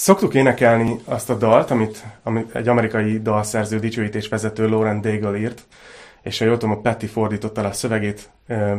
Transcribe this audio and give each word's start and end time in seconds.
Szoktuk 0.00 0.34
énekelni 0.34 1.00
azt 1.04 1.30
a 1.30 1.34
dalt, 1.34 1.70
amit, 1.70 2.04
amit 2.22 2.54
egy 2.54 2.68
amerikai 2.68 3.22
dalszerző 3.22 3.78
dicsőítés 3.78 4.28
vezető 4.28 4.68
Lauren 4.68 5.00
Daigle 5.00 5.36
írt, 5.36 5.62
és 6.22 6.38
ha 6.38 6.44
jól 6.44 6.56
tudom, 6.56 6.76
a 6.76 6.80
Petty 6.80 7.06
fordította 7.06 7.62
le 7.62 7.68
a 7.68 7.72
szövegét 7.72 8.30
ö, 8.46 8.76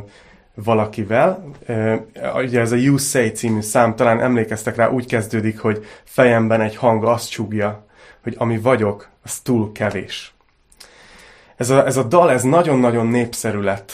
valakivel. 0.55 1.51
Ö, 1.65 1.96
ugye 2.35 2.60
ez 2.60 2.71
a 2.71 2.76
You 2.76 2.97
Say 2.97 3.29
című 3.29 3.62
szám, 3.62 3.96
talán 3.96 4.21
emlékeztek 4.21 4.76
rá, 4.76 4.89
úgy 4.89 5.05
kezdődik, 5.05 5.60
hogy 5.60 5.85
fejemben 6.03 6.62
egy 6.62 6.76
hang 6.76 7.03
azt 7.03 7.29
csúgja, 7.29 7.85
hogy 8.24 8.35
ami 8.38 8.58
vagyok, 8.58 9.10
az 9.24 9.40
túl 9.40 9.72
kevés. 9.72 10.33
Ez 11.62 11.69
a, 11.69 11.85
ez 11.85 11.97
a 11.97 12.03
dal 12.03 12.31
ez 12.31 12.43
nagyon-nagyon 12.43 13.07
népszerű 13.07 13.59
lett 13.59 13.91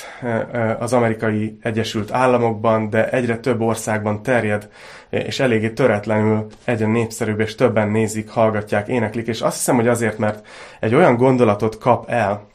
az 0.79 0.93
amerikai 0.93 1.57
Egyesült 1.61 2.11
Államokban, 2.11 2.89
de 2.89 3.09
egyre 3.09 3.37
több 3.37 3.61
országban 3.61 4.23
terjed, 4.23 4.69
és 5.09 5.39
eléggé 5.39 5.69
töretlenül 5.69 6.47
egyre 6.63 6.85
népszerűbb, 6.85 7.39
és 7.39 7.55
többen 7.55 7.89
nézik, 7.89 8.29
hallgatják, 8.29 8.87
éneklik, 8.87 9.27
és 9.27 9.41
azt 9.41 9.55
hiszem, 9.55 9.75
hogy 9.75 9.87
azért, 9.87 10.17
mert 10.17 10.47
egy 10.79 10.95
olyan 10.95 11.15
gondolatot 11.15 11.77
kap 11.77 12.09
el, 12.09 12.47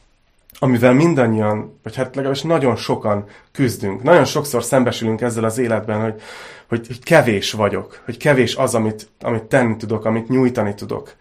amivel 0.59 0.93
mindannyian, 0.93 1.79
vagy 1.83 1.97
hát 1.97 2.15
legalábbis 2.15 2.43
nagyon 2.43 2.77
sokan 2.77 3.25
küzdünk. 3.53 4.03
Nagyon 4.03 4.25
sokszor 4.25 4.65
szembesülünk 4.65 5.21
ezzel 5.21 5.45
az 5.45 5.59
életben, 5.59 6.01
hogy, 6.01 6.21
hogy, 6.69 6.87
hogy 6.87 7.03
kevés 7.03 7.53
vagyok, 7.53 8.03
hogy 8.05 8.17
kevés 8.17 8.57
az, 8.57 8.75
amit, 8.75 9.09
amit 9.21 9.43
tenni 9.43 9.77
tudok, 9.77 10.05
amit 10.05 10.29
nyújtani 10.29 10.75
tudok. 10.75 11.15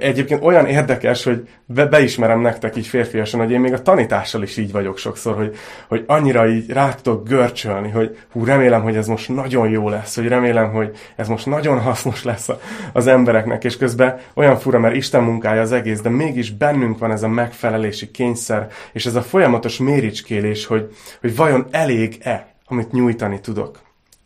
Egyébként 0.00 0.44
olyan 0.44 0.66
érdekes, 0.66 1.24
hogy 1.24 1.48
be, 1.66 1.86
beismerem 1.86 2.40
nektek 2.40 2.76
így 2.76 2.86
férfiasan, 2.86 3.40
hogy 3.40 3.50
én 3.50 3.60
még 3.60 3.72
a 3.72 3.82
tanítással 3.82 4.42
is 4.42 4.56
így 4.56 4.72
vagyok 4.72 4.98
sokszor, 4.98 5.36
hogy, 5.36 5.56
hogy 5.88 6.04
annyira 6.06 6.48
így 6.48 6.70
rá 6.70 6.94
tudok 6.94 7.28
görcsölni, 7.28 7.90
hogy 7.90 8.18
hú, 8.32 8.44
remélem, 8.44 8.82
hogy 8.82 8.96
ez 8.96 9.06
most 9.06 9.28
nagyon 9.28 9.68
jó 9.68 9.88
lesz, 9.88 10.14
hogy 10.14 10.28
remélem, 10.28 10.70
hogy 10.70 10.90
ez 11.16 11.28
most 11.28 11.46
nagyon 11.46 11.80
hasznos 11.80 12.24
lesz 12.24 12.48
a, 12.48 12.60
az 12.92 13.06
embereknek, 13.06 13.64
és 13.64 13.76
közben 13.76 14.18
olyan 14.34 14.56
fura, 14.58 14.78
mert 14.78 14.94
Isten 14.94 15.22
munkája 15.22 15.60
az 15.60 15.72
egész, 15.72 16.00
de 16.00 16.08
mégis 16.08 16.50
bennünk 16.50 16.98
van 16.98 17.10
ez 17.10 17.22
a 17.22 17.28
megfelelési 17.28 18.10
kényszer, 18.10 18.68
és 18.92 19.06
ez 19.06 19.14
a 19.14 19.22
folyamatos 19.22 19.78
méricskélés, 19.78 20.66
hogy, 20.66 20.94
hogy 21.20 21.36
vajon 21.36 21.66
elég-e, 21.70 22.54
amit 22.66 22.92
nyújtani 22.92 23.40
tudok. 23.40 23.80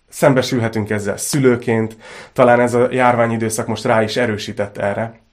Szembesülhetünk 0.08 0.91
ezzel 0.91 1.17
szülőként, 1.17 1.97
talán 2.33 2.61
ez 2.61 2.75
a 2.75 2.89
járványidőszak 2.91 3.67
most 3.67 3.84
rá 3.84 4.03
is 4.03 4.17
erősített 4.17 4.78
erre 4.78 5.25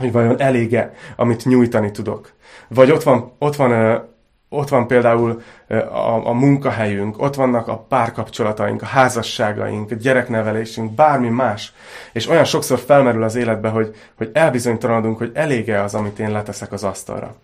hogy 0.00 0.12
vajon 0.12 0.40
elége, 0.40 0.94
amit 1.16 1.44
nyújtani 1.44 1.90
tudok. 1.90 2.32
Vagy 2.68 2.90
ott 2.90 3.02
van, 3.02 3.32
ott 3.38 3.56
van, 3.56 4.02
ott 4.48 4.68
van 4.68 4.86
például 4.86 5.42
a, 5.68 6.26
a 6.26 6.32
munkahelyünk, 6.32 7.22
ott 7.22 7.34
vannak 7.34 7.68
a 7.68 7.78
párkapcsolataink, 7.78 8.82
a 8.82 8.86
házasságaink, 8.86 9.90
a 9.90 9.94
gyereknevelésünk, 9.94 10.92
bármi 10.92 11.28
más. 11.28 11.72
És 12.12 12.28
olyan 12.28 12.44
sokszor 12.44 12.78
felmerül 12.78 13.22
az 13.22 13.34
életbe, 13.34 13.68
hogy, 13.68 13.94
hogy 14.16 14.30
elbizonytalanodunk, 14.32 15.18
hogy 15.18 15.30
elége 15.34 15.82
az, 15.82 15.94
amit 15.94 16.18
én 16.18 16.30
leteszek 16.30 16.72
az 16.72 16.84
asztalra. 16.84 17.34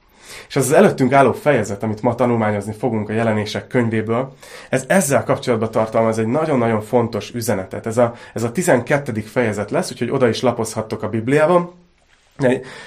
És 0.48 0.56
az 0.56 0.64
az 0.64 0.72
előttünk 0.72 1.12
álló 1.12 1.32
fejezet, 1.32 1.82
amit 1.82 2.02
ma 2.02 2.14
tanulmányozni 2.14 2.72
fogunk 2.72 3.08
a 3.08 3.12
jelenések 3.12 3.66
könyvéből, 3.66 4.36
ez 4.68 4.84
ezzel 4.88 5.24
kapcsolatban 5.24 5.70
tartalmaz 5.70 6.18
egy 6.18 6.26
nagyon-nagyon 6.26 6.80
fontos 6.80 7.34
üzenetet. 7.34 7.86
Ez 7.86 7.98
a, 7.98 8.14
ez 8.34 8.42
a 8.42 8.52
12. 8.52 9.12
fejezet 9.20 9.70
lesz, 9.70 9.90
úgyhogy 9.90 10.10
oda 10.10 10.28
is 10.28 10.40
lapozhattok 10.40 11.02
a 11.02 11.08
Bibliában. 11.08 11.72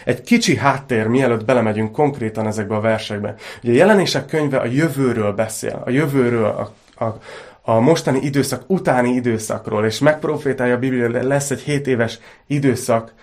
Egy, 0.06 0.22
kicsi 0.22 0.56
háttér, 0.56 1.08
mielőtt 1.08 1.46
belemegyünk 1.46 1.92
konkrétan 1.92 2.48
ezekbe 2.48 2.76
a 2.76 2.82
versekbe. 2.82 3.36
Ugye 3.64 3.72
a 3.72 3.76
jelenések 3.76 4.26
könyve 4.26 4.58
a 4.58 4.66
jövőről 4.66 5.32
beszél, 5.32 5.82
a 5.86 5.90
jövőről, 5.90 6.45
a, 6.45 6.73
a, 7.06 7.20
a 7.62 7.80
mostani 7.80 8.20
időszak 8.22 8.64
utáni 8.68 9.10
időszakról, 9.10 9.86
és 9.86 10.00
megprofétálja 10.00 10.76
a 10.76 10.80
Biblia, 10.80 11.23
lesz 11.23 11.52
egy 11.52 11.62
7 11.62 11.88
éves 11.88 12.20
időszak, 12.48 13.14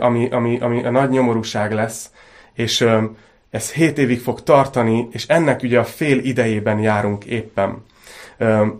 ami, 0.00 0.28
ami, 0.30 0.58
ami 0.60 0.84
a 0.84 0.90
nagy 0.90 1.10
nyomorúság 1.10 1.72
lesz, 1.72 2.10
és 2.54 2.86
ez 3.50 3.72
7 3.72 3.98
évig 3.98 4.20
fog 4.20 4.42
tartani, 4.42 5.08
és 5.10 5.26
ennek 5.26 5.62
ugye 5.62 5.78
a 5.78 5.84
fél 5.84 6.18
idejében 6.18 6.78
járunk 6.78 7.24
éppen 7.24 7.84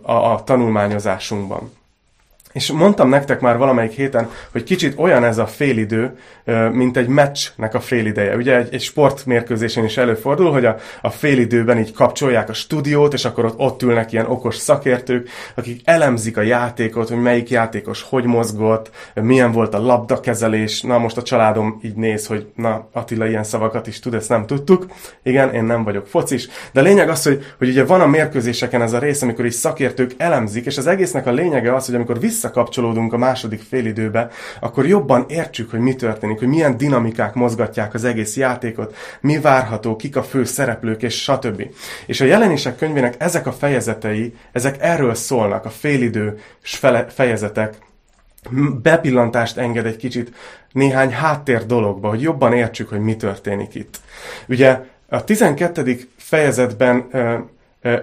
a, 0.01 0.11
a 0.11 0.43
tanulmányozásunkban. 0.43 1.71
És 2.53 2.71
mondtam 2.71 3.09
nektek 3.09 3.39
már 3.39 3.57
valamelyik 3.57 3.91
héten, 3.91 4.29
hogy 4.51 4.63
kicsit 4.63 4.93
olyan 4.97 5.23
ez 5.23 5.37
a 5.37 5.45
félidő, 5.45 6.17
mint 6.71 6.97
egy 6.97 7.07
meccsnek 7.07 7.73
a 7.73 7.79
félideje. 7.79 8.35
Ugye 8.35 8.57
egy, 8.57 8.73
egy 8.73 8.81
sportmérkőzésen 8.81 9.83
is 9.83 9.97
előfordul, 9.97 10.51
hogy 10.51 10.65
a, 10.65 10.77
a 11.01 11.09
félidőben 11.09 11.79
így 11.79 11.93
kapcsolják 11.93 12.49
a 12.49 12.53
stúdiót, 12.53 13.13
és 13.13 13.25
akkor 13.25 13.45
ott, 13.45 13.59
ott 13.59 13.81
ülnek 13.81 14.11
ilyen 14.11 14.25
okos 14.25 14.55
szakértők, 14.55 15.29
akik 15.55 15.81
elemzik 15.83 16.37
a 16.37 16.41
játékot, 16.41 17.09
hogy 17.09 17.21
melyik 17.21 17.49
játékos 17.49 18.05
hogy 18.09 18.23
mozgott, 18.23 18.89
milyen 19.13 19.51
volt 19.51 19.73
a 19.73 19.81
labdakezelés. 19.81 20.81
Na 20.81 20.97
most 20.97 21.17
a 21.17 21.21
családom 21.23 21.79
így 21.83 21.95
néz, 21.95 22.27
hogy 22.27 22.51
na 22.55 22.87
Attila 22.91 23.27
ilyen 23.27 23.43
szavakat 23.43 23.87
is 23.87 23.99
tud, 23.99 24.13
ezt 24.13 24.29
nem 24.29 24.45
tudtuk. 24.45 24.85
Igen, 25.23 25.53
én 25.53 25.63
nem 25.63 25.83
vagyok 25.83 26.07
focis. 26.07 26.47
De 26.71 26.81
lényeg 26.81 27.09
az, 27.09 27.23
hogy, 27.23 27.43
hogy 27.57 27.69
ugye 27.69 27.85
van 27.85 28.01
a 28.01 28.07
mérkőzéseken 28.07 28.81
ez 28.81 28.93
a 28.93 28.99
rész, 28.99 29.21
amikor 29.21 29.45
is 29.45 29.53
szakértők 29.53 30.13
elemzik, 30.17 30.65
és 30.65 30.77
az 30.77 30.87
egésznek 30.87 31.27
a 31.27 31.31
lényege 31.31 31.75
az, 31.75 31.85
hogy 31.85 31.95
amikor 31.95 32.19
vissza 32.19 32.38
visszakapcsolódunk 32.39 33.13
a 33.13 33.17
második 33.17 33.61
félidőbe, 33.61 34.29
akkor 34.59 34.87
jobban 34.87 35.25
értsük, 35.27 35.69
hogy 35.71 35.79
mi 35.79 35.95
történik, 35.95 36.39
hogy 36.39 36.47
milyen 36.47 36.77
dinamikák 36.77 37.33
mozgatják 37.33 37.93
az 37.93 38.03
egész 38.03 38.37
játékot, 38.37 38.95
mi 39.21 39.39
várható, 39.39 39.95
kik 39.95 40.15
a 40.15 40.23
fő 40.23 40.43
szereplők, 40.43 41.03
és 41.03 41.21
stb. 41.21 41.63
És 42.05 42.21
a 42.21 42.25
jelenések 42.25 42.75
könyvének 42.75 43.15
ezek 43.17 43.47
a 43.47 43.51
fejezetei, 43.51 44.33
ezek 44.51 44.75
erről 44.79 45.13
szólnak, 45.13 45.65
a 45.65 45.69
félidő 45.69 46.39
fejezetek, 47.07 47.77
bepillantást 48.81 49.57
enged 49.57 49.85
egy 49.85 49.97
kicsit 49.97 50.31
néhány 50.71 51.11
háttér 51.11 51.65
dologba, 51.65 52.09
hogy 52.09 52.21
jobban 52.21 52.53
értsük, 52.53 52.89
hogy 52.89 52.99
mi 52.99 53.15
történik 53.15 53.75
itt. 53.75 53.99
Ugye 54.47 54.79
a 55.09 55.23
12. 55.23 55.99
fejezetben 56.17 57.07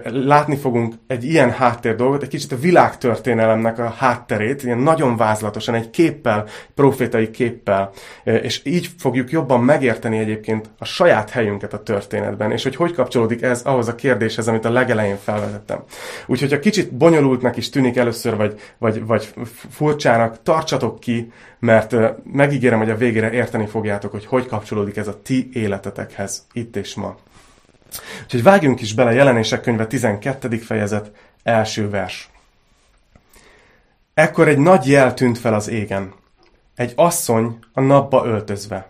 látni 0.03 0.55
fogunk 0.55 0.93
egy 1.07 1.23
ilyen 1.23 1.51
háttér 1.51 1.95
dolgot, 1.95 2.23
egy 2.23 2.29
kicsit 2.29 2.51
a 2.51 2.57
világtörténelemnek 2.57 3.79
a 3.79 3.89
hátterét, 3.89 4.63
ilyen 4.63 4.77
nagyon 4.77 5.17
vázlatosan, 5.17 5.75
egy 5.75 5.89
képpel, 5.89 6.45
profétai 6.75 7.31
képpel, 7.31 7.91
és 8.23 8.61
így 8.65 8.89
fogjuk 8.97 9.31
jobban 9.31 9.63
megérteni 9.63 10.17
egyébként 10.17 10.69
a 10.77 10.85
saját 10.85 11.29
helyünket 11.29 11.73
a 11.73 11.83
történetben, 11.83 12.51
és 12.51 12.63
hogy 12.63 12.75
hogy 12.75 12.93
kapcsolódik 12.93 13.41
ez 13.41 13.61
ahhoz 13.61 13.87
a 13.87 13.95
kérdéshez, 13.95 14.47
amit 14.47 14.65
a 14.65 14.71
legelején 14.71 15.17
felvetettem. 15.17 15.83
Úgyhogy 16.25 16.51
ha 16.51 16.59
kicsit 16.59 16.93
bonyolultnak 16.93 17.57
is 17.57 17.69
tűnik 17.69 17.97
először, 17.97 18.35
vagy, 18.35 18.59
vagy, 18.77 19.05
vagy 19.05 19.33
furcsának, 19.69 20.43
tartsatok 20.43 20.99
ki, 20.99 21.31
mert 21.59 21.95
megígérem, 22.23 22.77
hogy 22.77 22.89
a 22.89 22.95
végére 22.95 23.31
érteni 23.31 23.65
fogjátok, 23.65 24.11
hogy 24.11 24.25
hogy 24.25 24.47
kapcsolódik 24.47 24.97
ez 24.97 25.07
a 25.07 25.21
ti 25.21 25.49
életetekhez 25.53 26.45
itt 26.53 26.75
és 26.75 26.95
ma. 26.95 27.17
Úgyhogy 28.23 28.43
vágjunk 28.43 28.81
is 28.81 28.93
bele 28.93 29.13
jelenések 29.13 29.61
könyve 29.61 29.87
12. 29.87 30.57
fejezet 30.57 31.11
első 31.43 31.89
vers. 31.89 32.29
Ekkor 34.13 34.47
egy 34.47 34.57
nagy 34.57 34.87
jel 34.87 35.13
tűnt 35.13 35.37
fel 35.37 35.53
az 35.53 35.67
égen. 35.67 36.13
Egy 36.75 36.93
asszony 36.95 37.59
a 37.73 37.81
napba 37.81 38.25
öltözve. 38.25 38.89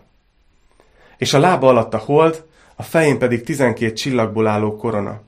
És 1.16 1.32
a 1.32 1.38
lába 1.38 1.68
alatt 1.68 1.94
a 1.94 1.98
hold, 1.98 2.44
a 2.76 2.82
fején 2.82 3.18
pedig 3.18 3.44
tizenkét 3.44 3.96
csillagból 3.96 4.46
álló 4.46 4.76
korona. 4.76 5.20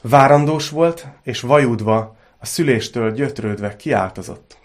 Várandós 0.00 0.68
volt, 0.68 1.06
és 1.22 1.40
vajudva, 1.40 2.16
a 2.38 2.46
szüléstől 2.46 3.12
gyötrődve 3.12 3.76
kiáltozott. 3.76 4.58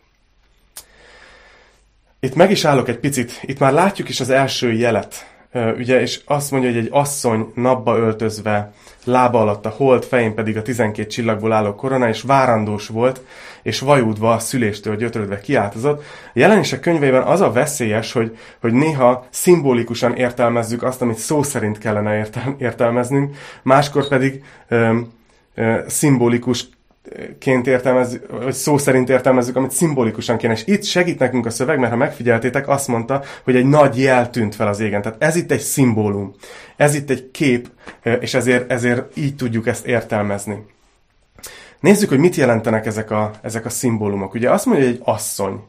Itt 2.19 2.35
meg 2.35 2.51
is 2.51 2.65
állok 2.65 2.87
egy 2.87 2.99
picit, 2.99 3.39
itt 3.41 3.59
már 3.59 3.73
látjuk 3.73 4.09
is 4.09 4.19
az 4.19 4.29
első 4.29 4.73
jelet 4.73 5.34
ugye, 5.77 6.01
és 6.01 6.21
azt 6.25 6.51
mondja, 6.51 6.69
hogy 6.69 6.79
egy 6.79 6.89
asszony 6.91 7.51
napba 7.53 7.97
öltözve, 7.97 8.73
lába 9.03 9.39
alatt 9.39 9.65
a 9.65 9.69
hold, 9.69 10.03
fején 10.03 10.33
pedig 10.33 10.57
a 10.57 10.61
tizenkét 10.61 11.09
csillagból 11.09 11.51
álló 11.51 11.75
korona, 11.75 12.07
és 12.07 12.21
várandós 12.21 12.87
volt, 12.87 13.21
és 13.63 13.79
vajúdva 13.79 14.33
a 14.33 14.39
szüléstől 14.39 14.95
gyötrődve 14.95 15.39
kiáltozott. 15.39 15.99
A 16.01 16.31
jelenések 16.33 16.79
könyveiben 16.79 17.23
az 17.23 17.41
a 17.41 17.51
veszélyes, 17.51 18.11
hogy, 18.11 18.37
hogy 18.61 18.73
néha 18.73 19.27
szimbolikusan 19.29 20.15
értelmezzük 20.15 20.83
azt, 20.83 21.01
amit 21.01 21.17
szó 21.17 21.43
szerint 21.43 21.77
kellene 21.77 22.27
értelmeznünk, 22.57 23.35
máskor 23.61 24.07
pedig 24.07 24.43
ö, 24.67 24.99
ö, 25.55 25.79
szimbolikus 25.87 26.67
ként 27.39 27.67
értelmezzük, 27.67 28.41
vagy 28.43 28.53
szó 28.53 28.77
szerint 28.77 29.09
értelmezzük, 29.09 29.55
amit 29.55 29.71
szimbolikusan 29.71 30.37
kéne. 30.37 30.53
És 30.53 30.63
itt 30.65 30.83
segít 30.83 31.19
nekünk 31.19 31.45
a 31.45 31.49
szöveg, 31.49 31.79
mert 31.79 31.91
ha 31.91 31.97
megfigyeltétek, 31.97 32.67
azt 32.67 32.87
mondta, 32.87 33.23
hogy 33.43 33.55
egy 33.55 33.65
nagy 33.65 33.99
jel 33.99 34.29
tűnt 34.29 34.55
fel 34.55 34.67
az 34.67 34.79
égen. 34.79 35.01
Tehát 35.01 35.23
ez 35.23 35.35
itt 35.35 35.51
egy 35.51 35.59
szimbólum. 35.59 36.35
Ez 36.75 36.95
itt 36.95 37.09
egy 37.09 37.31
kép, 37.31 37.67
és 38.19 38.33
ezért, 38.33 38.71
ezért 38.71 39.17
így 39.17 39.35
tudjuk 39.35 39.67
ezt 39.67 39.85
értelmezni. 39.85 40.65
Nézzük, 41.79 42.09
hogy 42.09 42.17
mit 42.17 42.35
jelentenek 42.35 42.85
ezek 42.85 43.11
a, 43.11 43.31
ezek 43.41 43.65
a 43.65 43.69
szimbólumok. 43.69 44.33
Ugye 44.33 44.51
azt 44.51 44.65
mondja, 44.65 44.85
hogy 44.85 44.93
egy 44.93 45.01
asszony. 45.03 45.63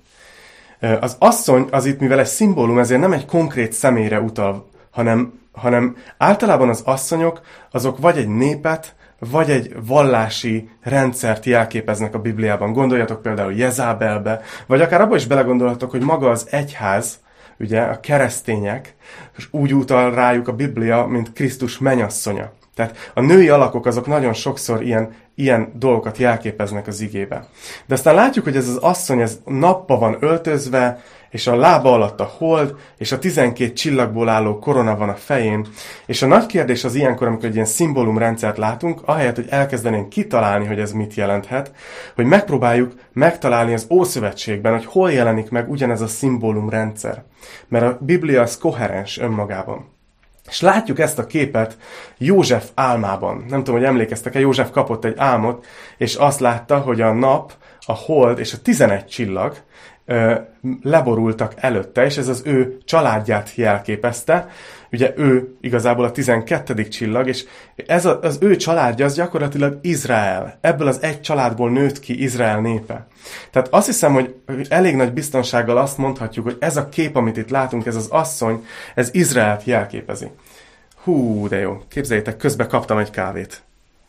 Az 1.00 1.16
asszony 1.18 1.68
az 1.70 1.84
itt, 1.84 2.00
mivel 2.00 2.18
egy 2.18 2.26
szimbólum, 2.26 2.78
ezért 2.78 3.00
nem 3.00 3.12
egy 3.12 3.26
konkrét 3.26 3.72
személyre 3.72 4.20
utal, 4.20 4.68
hanem, 4.90 5.40
hanem 5.52 5.96
általában 6.18 6.68
az 6.68 6.82
asszonyok 6.84 7.40
azok 7.70 7.98
vagy 7.98 8.16
egy 8.16 8.28
népet, 8.28 8.94
vagy 9.18 9.50
egy 9.50 9.76
vallási 9.86 10.68
rendszert 10.82 11.44
jelképeznek 11.44 12.14
a 12.14 12.18
Bibliában. 12.18 12.72
Gondoljatok 12.72 13.22
például 13.22 13.52
Jezábelbe, 13.52 14.40
vagy 14.66 14.80
akár 14.80 15.00
abba 15.00 15.16
is 15.16 15.26
belegondolhatok, 15.26 15.90
hogy 15.90 16.02
maga 16.02 16.30
az 16.30 16.46
egyház, 16.50 17.18
ugye 17.58 17.80
a 17.80 18.00
keresztények, 18.00 18.94
és 19.36 19.48
úgy 19.50 19.74
utal 19.74 20.14
rájuk 20.14 20.48
a 20.48 20.52
Biblia, 20.52 21.06
mint 21.06 21.32
Krisztus 21.32 21.78
menyasszonya. 21.78 22.52
Tehát 22.74 23.10
a 23.14 23.20
női 23.20 23.48
alakok 23.48 23.86
azok 23.86 24.06
nagyon 24.06 24.32
sokszor 24.32 24.82
ilyen, 24.82 25.14
ilyen 25.34 25.72
dolgokat 25.74 26.18
jelképeznek 26.18 26.86
az 26.86 27.00
igébe. 27.00 27.46
De 27.86 27.94
aztán 27.94 28.14
látjuk, 28.14 28.44
hogy 28.44 28.56
ez 28.56 28.68
az 28.68 28.76
asszony 28.76 29.20
ez 29.20 29.38
nappa 29.44 29.98
van 29.98 30.16
öltözve, 30.20 31.02
és 31.30 31.46
a 31.46 31.56
lába 31.56 31.92
alatt 31.92 32.20
a 32.20 32.32
hold, 32.38 32.74
és 32.98 33.12
a 33.12 33.18
12 33.18 33.72
csillagból 33.72 34.28
álló 34.28 34.58
korona 34.58 34.96
van 34.96 35.08
a 35.08 35.14
fején. 35.14 35.66
És 36.06 36.22
a 36.22 36.26
nagy 36.26 36.46
kérdés 36.46 36.84
az 36.84 36.94
ilyenkor, 36.94 37.26
amikor 37.26 37.44
egy 37.44 37.54
ilyen 37.54 37.66
szimbólumrendszert 37.66 38.58
látunk, 38.58 39.00
ahelyett, 39.04 39.34
hogy 39.34 39.46
elkezdenénk 39.48 40.08
kitalálni, 40.08 40.66
hogy 40.66 40.80
ez 40.80 40.92
mit 40.92 41.14
jelenthet, 41.14 41.72
hogy 42.14 42.24
megpróbáljuk 42.24 42.92
megtalálni 43.12 43.72
az 43.72 43.86
Ószövetségben, 43.90 44.72
hogy 44.72 44.84
hol 44.84 45.12
jelenik 45.12 45.50
meg 45.50 45.70
ugyanez 45.70 46.00
a 46.00 46.06
szimbólumrendszer. 46.06 47.24
Mert 47.68 47.84
a 47.84 47.98
Biblia 48.00 48.42
az 48.42 48.58
koherens 48.58 49.18
önmagában. 49.18 49.94
És 50.48 50.60
látjuk 50.60 50.98
ezt 50.98 51.18
a 51.18 51.26
képet 51.26 51.76
József 52.18 52.68
álmában. 52.74 53.44
Nem 53.48 53.58
tudom, 53.58 53.80
hogy 53.80 53.88
emlékeztek-e, 53.88 54.38
József 54.38 54.70
kapott 54.70 55.04
egy 55.04 55.14
álmot, 55.16 55.66
és 55.96 56.14
azt 56.14 56.40
látta, 56.40 56.78
hogy 56.78 57.00
a 57.00 57.12
nap, 57.12 57.52
a 57.86 57.92
hold 57.92 58.38
és 58.38 58.52
a 58.52 58.58
11 58.62 59.06
csillag 59.06 59.56
leborultak 60.82 61.52
előtte, 61.56 62.04
és 62.04 62.16
ez 62.16 62.28
az 62.28 62.42
ő 62.44 62.78
családját 62.84 63.54
jelképezte. 63.54 64.48
Ugye 64.92 65.12
ő 65.16 65.56
igazából 65.60 66.04
a 66.04 66.10
12. 66.10 66.88
csillag, 66.88 67.28
és 67.28 67.44
ez 67.86 68.06
a, 68.06 68.18
az 68.22 68.38
ő 68.40 68.56
családja 68.56 69.04
az 69.04 69.14
gyakorlatilag 69.14 69.78
Izrael. 69.82 70.58
Ebből 70.60 70.86
az 70.86 71.02
egy 71.02 71.20
családból 71.20 71.70
nőtt 71.70 71.98
ki 71.98 72.22
Izrael 72.22 72.60
népe. 72.60 73.06
Tehát 73.50 73.68
azt 73.70 73.86
hiszem, 73.86 74.12
hogy 74.12 74.34
elég 74.68 74.96
nagy 74.96 75.12
biztonsággal 75.12 75.76
azt 75.76 75.98
mondhatjuk, 75.98 76.44
hogy 76.44 76.56
ez 76.60 76.76
a 76.76 76.88
kép, 76.88 77.16
amit 77.16 77.36
itt 77.36 77.50
látunk, 77.50 77.86
ez 77.86 77.96
az 77.96 78.08
asszony, 78.10 78.64
ez 78.94 79.08
Izraelt 79.12 79.64
jelképezi. 79.64 80.30
Hú, 81.02 81.48
de 81.48 81.56
jó. 81.56 81.82
Képzeljétek, 81.88 82.36
közben 82.36 82.68
kaptam 82.68 82.98
egy 82.98 83.10
kávét. 83.10 83.62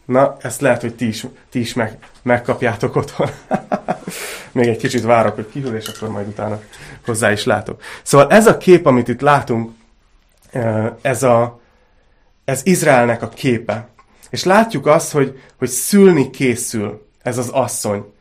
Na, 0.07 0.38
ezt 0.42 0.62
lehet, 0.62 0.81
hogy 0.81 0.95
ti 0.95 1.07
is, 1.07 1.25
ti 1.50 1.59
is 1.59 1.74
meg, 1.74 1.98
megkapjátok 2.21 2.95
otthon. 2.95 3.30
Még 4.51 4.68
egy 4.68 4.77
kicsit 4.77 5.04
várok, 5.04 5.36
hogy 5.36 5.50
kihűl, 5.51 5.75
és 5.75 5.88
akkor 5.88 6.09
majd 6.09 6.27
utána 6.27 6.62
hozzá 7.06 7.31
is 7.31 7.44
látok. 7.45 7.81
Szóval 8.04 8.31
ez 8.31 8.48
a 8.48 8.57
kép, 8.57 8.86
amit 8.86 9.07
itt 9.07 9.21
látunk, 9.21 9.71
ez, 11.01 11.24
a, 11.24 11.59
ez 12.45 12.62
Izraelnek 12.63 13.21
a 13.21 13.30
képe. 13.30 13.88
És 14.30 14.44
látjuk 14.44 14.86
azt, 14.86 15.12
hogy, 15.12 15.42
hogy 15.57 15.69
szülni 15.69 16.30
készül 16.30 17.07
ez 17.21 17.38
az 17.38 17.50
asszony 17.50 18.13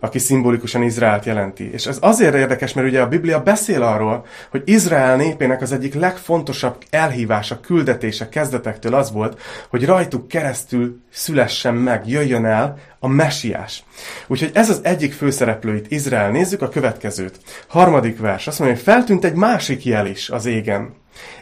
aki 0.00 0.18
szimbolikusan 0.18 0.82
Izraelt 0.82 1.24
jelenti. 1.24 1.70
És 1.72 1.86
ez 1.86 1.98
azért 2.00 2.34
érdekes, 2.34 2.72
mert 2.72 2.88
ugye 2.88 3.00
a 3.00 3.08
Biblia 3.08 3.42
beszél 3.42 3.82
arról, 3.82 4.26
hogy 4.50 4.62
Izrael 4.64 5.16
népének 5.16 5.62
az 5.62 5.72
egyik 5.72 5.94
legfontosabb 5.94 6.76
elhívása, 6.90 7.60
küldetése 7.60 8.28
kezdetektől 8.28 8.94
az 8.94 9.12
volt, 9.12 9.40
hogy 9.68 9.84
rajtuk 9.84 10.28
keresztül 10.28 11.00
szülessen 11.12 11.74
meg, 11.74 12.08
jöjjön 12.08 12.44
el 12.44 12.78
a 12.98 13.08
mesiás. 13.08 13.84
Úgyhogy 14.26 14.50
ez 14.54 14.70
az 14.70 14.80
egyik 14.82 15.12
főszereplőit 15.12 15.90
Izrael. 15.90 16.30
Nézzük 16.30 16.62
a 16.62 16.68
következőt. 16.68 17.38
Harmadik 17.66 18.18
vers. 18.18 18.46
Azt 18.46 18.58
mondja, 18.58 18.76
hogy 18.76 18.86
feltűnt 18.86 19.24
egy 19.24 19.34
másik 19.34 19.84
jel 19.84 20.06
is 20.06 20.30
az 20.30 20.46
égen. 20.46 20.94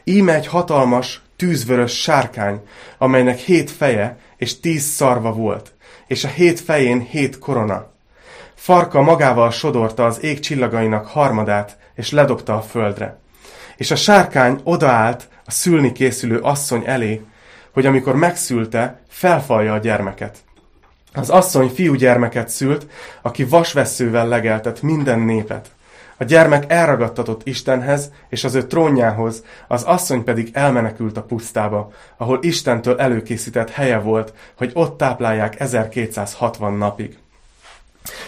Íme 0.05 0.35
egy 0.35 0.47
hatalmas, 0.47 1.23
tűzvörös 1.37 2.01
sárkány, 2.01 2.61
amelynek 2.99 3.39
hét 3.39 3.71
feje 3.71 4.19
és 4.37 4.61
tíz 4.61 4.83
szarva 4.83 5.33
volt, 5.33 5.75
és 6.07 6.25
a 6.25 6.29
hét 6.29 6.61
fején 6.61 7.01
hét 7.01 7.39
korona 7.39 7.95
Farka 8.57 9.03
magával 9.03 9.51
sodorta 9.51 10.05
az 10.05 10.23
ég 10.23 10.41
csillagainak 10.41 11.07
harmadát, 11.07 11.79
és 11.95 12.11
ledobta 12.11 12.57
a 12.57 12.63
földre. 12.63 13.19
És 13.77 13.91
a 13.91 13.97
sárkány 13.97 14.61
odaállt 14.65 15.29
a 15.45 15.51
szülni 15.51 15.93
készülő 15.93 16.39
asszony 16.39 16.83
elé, 16.87 17.23
hogy 17.73 17.87
amikor 17.87 18.17
megszülte, 18.17 19.01
felfalja 19.09 19.73
a 19.73 19.79
gyermeket. 19.79 20.39
Az 21.15 21.31
asszony 21.31 21.69
fiúgyermeket 21.69 22.49
szült, 22.49 22.87
aki 23.23 23.45
vasveszővel 23.45 24.29
legeltet 24.29 24.83
minden 24.83 25.21
népet. 25.21 25.71
A 26.17 26.25
gyermek 26.25 26.65
elragadtatott 26.73 27.47
Istenhez 27.47 28.11
és 28.29 28.45
az 28.45 28.55
ő 28.55 28.67
trónjához, 28.67 29.45
az 29.69 29.83
asszony 29.83 30.25
pedig 30.25 30.51
elmenekült 30.53 31.17
a 31.17 31.23
pusztába, 31.23 31.93
ahol 32.17 32.39
Istentől 32.43 32.99
előkészített 32.99 33.71
helye 33.71 33.99
volt, 33.99 34.33
hogy 34.57 34.71
ott 34.75 34.99
táplálják 34.99 35.61
1260 35.61 36.73
napig. 36.73 37.19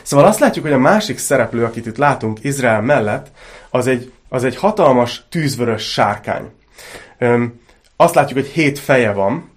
Szóval 0.02 0.26
azt 0.26 0.40
látjuk, 0.40 0.64
hogy 0.64 0.74
a 0.74 0.78
másik 0.78 1.18
szereplő, 1.18 1.64
akit 1.64 1.86
itt 1.86 1.96
látunk 1.96 2.38
Izrael 2.42 2.82
mellett, 2.82 3.26
az 3.70 3.86
egy, 3.86 4.12
az 4.28 4.44
egy 4.44 4.56
hatalmas 4.56 5.26
tűzvörös 5.28 5.92
sárkány. 5.92 6.50
Öm, 7.18 7.60
azt 7.96 8.14
látjuk, 8.14 8.38
hogy 8.38 8.48
hét 8.48 8.78
feje 8.78 9.12
van, 9.12 9.50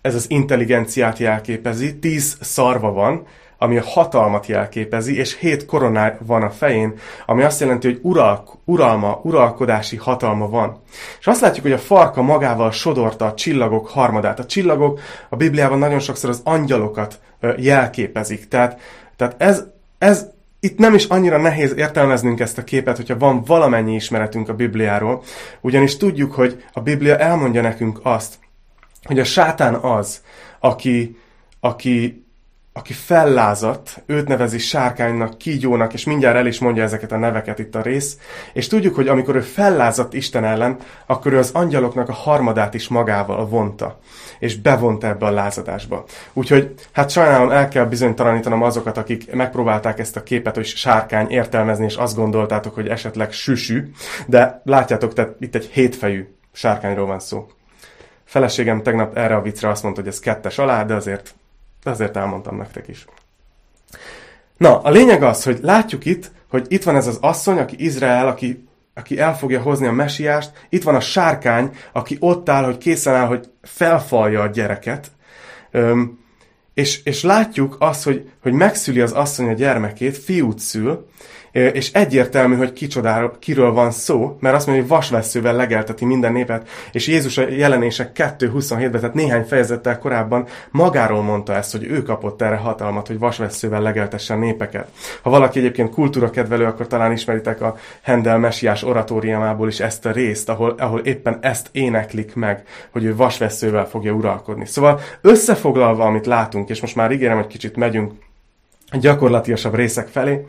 ez 0.00 0.14
az 0.14 0.30
intelligenciát 0.30 1.18
jelképezi, 1.18 1.98
tíz 1.98 2.36
szarva 2.40 2.92
van, 2.92 3.26
ami 3.58 3.78
a 3.78 3.84
hatalmat 3.84 4.46
jelképezi, 4.46 5.16
és 5.16 5.38
hét 5.38 5.66
koroná 5.66 6.16
van 6.20 6.42
a 6.42 6.50
fején, 6.50 6.94
ami 7.26 7.42
azt 7.42 7.60
jelenti, 7.60 7.86
hogy 7.86 7.98
ural, 8.02 8.60
uralma, 8.64 9.20
uralkodási 9.22 9.96
hatalma 9.96 10.48
van. 10.48 10.80
És 11.20 11.26
azt 11.26 11.40
látjuk, 11.40 11.64
hogy 11.64 11.74
a 11.74 11.78
farka 11.78 12.22
magával 12.22 12.70
sodorta 12.70 13.26
a 13.26 13.34
csillagok 13.34 13.88
harmadát. 13.88 14.38
A 14.38 14.46
csillagok 14.46 15.00
a 15.28 15.36
Bibliában 15.36 15.78
nagyon 15.78 15.98
sokszor 15.98 16.30
az 16.30 16.40
angyalokat 16.44 17.20
jelképezik. 17.56 18.48
Tehát 18.48 18.80
tehát 19.18 19.34
ez, 19.38 19.64
ez 19.98 20.26
itt 20.60 20.78
nem 20.78 20.94
is 20.94 21.04
annyira 21.04 21.38
nehéz 21.38 21.74
értelmeznünk 21.76 22.40
ezt 22.40 22.58
a 22.58 22.64
képet, 22.64 22.96
hogyha 22.96 23.18
van 23.18 23.42
valamennyi 23.44 23.94
ismeretünk 23.94 24.48
a 24.48 24.54
Bibliáról, 24.54 25.22
ugyanis 25.60 25.96
tudjuk, 25.96 26.32
hogy 26.32 26.64
a 26.72 26.80
Biblia 26.80 27.16
elmondja 27.18 27.62
nekünk 27.62 28.00
azt, 28.02 28.38
hogy 29.04 29.18
a 29.18 29.24
sátán 29.24 29.74
az, 29.74 30.22
aki, 30.58 31.18
aki 31.60 32.26
aki 32.78 32.92
fellázadt, 32.92 34.02
őt 34.06 34.28
nevezi 34.28 34.58
sárkánynak, 34.58 35.38
kígyónak, 35.38 35.92
és 35.92 36.04
mindjárt 36.04 36.36
el 36.36 36.46
is 36.46 36.58
mondja 36.58 36.82
ezeket 36.82 37.12
a 37.12 37.16
neveket 37.16 37.58
itt 37.58 37.74
a 37.74 37.82
rész, 37.82 38.18
és 38.52 38.66
tudjuk, 38.66 38.94
hogy 38.94 39.08
amikor 39.08 39.36
ő 39.36 39.40
fellázadt 39.40 40.14
Isten 40.14 40.44
ellen, 40.44 40.76
akkor 41.06 41.32
ő 41.32 41.38
az 41.38 41.50
angyaloknak 41.52 42.08
a 42.08 42.12
harmadát 42.12 42.74
is 42.74 42.88
magával 42.88 43.46
vonta, 43.46 43.98
és 44.38 44.60
bevonta 44.60 45.06
ebbe 45.06 45.26
a 45.26 45.30
lázadásba. 45.30 46.04
Úgyhogy, 46.32 46.74
hát 46.92 47.10
sajnálom, 47.10 47.50
el 47.50 47.68
kell 47.68 47.84
bizonytalanítanom 47.84 48.62
azokat, 48.62 48.96
akik 48.96 49.32
megpróbálták 49.32 49.98
ezt 49.98 50.16
a 50.16 50.22
képet, 50.22 50.54
hogy 50.54 50.66
sárkány 50.66 51.30
értelmezni, 51.30 51.84
és 51.84 51.94
azt 51.94 52.16
gondoltátok, 52.16 52.74
hogy 52.74 52.88
esetleg 52.88 53.32
süsű, 53.32 53.90
de 54.26 54.60
látjátok, 54.64 55.12
tehát 55.12 55.34
itt 55.40 55.54
egy 55.54 55.70
hétfejű 55.72 56.28
sárkányról 56.52 57.06
van 57.06 57.20
szó. 57.20 57.46
Feleségem 58.24 58.82
tegnap 58.82 59.16
erre 59.16 59.36
a 59.36 59.42
viccre 59.42 59.68
azt 59.68 59.82
mondta, 59.82 60.00
hogy 60.00 60.10
ez 60.10 60.20
kettes 60.20 60.58
alá, 60.58 60.84
de 60.84 60.94
azért 60.94 61.34
de 61.82 61.90
azért 61.90 62.16
elmondtam 62.16 62.56
nektek 62.56 62.88
is. 62.88 63.04
Na, 64.56 64.80
a 64.80 64.90
lényeg 64.90 65.22
az, 65.22 65.44
hogy 65.44 65.58
látjuk 65.62 66.04
itt, 66.04 66.30
hogy 66.48 66.66
itt 66.68 66.82
van 66.82 66.96
ez 66.96 67.06
az 67.06 67.18
asszony, 67.20 67.58
aki 67.58 67.84
Izrael, 67.84 68.28
aki, 68.28 68.68
aki 68.94 69.18
el 69.18 69.36
fogja 69.36 69.60
hozni 69.60 69.86
a 69.86 69.92
mesiást, 69.92 70.66
itt 70.68 70.82
van 70.82 70.94
a 70.94 71.00
sárkány, 71.00 71.76
aki 71.92 72.16
ott 72.20 72.48
áll, 72.48 72.64
hogy 72.64 72.78
készen 72.78 73.14
áll, 73.14 73.26
hogy 73.26 73.50
felfalja 73.62 74.42
a 74.42 74.46
gyereket, 74.46 75.10
Öm, 75.70 76.18
és, 76.74 77.02
és 77.04 77.22
látjuk 77.22 77.76
azt, 77.78 78.04
hogy, 78.04 78.30
hogy 78.42 78.52
megszüli 78.52 79.00
az 79.00 79.12
asszony 79.12 79.48
a 79.48 79.52
gyermekét, 79.52 80.18
fiút 80.18 80.58
szül, 80.58 81.08
és 81.58 81.92
egyértelmű, 81.92 82.56
hogy 82.56 82.72
kicsodáról, 82.72 83.36
kiről 83.38 83.72
van 83.72 83.90
szó, 83.90 84.36
mert 84.40 84.54
azt 84.54 84.66
mondja, 84.66 84.84
hogy 84.84 84.94
vasveszővel 84.94 85.54
legelteti 85.54 86.04
minden 86.04 86.32
népet, 86.32 86.68
és 86.92 87.06
Jézus 87.06 87.38
a 87.38 87.48
jelenések 87.48 88.10
2.27-ben, 88.14 89.00
tehát 89.00 89.14
néhány 89.14 89.44
fejezettel 89.44 89.98
korábban 89.98 90.46
magáról 90.70 91.22
mondta 91.22 91.54
ezt, 91.54 91.72
hogy 91.72 91.84
ő 91.84 92.02
kapott 92.02 92.42
erre 92.42 92.56
hatalmat, 92.56 93.06
hogy 93.06 93.18
vasveszővel 93.18 93.82
legeltesse 93.82 94.34
a 94.34 94.36
népeket. 94.36 94.88
Ha 95.22 95.30
valaki 95.30 95.58
egyébként 95.58 95.90
kultúrakedvelő, 95.90 96.64
akkor 96.64 96.86
talán 96.86 97.12
ismeritek 97.12 97.60
a 97.60 97.76
Hendel 98.02 98.38
mesiás 98.38 98.82
oratóriumából 98.82 99.68
is 99.68 99.80
ezt 99.80 100.06
a 100.06 100.10
részt, 100.12 100.48
ahol, 100.48 100.74
ahol 100.78 101.00
éppen 101.00 101.38
ezt 101.40 101.68
éneklik 101.72 102.34
meg, 102.34 102.62
hogy 102.90 103.04
ő 103.04 103.16
vasveszővel 103.16 103.86
fogja 103.86 104.12
uralkodni. 104.12 104.66
Szóval 104.66 105.00
összefoglalva, 105.20 106.04
amit 106.04 106.26
látunk, 106.26 106.68
és 106.68 106.80
most 106.80 106.96
már 106.96 107.12
ígérem, 107.12 107.36
hogy 107.36 107.46
kicsit 107.46 107.76
megyünk 107.76 108.12
gyakorlatiasabb 108.92 109.74
részek 109.74 110.08
felé, 110.08 110.46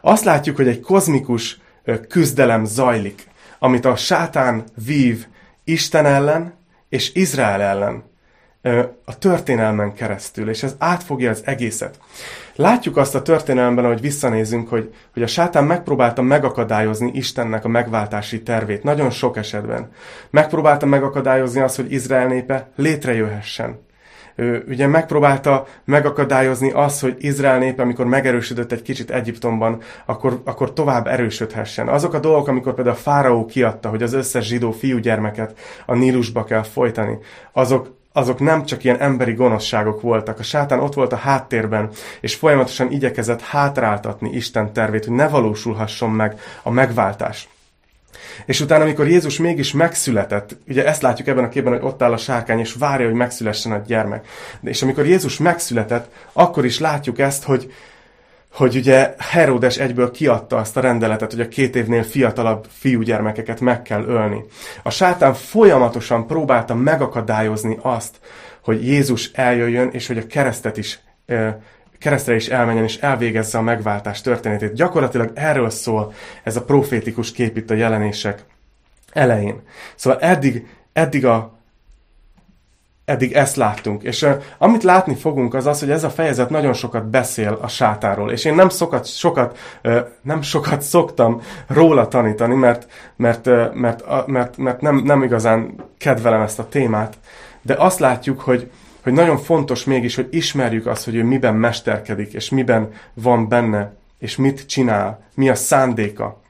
azt 0.00 0.24
látjuk, 0.24 0.56
hogy 0.56 0.68
egy 0.68 0.80
kozmikus 0.80 1.60
küzdelem 2.08 2.64
zajlik, 2.64 3.26
amit 3.58 3.84
a 3.84 3.96
sátán 3.96 4.64
vív 4.86 5.26
Isten 5.64 6.06
ellen 6.06 6.54
és 6.88 7.14
Izrael 7.14 7.60
ellen 7.60 8.10
a 9.04 9.18
történelmen 9.18 9.94
keresztül, 9.94 10.48
és 10.48 10.62
ez 10.62 10.74
átfogja 10.78 11.30
az 11.30 11.42
egészet. 11.44 11.98
Látjuk 12.56 12.96
azt 12.96 13.14
a 13.14 13.22
történelemben, 13.22 13.84
hogy 13.84 14.00
visszanézünk, 14.00 14.68
hogy, 14.68 14.94
hogy 15.12 15.22
a 15.22 15.26
sátán 15.26 15.64
megpróbálta 15.64 16.22
megakadályozni 16.22 17.10
Istennek 17.14 17.64
a 17.64 17.68
megváltási 17.68 18.42
tervét, 18.42 18.82
nagyon 18.82 19.10
sok 19.10 19.36
esetben. 19.36 19.90
Megpróbálta 20.30 20.86
megakadályozni 20.86 21.60
azt, 21.60 21.76
hogy 21.76 21.92
Izrael 21.92 22.26
népe 22.26 22.70
létrejöhessen 22.76 23.80
ő 24.34 24.64
ugye 24.68 24.86
megpróbálta 24.86 25.66
megakadályozni 25.84 26.70
azt, 26.70 27.00
hogy 27.00 27.16
Izrael 27.18 27.58
népe, 27.58 27.82
amikor 27.82 28.06
megerősödött 28.06 28.72
egy 28.72 28.82
kicsit 28.82 29.10
Egyiptomban, 29.10 29.80
akkor, 30.04 30.40
akkor 30.44 30.72
tovább 30.72 31.06
erősödhessen. 31.06 31.88
Azok 31.88 32.14
a 32.14 32.18
dolgok, 32.18 32.48
amikor 32.48 32.74
például 32.74 32.96
a 32.96 33.00
fáraó 33.00 33.46
kiadta, 33.46 33.88
hogy 33.88 34.02
az 34.02 34.12
összes 34.12 34.46
zsidó 34.46 34.70
fiúgyermeket 34.70 35.58
a 35.86 35.94
Nílusba 35.94 36.44
kell 36.44 36.62
folytani, 36.62 37.18
azok, 37.52 38.00
azok 38.12 38.40
nem 38.40 38.64
csak 38.64 38.84
ilyen 38.84 39.00
emberi 39.00 39.32
gonoszságok 39.32 40.00
voltak. 40.00 40.38
A 40.38 40.42
sátán 40.42 40.80
ott 40.80 40.94
volt 40.94 41.12
a 41.12 41.16
háttérben, 41.16 41.90
és 42.20 42.34
folyamatosan 42.34 42.90
igyekezett 42.90 43.40
hátráltatni 43.40 44.30
Isten 44.30 44.72
tervét, 44.72 45.04
hogy 45.04 45.14
ne 45.14 45.28
valósulhasson 45.28 46.10
meg 46.10 46.40
a 46.62 46.70
megváltás. 46.70 47.48
És 48.46 48.60
utána, 48.60 48.82
amikor 48.82 49.08
Jézus 49.08 49.38
mégis 49.38 49.72
megszületett, 49.72 50.56
ugye 50.68 50.86
ezt 50.86 51.02
látjuk 51.02 51.28
ebben 51.28 51.44
a 51.44 51.48
képben, 51.48 51.72
hogy 51.72 51.82
ott 51.82 52.02
áll 52.02 52.12
a 52.12 52.16
sárkány, 52.16 52.58
és 52.58 52.74
várja, 52.74 53.06
hogy 53.06 53.14
megszülessen 53.14 53.72
a 53.72 53.82
gyermek. 53.86 54.26
De 54.60 54.70
és 54.70 54.82
amikor 54.82 55.06
Jézus 55.06 55.38
megszületett, 55.38 56.12
akkor 56.32 56.64
is 56.64 56.78
látjuk 56.78 57.18
ezt, 57.18 57.44
hogy, 57.44 57.72
hogy 58.52 58.76
ugye 58.76 59.14
Herodes 59.18 59.78
egyből 59.78 60.10
kiadta 60.10 60.56
azt 60.56 60.76
a 60.76 60.80
rendeletet, 60.80 61.30
hogy 61.30 61.40
a 61.40 61.48
két 61.48 61.76
évnél 61.76 62.02
fiatalabb 62.02 62.66
fiúgyermekeket 62.78 63.60
meg 63.60 63.82
kell 63.82 64.04
ölni. 64.04 64.44
A 64.82 64.90
sátán 64.90 65.34
folyamatosan 65.34 66.26
próbálta 66.26 66.74
megakadályozni 66.74 67.78
azt, 67.82 68.16
hogy 68.64 68.86
Jézus 68.86 69.30
eljöjjön, 69.32 69.88
és 69.92 70.06
hogy 70.06 70.18
a 70.18 70.26
keresztet 70.26 70.76
is 70.76 71.00
keresztre 72.02 72.34
is 72.34 72.48
elmenjen, 72.48 72.84
és 72.84 72.96
elvégezze 72.96 73.58
a 73.58 73.62
megváltás 73.62 74.20
történetét. 74.20 74.72
Gyakorlatilag 74.72 75.30
erről 75.34 75.70
szól 75.70 76.12
ez 76.42 76.56
a 76.56 76.64
profétikus 76.64 77.32
kép 77.32 77.56
itt 77.56 77.70
a 77.70 77.74
jelenések 77.74 78.44
elején. 79.12 79.60
Szóval 79.94 80.20
eddig, 80.20 80.66
eddig 80.92 81.26
a 81.26 81.60
eddig 83.04 83.32
ezt 83.32 83.56
láttunk. 83.56 84.02
És 84.02 84.22
uh, 84.22 84.42
amit 84.58 84.82
látni 84.82 85.14
fogunk, 85.14 85.54
az 85.54 85.66
az, 85.66 85.80
hogy 85.80 85.90
ez 85.90 86.04
a 86.04 86.10
fejezet 86.10 86.50
nagyon 86.50 86.72
sokat 86.72 87.06
beszél 87.06 87.58
a 87.62 87.68
sátáról. 87.68 88.30
És 88.30 88.44
én 88.44 88.54
nem 88.54 88.68
sokat, 88.68 89.06
sokat, 89.06 89.58
uh, 89.84 89.98
nem 90.22 90.42
sokat 90.42 90.82
szoktam 90.82 91.42
róla 91.66 92.08
tanítani, 92.08 92.54
mert, 92.54 92.86
mert, 93.16 93.46
uh, 93.46 93.74
mert, 93.74 94.02
uh, 94.08 94.26
mert, 94.26 94.56
mert 94.56 94.80
nem, 94.80 94.96
nem 94.96 95.22
igazán 95.22 95.74
kedvelem 95.98 96.40
ezt 96.40 96.58
a 96.58 96.68
témát. 96.68 97.16
De 97.62 97.74
azt 97.74 97.98
látjuk, 97.98 98.40
hogy, 98.40 98.70
hogy 99.02 99.12
nagyon 99.12 99.38
fontos 99.38 99.84
mégis, 99.84 100.14
hogy 100.14 100.28
ismerjük 100.30 100.86
azt, 100.86 101.04
hogy 101.04 101.14
ő 101.14 101.24
miben 101.24 101.54
mesterkedik, 101.54 102.32
és 102.32 102.50
miben 102.50 102.92
van 103.14 103.48
benne, 103.48 103.94
és 104.18 104.36
mit 104.36 104.66
csinál, 104.66 105.24
mi 105.34 105.48
a 105.48 105.54
szándéka. 105.54 106.40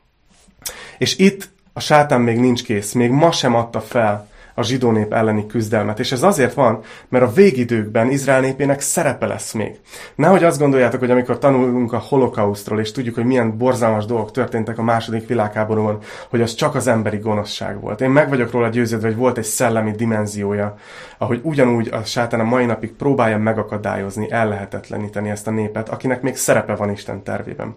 És 0.98 1.18
itt 1.18 1.50
a 1.72 1.80
sátán 1.80 2.20
még 2.20 2.38
nincs 2.38 2.64
kész, 2.64 2.92
még 2.92 3.10
ma 3.10 3.32
sem 3.32 3.54
adta 3.54 3.80
fel 3.80 4.30
a 4.54 4.62
zsidó 4.62 4.90
nép 4.90 5.12
elleni 5.12 5.46
küzdelmet. 5.46 5.98
És 5.98 6.12
ez 6.12 6.22
azért 6.22 6.54
van, 6.54 6.80
mert 7.08 7.24
a 7.24 7.32
végidőkben 7.32 8.10
Izrael 8.10 8.40
népének 8.40 8.80
szerepe 8.80 9.26
lesz 9.26 9.52
még. 9.52 9.80
Nehogy 10.14 10.44
azt 10.44 10.58
gondoljátok, 10.58 11.00
hogy 11.00 11.10
amikor 11.10 11.38
tanulunk 11.38 11.92
a 11.92 11.98
holokausztról, 11.98 12.80
és 12.80 12.92
tudjuk, 12.92 13.14
hogy 13.14 13.24
milyen 13.24 13.56
borzalmas 13.58 14.04
dolgok 14.04 14.30
történtek 14.30 14.78
a 14.78 14.82
második 14.82 15.28
világháborúban, 15.28 15.98
hogy 16.30 16.40
az 16.40 16.54
csak 16.54 16.74
az 16.74 16.86
emberi 16.86 17.18
gonoszság 17.18 17.80
volt. 17.80 18.00
Én 18.00 18.10
meg 18.10 18.28
vagyok 18.28 18.50
róla 18.50 18.68
győződve, 18.68 19.06
hogy 19.06 19.16
volt 19.16 19.38
egy 19.38 19.44
szellemi 19.44 19.90
dimenziója, 19.90 20.74
ahogy 21.18 21.40
ugyanúgy 21.42 21.88
a 21.92 22.04
sátán 22.04 22.40
a 22.40 22.44
mai 22.44 22.64
napig 22.64 22.92
próbálja 22.92 23.38
megakadályozni, 23.38 24.30
ellehetetleníteni 24.30 25.30
ezt 25.30 25.46
a 25.46 25.50
népet, 25.50 25.88
akinek 25.88 26.22
még 26.22 26.36
szerepe 26.36 26.74
van 26.74 26.90
Isten 26.90 27.22
tervében. 27.22 27.74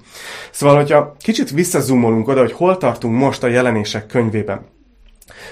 Szóval, 0.52 0.76
hogyha 0.76 1.16
kicsit 1.20 1.52
visszazumolunk 1.52 2.28
oda, 2.28 2.40
hogy 2.40 2.52
hol 2.52 2.78
tartunk 2.78 3.18
most 3.18 3.44
a 3.44 3.48
jelenések 3.48 4.06
könyvében, 4.06 4.74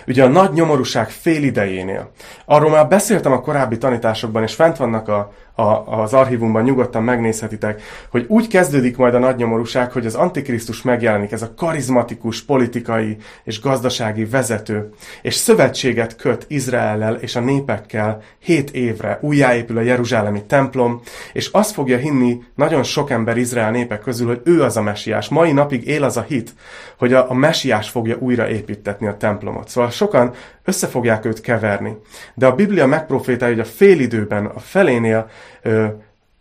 Ugye 0.07 0.23
a 0.23 0.27
nagy 0.27 0.51
nyomorúság 0.51 1.09
fél 1.09 1.43
idejénél. 1.43 2.11
Arról 2.45 2.69
már 2.69 2.87
beszéltem 2.87 3.31
a 3.31 3.41
korábbi 3.41 3.77
tanításokban, 3.77 4.43
és 4.43 4.55
fent 4.55 4.77
vannak 4.77 5.07
a, 5.07 5.31
a, 5.55 6.01
az 6.01 6.13
archívumban 6.13 6.63
nyugodtan 6.63 7.03
megnézhetitek, 7.03 7.81
hogy 8.09 8.25
úgy 8.27 8.47
kezdődik 8.47 8.97
majd 8.97 9.13
a 9.13 9.19
nagy 9.19 9.35
nyomorúság, 9.35 9.91
hogy 9.91 10.05
az 10.05 10.15
Antikrisztus 10.15 10.81
megjelenik, 10.81 11.31
ez 11.31 11.41
a 11.41 11.53
karizmatikus 11.53 12.41
politikai 12.41 13.17
és 13.43 13.61
gazdasági 13.61 14.25
vezető, 14.25 14.93
és 15.21 15.33
szövetséget 15.33 16.15
köt 16.15 16.45
Izraellel 16.47 17.15
és 17.15 17.35
a 17.35 17.39
népekkel 17.39 18.21
hét 18.39 18.71
évre, 18.71 19.17
újjáépül 19.21 19.77
a 19.77 19.81
Jeruzsálemi 19.81 20.43
templom, 20.43 21.01
és 21.33 21.47
azt 21.51 21.73
fogja 21.73 21.97
hinni 21.97 22.41
nagyon 22.55 22.83
sok 22.83 23.09
ember 23.09 23.37
Izrael 23.37 23.71
népek 23.71 24.01
közül, 24.01 24.27
hogy 24.27 24.41
ő 24.43 24.61
az 24.61 24.77
a 24.77 24.81
mesiás. 24.81 25.29
Mai 25.29 25.51
napig 25.51 25.87
él 25.87 26.03
az 26.03 26.17
a 26.17 26.21
hit, 26.21 26.53
hogy 26.97 27.13
a, 27.13 27.29
a 27.29 27.33
mesiás 27.33 27.89
fogja 27.89 28.17
újra 28.19 28.49
építetni 28.49 29.07
a 29.07 29.17
templomot. 29.17 29.69
Szóval 29.69 29.89
sokan 29.89 30.33
össze 30.63 30.87
fogják 30.87 31.25
őt 31.25 31.41
keverni. 31.41 31.97
De 32.33 32.45
a 32.45 32.55
Biblia 32.55 32.85
megprofétálja, 32.85 33.55
hogy 33.55 33.65
a 33.65 33.69
félidőben, 33.69 34.45
a 34.45 34.59
felénél 34.59 35.29
ö, 35.61 35.85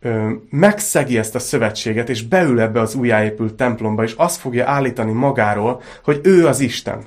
ö, 0.01 0.31
megszegi 0.51 1.19
ezt 1.19 1.35
a 1.35 1.39
szövetséget, 1.39 2.09
és 2.09 2.23
beül 2.23 2.61
ebbe 2.61 2.81
az 2.81 2.95
újjáépült 2.95 3.55
templomba, 3.55 4.03
és 4.03 4.15
azt 4.17 4.41
fogja 4.41 4.69
állítani 4.69 5.13
magáról, 5.13 5.83
hogy 6.05 6.21
ő 6.23 6.47
az 6.47 6.61
Isten. 6.61 7.05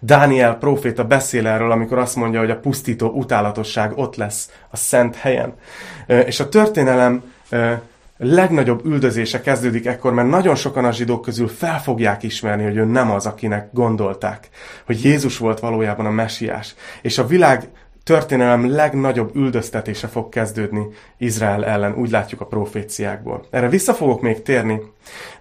Dániel 0.00 0.56
próféta 0.56 1.04
beszél 1.04 1.46
erről, 1.46 1.70
amikor 1.70 1.98
azt 1.98 2.16
mondja, 2.16 2.40
hogy 2.40 2.50
a 2.50 2.60
pusztító 2.60 3.08
utálatosság 3.08 3.92
ott 3.98 4.16
lesz 4.16 4.50
a 4.70 4.76
szent 4.76 5.16
helyen. 5.16 5.54
És 6.06 6.40
a 6.40 6.48
történelem 6.48 7.22
legnagyobb 8.16 8.84
üldözése 8.84 9.40
kezdődik 9.40 9.86
ekkor, 9.86 10.12
mert 10.12 10.28
nagyon 10.28 10.54
sokan 10.54 10.84
a 10.84 10.92
zsidók 10.92 11.22
közül 11.22 11.48
fel 11.48 11.80
fogják 11.80 12.22
ismerni, 12.22 12.64
hogy 12.64 12.76
ő 12.76 12.84
nem 12.84 13.10
az, 13.10 13.26
akinek 13.26 13.68
gondolták, 13.72 14.48
hogy 14.86 15.04
Jézus 15.04 15.38
volt 15.38 15.60
valójában 15.60 16.06
a 16.06 16.10
mesiás. 16.10 16.74
És 17.02 17.18
a 17.18 17.26
világ 17.26 17.68
történelem 18.04 18.70
legnagyobb 18.70 19.36
üldöztetése 19.36 20.06
fog 20.06 20.28
kezdődni 20.28 20.86
Izrael 21.18 21.64
ellen, 21.64 21.94
úgy 21.94 22.10
látjuk 22.10 22.40
a 22.40 22.46
proféciákból. 22.46 23.46
Erre 23.50 23.68
vissza 23.68 23.94
fogok 23.94 24.20
még 24.20 24.42
térni, 24.42 24.80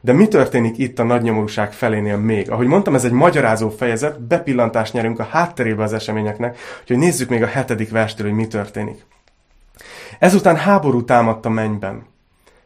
de 0.01 0.13
mi 0.13 0.27
történik 0.27 0.77
itt 0.77 0.99
a 0.99 1.03
nagynyomorúság 1.03 1.73
felénél 1.73 2.17
még? 2.17 2.51
Ahogy 2.51 2.67
mondtam, 2.67 2.95
ez 2.95 3.05
egy 3.05 3.11
magyarázó 3.11 3.69
fejezet, 3.69 4.21
bepillantást 4.21 4.93
nyerünk 4.93 5.19
a 5.19 5.27
hátterébe 5.31 5.83
az 5.83 5.93
eseményeknek, 5.93 6.57
hogy 6.87 6.97
nézzük 6.97 7.29
még 7.29 7.43
a 7.43 7.47
hetedik 7.47 7.89
verstől, 7.89 8.27
hogy 8.27 8.35
mi 8.35 8.47
történik. 8.47 9.05
Ezután 10.19 10.55
háború 10.55 11.03
támadt 11.03 11.45
a 11.45 11.49
mennyben. 11.49 12.11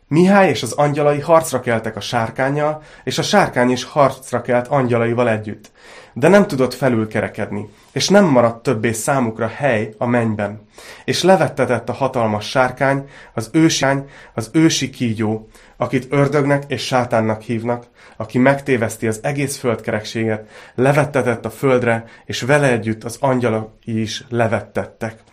Mihály 0.09 0.49
és 0.49 0.63
az 0.63 0.71
angyalai 0.71 1.19
harcra 1.19 1.59
keltek 1.59 1.95
a 1.95 1.99
sárkányjal, 1.99 2.81
és 3.03 3.17
a 3.17 3.21
sárkány 3.21 3.69
is 3.69 3.83
harcra 3.83 4.41
kelt 4.41 4.67
angyalaival 4.67 5.29
együtt. 5.29 5.71
De 6.13 6.27
nem 6.27 6.47
tudott 6.47 6.73
felülkerekedni, 6.73 7.69
és 7.91 8.09
nem 8.09 8.25
maradt 8.25 8.63
többé 8.63 8.91
számukra 8.91 9.47
hely 9.47 9.93
a 9.97 10.05
mennyben. 10.05 10.67
És 11.05 11.23
levettetett 11.23 11.89
a 11.89 11.93
hatalmas 11.93 12.49
sárkány, 12.49 13.09
az 13.33 13.49
ősány, 13.53 14.09
az 14.33 14.49
ősi 14.53 14.89
kígyó, 14.89 15.47
akit 15.77 16.07
ördögnek 16.09 16.63
és 16.67 16.85
sátánnak 16.85 17.41
hívnak, 17.41 17.85
aki 18.17 18.37
megtéveszti 18.37 19.07
az 19.07 19.19
egész 19.23 19.57
földkerekséget, 19.57 20.49
levettetett 20.75 21.45
a 21.45 21.49
földre, 21.49 22.05
és 22.25 22.41
vele 22.41 22.71
együtt 22.71 23.03
az 23.03 23.17
angyalok 23.19 23.71
is 23.83 24.23
levettettek. 24.29 25.23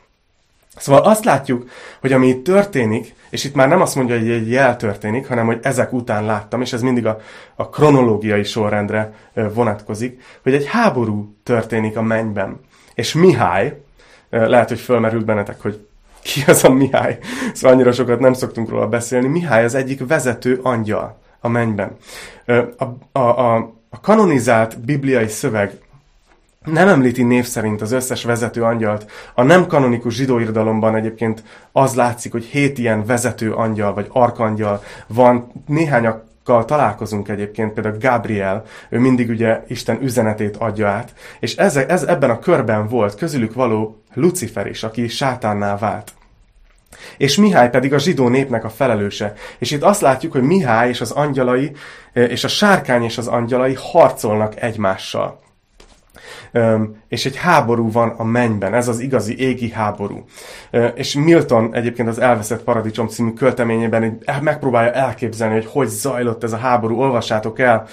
Szóval 0.76 1.02
azt 1.02 1.24
látjuk, 1.24 1.68
hogy 2.00 2.12
ami 2.12 2.26
itt 2.26 2.44
történik, 2.44 3.14
és 3.30 3.44
itt 3.44 3.54
már 3.54 3.68
nem 3.68 3.80
azt 3.80 3.94
mondja, 3.94 4.18
hogy 4.18 4.30
egy 4.30 4.50
jel 4.50 4.76
történik, 4.76 5.28
hanem 5.28 5.46
hogy 5.46 5.58
ezek 5.62 5.92
után 5.92 6.24
láttam, 6.24 6.60
és 6.60 6.72
ez 6.72 6.82
mindig 6.82 7.06
a, 7.06 7.20
a 7.54 7.68
kronológiai 7.68 8.42
sorrendre 8.42 9.12
vonatkozik, 9.54 10.20
hogy 10.42 10.54
egy 10.54 10.66
háború 10.66 11.34
történik 11.42 11.96
a 11.96 12.02
mennyben. 12.02 12.60
És 12.94 13.12
Mihály, 13.12 13.80
lehet, 14.30 14.68
hogy 14.68 14.80
fölmerült 14.80 15.24
bennetek, 15.24 15.60
hogy 15.60 15.86
ki 16.22 16.42
az 16.46 16.64
a 16.64 16.70
Mihály, 16.70 17.18
szóval 17.52 17.76
annyira 17.76 17.92
sokat 17.92 18.20
nem 18.20 18.32
szoktunk 18.32 18.68
róla 18.68 18.88
beszélni. 18.88 19.28
Mihály 19.28 19.64
az 19.64 19.74
egyik 19.74 20.06
vezető 20.06 20.60
angyal 20.62 21.18
a 21.40 21.48
mennyben. 21.48 21.96
A, 22.46 22.84
a, 23.12 23.18
a, 23.20 23.56
a 23.90 24.00
kanonizált 24.00 24.80
bibliai 24.80 25.28
szöveg 25.28 25.78
nem 26.64 26.88
említi 26.88 27.22
név 27.22 27.44
szerint 27.44 27.80
az 27.80 27.92
összes 27.92 28.24
vezető 28.24 28.62
angyalt. 28.62 29.10
A 29.34 29.42
nem 29.42 29.66
kanonikus 29.66 30.14
zsidó 30.14 30.38
irodalomban 30.38 30.94
egyébként 30.94 31.42
az 31.72 31.94
látszik, 31.94 32.32
hogy 32.32 32.44
hét 32.44 32.78
ilyen 32.78 33.04
vezető 33.04 33.52
angyal 33.52 33.94
vagy 33.94 34.06
arkangyal 34.12 34.82
van. 35.06 35.52
Néhányakkal 35.66 36.64
találkozunk 36.64 37.28
egyébként, 37.28 37.72
például 37.72 37.98
Gabriel, 37.98 38.64
ő 38.88 38.98
mindig 38.98 39.28
ugye 39.28 39.62
Isten 39.68 40.02
üzenetét 40.02 40.56
adja 40.56 40.88
át, 40.88 41.14
és 41.40 41.56
ez, 41.56 41.76
ez 41.76 42.02
ebben 42.02 42.30
a 42.30 42.38
körben 42.38 42.88
volt 42.88 43.14
közülük 43.14 43.54
való 43.54 44.02
Lucifer 44.14 44.66
is, 44.66 44.82
aki 44.82 45.08
sátánná 45.08 45.76
vált. 45.76 46.12
És 47.16 47.36
Mihály 47.36 47.70
pedig 47.70 47.92
a 47.92 47.98
zsidó 47.98 48.28
népnek 48.28 48.64
a 48.64 48.68
felelőse. 48.68 49.32
És 49.58 49.70
itt 49.70 49.82
azt 49.82 50.00
látjuk, 50.00 50.32
hogy 50.32 50.42
Mihály 50.42 50.88
és 50.88 51.00
az 51.00 51.10
angyalai, 51.10 51.72
és 52.12 52.44
a 52.44 52.48
sárkány 52.48 53.02
és 53.02 53.18
az 53.18 53.26
angyalai 53.26 53.74
harcolnak 53.78 54.62
egymással. 54.62 55.42
És 57.08 57.26
egy 57.26 57.36
háború 57.36 57.90
van 57.90 58.08
a 58.08 58.24
mennyben, 58.24 58.74
ez 58.74 58.88
az 58.88 58.98
igazi 58.98 59.38
égi 59.38 59.70
háború. 59.70 60.24
És 60.94 61.14
Milton 61.14 61.74
egyébként 61.74 62.08
az 62.08 62.18
Elveszett 62.18 62.62
Paradicsom 62.62 63.08
című 63.08 63.32
költeményében 63.32 64.18
megpróbálja 64.40 64.92
elképzelni, 64.92 65.54
hogy 65.54 65.68
hogy 65.72 65.88
zajlott 65.88 66.44
ez 66.44 66.52
a 66.52 66.56
háború, 66.56 66.98
olvassátok 66.98 67.58
el, 67.58 67.86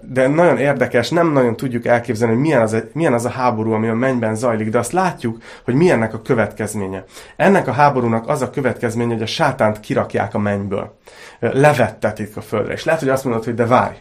de 0.00 0.28
nagyon 0.28 0.58
érdekes, 0.58 1.10
nem 1.10 1.32
nagyon 1.32 1.56
tudjuk 1.56 1.86
elképzelni, 1.86 2.34
hogy 2.34 2.42
milyen 2.42 2.62
az, 2.62 2.72
a, 2.72 2.82
milyen 2.92 3.12
az 3.12 3.24
a 3.24 3.30
háború, 3.30 3.72
ami 3.72 3.88
a 3.88 3.94
mennyben 3.94 4.34
zajlik, 4.34 4.70
de 4.70 4.78
azt 4.78 4.92
látjuk, 4.92 5.42
hogy 5.64 5.74
milyennek 5.74 6.14
a 6.14 6.22
következménye. 6.22 7.04
Ennek 7.36 7.68
a 7.68 7.72
háborúnak 7.72 8.28
az 8.28 8.42
a 8.42 8.50
következménye, 8.50 9.12
hogy 9.12 9.22
a 9.22 9.26
sátánt 9.26 9.80
kirakják 9.80 10.34
a 10.34 10.38
mennyből. 10.38 10.96
Levettetik 11.40 12.36
a 12.36 12.40
földre. 12.40 12.72
És 12.72 12.84
lehet, 12.84 13.00
hogy 13.00 13.10
azt 13.10 13.24
mondod, 13.24 13.44
hogy 13.44 13.54
de 13.54 13.66
várj, 13.66 13.96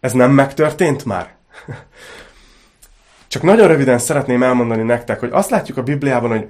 ez 0.00 0.12
nem 0.12 0.30
megtörtént 0.30 1.04
már? 1.04 1.36
Csak 3.28 3.42
nagyon 3.42 3.68
röviden 3.68 3.98
szeretném 3.98 4.42
elmondani 4.42 4.82
nektek, 4.82 5.20
hogy 5.20 5.30
azt 5.32 5.50
látjuk 5.50 5.76
a 5.76 5.82
Bibliában, 5.82 6.30
hogy 6.30 6.46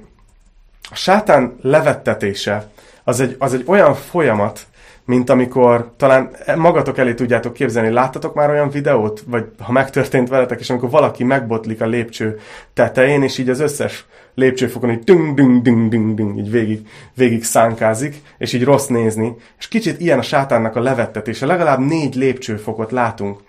a 0.91 0.95
sátán 0.95 1.59
levettetése 1.63 2.71
az 3.05 3.21
egy, 3.21 3.37
az 3.39 3.55
egy 3.55 3.65
olyan 3.67 3.95
folyamat, 3.95 4.67
mint 5.05 5.31
amikor 5.31 5.93
talán 5.97 6.31
magatok 6.57 6.99
elé 6.99 7.15
tudjátok 7.15 7.53
képzelni, 7.53 7.91
láttatok 7.91 8.35
már 8.35 8.51
olyan 8.51 8.71
videót, 8.71 9.23
vagy 9.27 9.45
ha 9.59 9.73
megtörtént 9.73 10.29
veletek, 10.29 10.61
és 10.61 10.71
amikor 10.71 10.91
valaki 10.91 11.25
megbotlik 11.25 11.81
a 11.81 11.87
lépcső 11.87 12.39
tetején, 12.75 13.23
és 13.23 13.39
így 13.39 13.49
az 13.49 13.61
összes 13.61 14.07
lépcsőfokon 14.35 14.91
így 14.91 15.05
ding 15.05 15.35
ding 15.35 15.63
ding 15.63 15.89
ding 15.89 16.15
ding 16.15 16.39
így 16.39 16.51
végig, 16.51 16.89
végig 17.15 17.45
szánkázik, 17.45 18.23
és 18.39 18.53
így 18.53 18.65
rossz 18.65 18.87
nézni. 18.87 19.37
És 19.59 19.69
kicsit 19.69 20.01
ilyen 20.01 20.19
a 20.19 20.23
sátánnak 20.23 20.77
a 20.77 20.81
levettetése. 20.81 21.47
Legalább 21.47 21.79
négy 21.79 22.15
lépcsőfokot 22.15 22.91
látunk. 22.91 23.41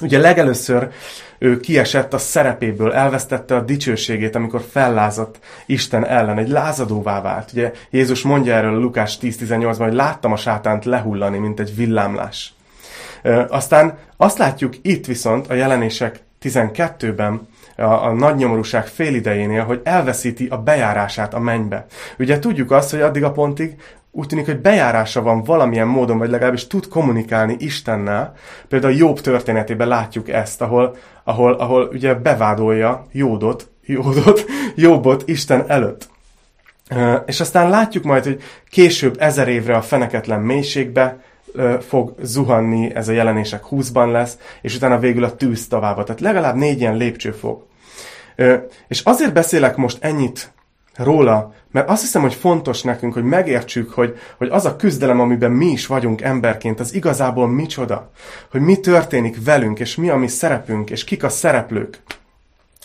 Ugye 0.00 0.18
legelőször 0.18 0.88
ő 1.38 1.60
kiesett 1.60 2.12
a 2.12 2.18
szerepéből, 2.18 2.92
elvesztette 2.92 3.56
a 3.56 3.60
dicsőségét, 3.60 4.34
amikor 4.34 4.64
fellázadt 4.70 5.38
Isten 5.66 6.06
ellen, 6.06 6.38
egy 6.38 6.48
lázadóvá 6.48 7.20
vált. 7.20 7.52
Ugye 7.52 7.72
Jézus 7.90 8.22
mondja 8.22 8.54
erről 8.54 8.80
Lukás 8.80 9.18
10.18-ban, 9.22 9.76
hogy 9.78 9.94
láttam 9.94 10.32
a 10.32 10.36
sátánt 10.36 10.84
lehullani, 10.84 11.38
mint 11.38 11.60
egy 11.60 11.76
villámlás. 11.76 12.54
Aztán 13.48 13.98
azt 14.16 14.38
látjuk 14.38 14.74
itt 14.82 15.06
viszont 15.06 15.50
a 15.50 15.54
jelenések 15.54 16.20
12-ben, 16.42 17.48
a, 17.76 17.82
a 17.82 18.12
nagy 18.12 18.36
nyomorúság 18.36 18.86
fél 18.86 19.14
idejénél, 19.14 19.64
hogy 19.64 19.80
elveszíti 19.84 20.46
a 20.50 20.58
bejárását 20.58 21.34
a 21.34 21.38
mennybe. 21.38 21.86
Ugye 22.18 22.38
tudjuk 22.38 22.70
azt, 22.70 22.90
hogy 22.90 23.00
addig 23.00 23.24
a 23.24 23.32
pontig 23.32 23.76
úgy 24.16 24.26
tűnik, 24.26 24.46
hogy 24.46 24.60
bejárása 24.60 25.22
van 25.22 25.42
valamilyen 25.42 25.86
módon, 25.86 26.18
vagy 26.18 26.30
legalábbis 26.30 26.66
tud 26.66 26.88
kommunikálni 26.88 27.56
Istennel. 27.58 28.32
Például 28.68 28.94
Jobb 28.94 29.20
történetében 29.20 29.88
látjuk 29.88 30.28
ezt, 30.28 30.60
ahol, 30.62 30.96
ahol, 31.24 31.52
ahol 31.52 31.88
ugye 31.92 32.14
bevádolja 32.14 33.06
Jódot, 33.12 33.70
Jódot, 33.84 34.44
Jobbot 34.74 35.28
Isten 35.28 35.64
előtt. 35.66 36.08
És 37.26 37.40
aztán 37.40 37.70
látjuk 37.70 38.04
majd, 38.04 38.24
hogy 38.24 38.42
később 38.70 39.16
ezer 39.18 39.48
évre 39.48 39.76
a 39.76 39.82
feneketlen 39.82 40.40
mélységbe 40.40 41.18
fog 41.80 42.14
zuhanni, 42.22 42.94
ez 42.94 43.08
a 43.08 43.12
jelenések 43.12 43.62
20-ban 43.70 44.10
lesz, 44.10 44.38
és 44.62 44.76
utána 44.76 44.98
végül 44.98 45.24
a 45.24 45.36
tűz 45.36 45.68
tavába. 45.68 46.04
Tehát 46.04 46.20
legalább 46.20 46.56
négy 46.56 46.80
ilyen 46.80 46.96
lépcsőfok. 46.96 47.66
És 48.88 49.00
azért 49.04 49.32
beszélek 49.32 49.76
most 49.76 49.98
ennyit 50.00 50.52
róla, 50.96 51.54
mert 51.70 51.88
azt 51.88 52.02
hiszem, 52.02 52.22
hogy 52.22 52.34
fontos 52.34 52.82
nekünk, 52.82 53.12
hogy 53.12 53.22
megértsük, 53.22 53.92
hogy, 53.92 54.18
hogy 54.36 54.48
az 54.48 54.64
a 54.64 54.76
küzdelem, 54.76 55.20
amiben 55.20 55.50
mi 55.50 55.66
is 55.66 55.86
vagyunk 55.86 56.20
emberként, 56.20 56.80
az 56.80 56.94
igazából 56.94 57.48
micsoda. 57.48 58.10
Hogy 58.50 58.60
mi 58.60 58.80
történik 58.80 59.44
velünk, 59.44 59.78
és 59.78 59.96
mi 59.96 60.08
a 60.08 60.16
mi 60.16 60.28
szerepünk, 60.28 60.90
és 60.90 61.04
kik 61.04 61.24
a 61.24 61.28
szereplők. 61.28 62.02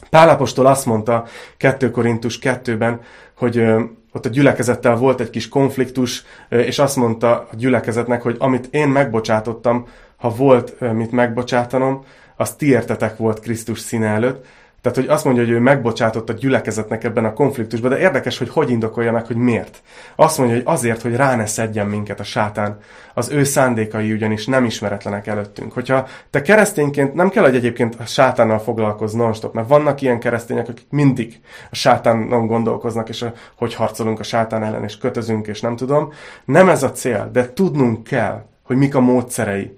Pálapostól 0.09 0.65
azt 0.65 0.85
mondta 0.85 1.25
2 1.57 1.91
Korintus 1.91 2.39
2-ben, 2.41 3.01
hogy 3.33 3.63
ott 4.11 4.25
a 4.25 4.29
gyülekezettel 4.29 4.95
volt 4.95 5.19
egy 5.19 5.29
kis 5.29 5.47
konfliktus, 5.47 6.23
és 6.49 6.79
azt 6.79 6.95
mondta 6.95 7.47
a 7.51 7.55
gyülekezetnek, 7.55 8.21
hogy 8.21 8.35
amit 8.39 8.67
én 8.71 8.87
megbocsátottam, 8.87 9.87
ha 10.17 10.29
volt 10.29 10.93
mit 10.93 11.11
megbocsátanom, 11.11 12.03
az 12.35 12.53
ti 12.55 12.67
értetek 12.67 13.17
volt 13.17 13.39
Krisztus 13.39 13.79
színe 13.79 14.07
előtt, 14.07 14.45
tehát, 14.81 14.97
hogy 14.97 15.07
azt 15.07 15.25
mondja, 15.25 15.43
hogy 15.43 15.51
ő 15.51 15.59
megbocsátott 15.59 16.29
a 16.29 16.33
gyülekezetnek 16.33 17.03
ebben 17.03 17.25
a 17.25 17.33
konfliktusban, 17.33 17.89
de 17.89 17.99
érdekes, 17.99 18.37
hogy 18.37 18.49
hogy 18.49 18.69
indokolja 18.69 19.11
meg, 19.11 19.25
hogy 19.25 19.35
miért. 19.35 19.81
Azt 20.15 20.37
mondja, 20.37 20.55
hogy 20.55 20.65
azért, 20.65 21.01
hogy 21.01 21.15
rá 21.15 21.35
ne 21.35 21.45
szedjen 21.45 21.87
minket 21.87 22.19
a 22.19 22.23
sátán. 22.23 22.77
Az 23.13 23.29
ő 23.29 23.43
szándékai 23.43 24.11
ugyanis 24.11 24.45
nem 24.45 24.65
ismeretlenek 24.65 25.27
előttünk. 25.27 25.73
Hogyha 25.73 26.07
te 26.29 26.41
keresztényként 26.41 27.13
nem 27.13 27.29
kell, 27.29 27.43
hogy 27.43 27.55
egyébként 27.55 27.95
a 27.99 28.05
sátánnal 28.05 28.59
foglalkozz 28.59 29.13
non-stop, 29.13 29.53
mert 29.53 29.67
vannak 29.67 30.01
ilyen 30.01 30.19
keresztények, 30.19 30.69
akik 30.69 30.85
mindig 30.89 31.39
a 31.71 31.75
sátánon 31.75 32.47
gondolkoznak, 32.47 33.09
és 33.09 33.21
a, 33.21 33.33
hogy 33.55 33.73
harcolunk 33.73 34.19
a 34.19 34.23
sátán 34.23 34.63
ellen, 34.63 34.83
és 34.83 34.97
kötözünk, 34.97 35.47
és 35.47 35.61
nem 35.61 35.75
tudom. 35.75 36.11
Nem 36.45 36.69
ez 36.69 36.83
a 36.83 36.91
cél, 36.91 37.29
de 37.31 37.53
tudnunk 37.53 38.03
kell, 38.03 38.45
hogy 38.63 38.77
mik 38.77 38.95
a 38.95 38.99
módszerei, 38.99 39.75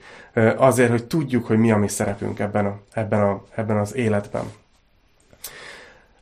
azért, 0.57 0.89
hogy 0.89 1.05
tudjuk, 1.05 1.45
hogy 1.45 1.57
mi 1.57 1.71
a 1.71 1.77
mi 1.77 1.87
szerepünk 1.87 2.39
ebben, 2.39 2.65
a, 2.65 2.79
ebben, 2.93 3.21
a, 3.21 3.43
ebben 3.55 3.77
az 3.77 3.95
életben. 3.95 4.43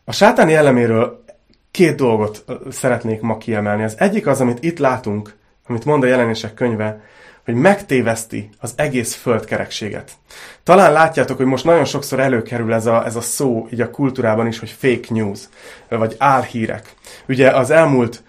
A 0.10 0.12
sátán 0.12 0.50
jelleméről 0.50 1.24
két 1.72 1.96
dolgot 1.96 2.46
szeretnék 2.70 3.22
ma 3.22 3.38
kiemelni. 3.38 3.84
Az 3.84 3.96
egyik 3.98 4.28
az, 4.28 4.42
amit 4.42 4.64
itt 4.64 4.78
látunk, 4.80 5.36
amit 5.68 5.86
mond 5.86 6.04
a 6.04 6.08
jelenések 6.08 6.54
könyve, 6.54 7.02
hogy 7.46 7.54
megtéveszti 7.54 8.50
az 8.60 8.74
egész 8.76 9.16
földkerekséget. 9.16 10.12
Talán 10.64 10.92
látjátok, 10.92 11.38
hogy 11.38 11.46
most 11.46 11.64
nagyon 11.64 11.86
sokszor 11.86 12.20
előkerül 12.20 12.74
ez 12.74 12.86
a, 12.86 13.06
ez 13.06 13.16
a 13.16 13.22
szó 13.22 13.68
így 13.72 13.82
a 13.82 13.90
kultúrában 13.90 14.48
is, 14.48 14.60
hogy 14.60 14.70
fake 14.70 15.08
news, 15.10 15.40
vagy 15.90 16.16
álhírek. 16.18 16.94
Ugye 17.28 17.50
az 17.50 17.70
elmúlt 17.70 18.24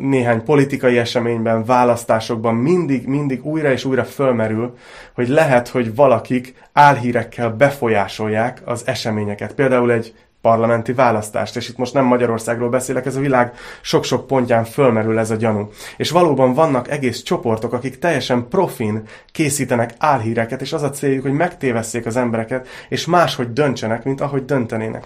néhány 0.00 0.44
politikai 0.44 0.98
eseményben, 0.98 1.64
választásokban 1.64 2.54
mindig, 2.54 3.06
mindig 3.06 3.44
újra 3.44 3.72
és 3.72 3.84
újra 3.84 4.04
fölmerül, 4.04 4.76
hogy 5.14 5.28
lehet, 5.28 5.68
hogy 5.68 5.94
valakik 5.94 6.54
álhírekkel 6.72 7.50
befolyásolják 7.50 8.62
az 8.64 8.82
eseményeket. 8.86 9.54
Például 9.54 9.92
egy 9.92 10.14
parlamenti 10.42 10.92
választást, 10.92 11.56
és 11.56 11.68
itt 11.68 11.76
most 11.76 11.94
nem 11.94 12.04
Magyarországról 12.04 12.68
beszélek, 12.68 13.06
ez 13.06 13.16
a 13.16 13.20
világ 13.20 13.52
sok-sok 13.80 14.26
pontján 14.26 14.64
fölmerül 14.64 15.18
ez 15.18 15.30
a 15.30 15.36
gyanú. 15.36 15.70
És 15.96 16.10
valóban 16.10 16.54
vannak 16.54 16.90
egész 16.90 17.22
csoportok, 17.22 17.72
akik 17.72 17.98
teljesen 17.98 18.48
profin 18.48 19.02
készítenek 19.32 19.94
álhíreket, 19.98 20.60
és 20.60 20.72
az 20.72 20.82
a 20.82 20.90
céljuk, 20.90 21.22
hogy 21.22 21.32
megtévesszék 21.32 22.06
az 22.06 22.16
embereket, 22.16 22.68
és 22.88 23.06
máshogy 23.06 23.52
döntsenek, 23.52 24.04
mint 24.04 24.20
ahogy 24.20 24.44
döntenének. 24.44 25.04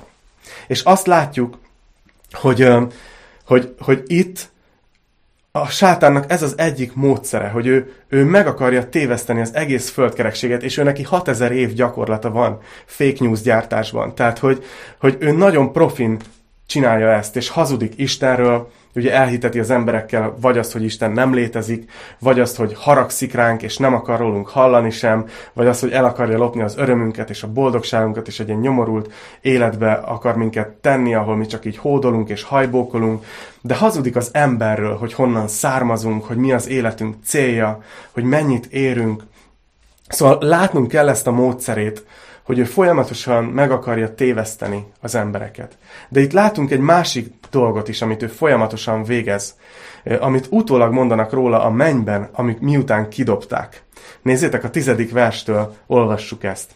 És 0.67 0.81
azt 0.81 1.07
látjuk, 1.07 1.59
hogy, 2.33 2.69
hogy, 3.45 3.75
hogy 3.79 4.03
itt 4.07 4.51
a 5.57 5.67
sátánnak 5.69 6.31
ez 6.31 6.43
az 6.43 6.55
egyik 6.59 6.95
módszere, 6.95 7.49
hogy 7.49 7.67
ő, 7.67 7.93
ő 8.09 8.25
meg 8.25 8.47
akarja 8.47 8.89
téveszteni 8.89 9.41
az 9.41 9.55
egész 9.55 9.91
földkerekséget, 9.91 10.63
és 10.63 10.77
ő 10.77 10.83
neki 10.83 11.03
6000 11.03 11.53
év 11.53 11.73
gyakorlata 11.73 12.31
van 12.31 12.59
fake 12.85 13.17
news 13.19 13.41
gyártásban. 13.41 14.15
Tehát, 14.15 14.39
hogy, 14.39 14.65
hogy 14.99 15.17
ő 15.19 15.33
nagyon 15.33 15.73
profin 15.73 16.19
csinálja 16.67 17.09
ezt, 17.09 17.37
és 17.37 17.49
hazudik 17.49 17.93
Istenről, 17.97 18.71
ugye 18.97 19.13
elhiteti 19.13 19.59
az 19.59 19.71
emberekkel 19.71 20.35
vagy 20.41 20.59
azt, 20.59 20.73
hogy 20.73 20.85
Isten 20.85 21.13
nem 21.13 21.35
létezik, 21.35 21.91
vagy 22.19 22.41
azt, 22.41 22.57
hogy 22.57 22.75
haragszik 22.77 23.35
ránk, 23.35 23.63
és 23.63 23.77
nem 23.77 23.95
akar 23.95 24.19
rólunk 24.19 24.49
hallani 24.49 24.91
sem, 24.91 25.27
vagy 25.53 25.67
azt, 25.67 25.81
hogy 25.81 25.91
el 25.91 26.05
akarja 26.05 26.39
lopni 26.39 26.63
az 26.63 26.77
örömünket 26.77 27.31
és 27.31 27.43
a 27.43 27.53
boldogságunkat, 27.53 28.27
és 28.27 28.41
egy 28.41 28.49
ilyen 28.49 28.61
nyomorult 28.61 29.13
életbe 29.41 29.93
akar 29.93 30.37
minket 30.37 30.69
tenni, 30.69 31.15
ahol 31.15 31.37
mi 31.37 31.47
csak 31.47 31.65
így 31.65 31.77
hódolunk 31.77 32.29
és 32.29 32.43
hajbókolunk, 32.43 33.25
de 33.61 33.75
hazudik 33.75 34.17
az 34.17 34.31
emberről, 34.33 34.97
hogy 34.97 35.13
honnan 35.13 35.49
származunk, 35.49 36.25
hogy 36.25 36.37
mi 36.37 36.53
az 36.53 36.69
életünk 36.69 37.15
célja, 37.25 37.83
hogy 38.13 38.25
mennyit 38.25 38.67
érünk. 38.67 39.23
Szóval 40.09 40.39
látnunk 40.41 40.89
kell 40.89 41.09
ezt 41.09 41.27
a 41.27 41.33
módszerét, 41.33 42.05
hogy 42.47 42.59
ő 42.59 42.65
folyamatosan 42.65 43.45
meg 43.45 43.71
akarja 43.71 44.15
téveszteni 44.15 44.87
az 45.01 45.15
embereket. 45.15 45.77
De 46.09 46.21
itt 46.21 46.33
látunk 46.33 46.71
egy 46.71 46.81
másik 46.81 47.35
dolgot 47.57 47.89
is, 47.89 48.03
amit 48.03 48.23
ő 48.23 48.27
folyamatosan 48.27 49.05
végez, 49.05 49.57
amit 50.21 50.47
utólag 50.51 50.93
mondanak 50.93 51.33
róla 51.33 51.65
a 51.65 51.71
mennyben, 51.71 52.29
amik 52.33 52.59
miután 52.59 53.09
kidobták. 53.09 53.83
Nézzétek, 54.23 54.65
a 54.65 54.71
tizedik 54.71 55.13
verstől 55.13 55.75
olvassuk 55.87 56.45
ezt. 56.45 56.71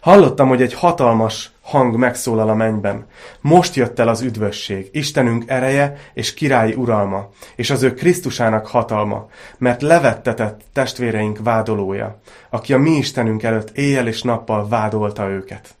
Hallottam, 0.00 0.48
hogy 0.48 0.62
egy 0.62 0.74
hatalmas 0.74 1.50
hang 1.62 1.96
megszólal 1.96 2.48
a 2.48 2.54
mennyben. 2.54 3.06
Most 3.40 3.74
jött 3.74 3.98
el 3.98 4.08
az 4.08 4.20
üdvösség, 4.20 4.88
Istenünk 4.92 5.44
ereje 5.46 5.96
és 6.14 6.34
királyi 6.34 6.74
uralma, 6.74 7.28
és 7.56 7.70
az 7.70 7.82
ő 7.82 7.94
Krisztusának 7.94 8.66
hatalma, 8.66 9.28
mert 9.58 9.82
levettetett 9.82 10.60
testvéreink 10.72 11.38
vádolója, 11.42 12.20
aki 12.50 12.72
a 12.72 12.78
mi 12.78 12.90
Istenünk 12.90 13.42
előtt 13.42 13.76
éjjel 13.76 14.06
és 14.06 14.22
nappal 14.22 14.68
vádolta 14.68 15.28
őket. 15.28 15.77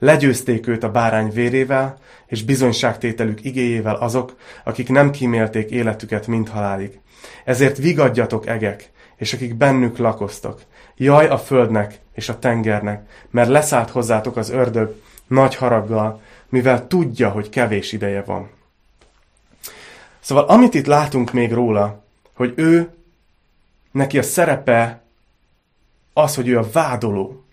Legyőzték 0.00 0.66
őt 0.66 0.82
a 0.82 0.90
bárány 0.90 1.30
vérével, 1.30 1.98
és 2.26 2.42
bizonyságtételük 2.42 3.44
igéjével 3.44 3.94
azok, 3.94 4.36
akik 4.64 4.88
nem 4.88 5.10
kímélték 5.10 5.70
életüket 5.70 6.26
mind 6.26 6.48
halálig. 6.48 7.00
Ezért 7.44 7.76
vigadjatok 7.76 8.46
egek, 8.46 8.90
és 9.16 9.32
akik 9.32 9.54
bennük 9.54 9.98
lakoztok. 9.98 10.60
Jaj 10.96 11.28
a 11.28 11.38
földnek 11.38 11.98
és 12.14 12.28
a 12.28 12.38
tengernek, 12.38 13.08
mert 13.30 13.48
leszállt 13.48 13.90
hozzátok 13.90 14.36
az 14.36 14.50
ördög 14.50 15.02
nagy 15.26 15.54
haraggal, 15.54 16.20
mivel 16.48 16.86
tudja, 16.86 17.30
hogy 17.30 17.48
kevés 17.48 17.92
ideje 17.92 18.22
van. 18.22 18.50
Szóval 20.20 20.44
amit 20.44 20.74
itt 20.74 20.86
látunk 20.86 21.32
még 21.32 21.52
róla, 21.52 22.04
hogy 22.34 22.52
ő, 22.56 22.90
neki 23.90 24.18
a 24.18 24.22
szerepe 24.22 25.02
az, 26.12 26.34
hogy 26.34 26.48
ő 26.48 26.58
a 26.58 26.70
vádoló, 26.72 27.44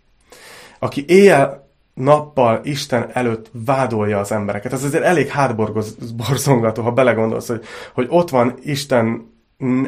aki 0.79 1.05
éjjel 1.07 1.66
nappal 1.97 2.59
Isten 2.63 3.09
előtt 3.13 3.49
vádolja 3.65 4.19
az 4.19 4.31
embereket. 4.31 4.73
Ez 4.73 4.83
azért 4.83 5.03
elég 5.03 5.27
hátborzongató, 5.27 6.81
ha 6.83 6.91
belegondolsz, 6.91 7.47
hogy, 7.47 7.65
hogy 7.93 8.07
ott 8.09 8.29
van 8.29 8.53
Isten 8.63 9.35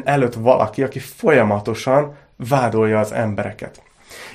előtt 0.04 0.34
valaki, 0.34 0.82
aki 0.82 0.98
folyamatosan 0.98 2.16
vádolja 2.48 2.98
az 2.98 3.12
embereket. 3.12 3.82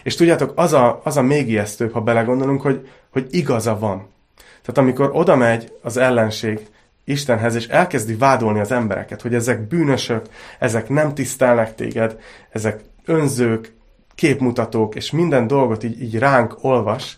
És 0.03 0.15
tudjátok, 0.15 0.51
az 0.55 0.73
a, 0.73 1.01
az 1.03 1.17
a 1.17 1.21
még 1.21 1.49
ijesztőbb, 1.49 1.93
ha 1.93 2.01
belegondolunk, 2.01 2.61
hogy, 2.61 2.89
hogy 3.11 3.27
igaza 3.29 3.79
van. 3.79 4.07
Tehát 4.35 4.77
amikor 4.77 5.09
oda 5.13 5.35
megy 5.35 5.73
az 5.81 5.97
ellenség 5.97 6.67
Istenhez, 7.03 7.55
és 7.55 7.67
elkezdi 7.67 8.15
vádolni 8.15 8.59
az 8.59 8.71
embereket, 8.71 9.21
hogy 9.21 9.33
ezek 9.33 9.67
bűnösök, 9.67 10.25
ezek 10.59 10.89
nem 10.89 11.13
tisztelnek 11.13 11.75
téged, 11.75 12.19
ezek 12.49 12.83
önzők, 13.05 13.73
képmutatók, 14.15 14.95
és 14.95 15.11
minden 15.11 15.47
dolgot 15.47 15.83
így, 15.83 16.01
így 16.01 16.17
ránk 16.17 16.57
olvas, 16.61 17.17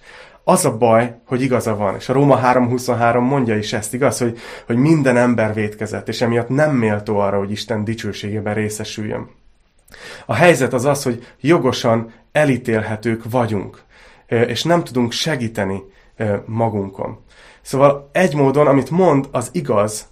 az 0.50 0.66
a 0.66 0.78
baj, 0.78 1.16
hogy 1.26 1.42
igaza 1.42 1.76
van. 1.76 1.96
És 1.96 2.10
a 2.10 2.14
Róma 2.14 2.40
3.23 2.44 3.28
mondja 3.28 3.58
is 3.58 3.74
ezt, 3.74 3.94
igaz, 3.94 4.18
hogy, 4.18 4.38
hogy 4.66 4.76
minden 4.76 5.18
ember 5.18 5.54
vétkezett, 5.54 6.08
és 6.08 6.22
emiatt 6.22 6.50
nem 6.50 6.76
méltó 6.76 7.18
arra, 7.18 7.38
hogy 7.38 7.52
Isten 7.52 7.84
dicsőségében 7.84 8.54
részesüljön. 8.54 9.30
A 10.26 10.34
helyzet 10.34 10.74
az 10.74 10.86
az, 10.86 11.04
hogy 11.04 11.26
jogosan 11.42 12.14
elítélhetők 12.32 13.24
vagyunk, 13.30 13.84
és 14.28 14.64
nem 14.64 14.84
tudunk 14.84 15.12
segíteni 15.12 15.82
magunkon. 16.46 17.20
Szóval 17.62 18.10
egy 18.12 18.36
módon, 18.36 18.68
amit 18.68 18.90
mond, 18.90 19.28
az 19.32 19.50
igaz, 19.52 20.08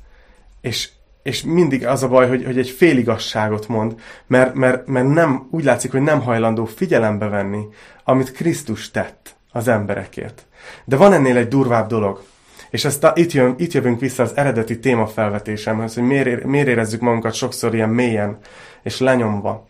és, 0.62 0.89
és 1.24 1.43
mindig 1.43 1.86
az 1.86 2.04
a 2.04 2.08
baj, 2.08 2.28
hogy, 2.28 2.45
hogy 2.45 2.58
egy 2.58 2.69
féligasságot 2.69 3.67
mond, 3.67 3.95
mert, 4.28 4.54
mert, 4.54 4.88
mert 4.88 5.08
nem, 5.08 5.48
úgy 5.52 5.63
látszik, 5.63 5.91
hogy 5.91 6.02
nem 6.02 6.21
hajlandó 6.21 6.65
figyelembe 6.65 7.28
venni, 7.28 7.62
amit 8.04 8.32
Krisztus 8.32 8.91
tett 8.91 9.36
az 9.56 9.68
emberekért. 9.68 10.46
De 10.86 10.96
van 10.96 11.13
ennél 11.13 11.38
egy 11.38 11.48
durvább 11.48 11.88
dolog. 11.88 12.24
És 12.70 12.86
ezt 12.86 13.04
a, 13.04 13.12
itt, 13.15 13.32
jön, 13.32 13.56
itt 13.58 13.72
jövünk 13.72 14.00
vissza 14.00 14.24
az 14.24 14.32
eredeti 14.36 14.80
témafelvetésemhez, 14.80 15.94
hogy 15.94 16.04
miért, 16.04 16.44
miért 16.44 16.68
érezzük 16.68 17.02
magunkat 17.02 17.34
sokszor 17.34 17.74
ilyen 17.74 17.89
mélyen 17.89 18.38
és 18.84 19.00
lenyomva. 19.00 19.68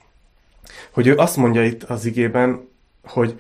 Hogy 0.92 1.08
ő 1.08 1.18
azt 1.18 1.38
mondja 1.38 1.64
itt 1.64 1.84
az 1.84 2.06
igében, 2.06 2.70
hogy, 3.04 3.40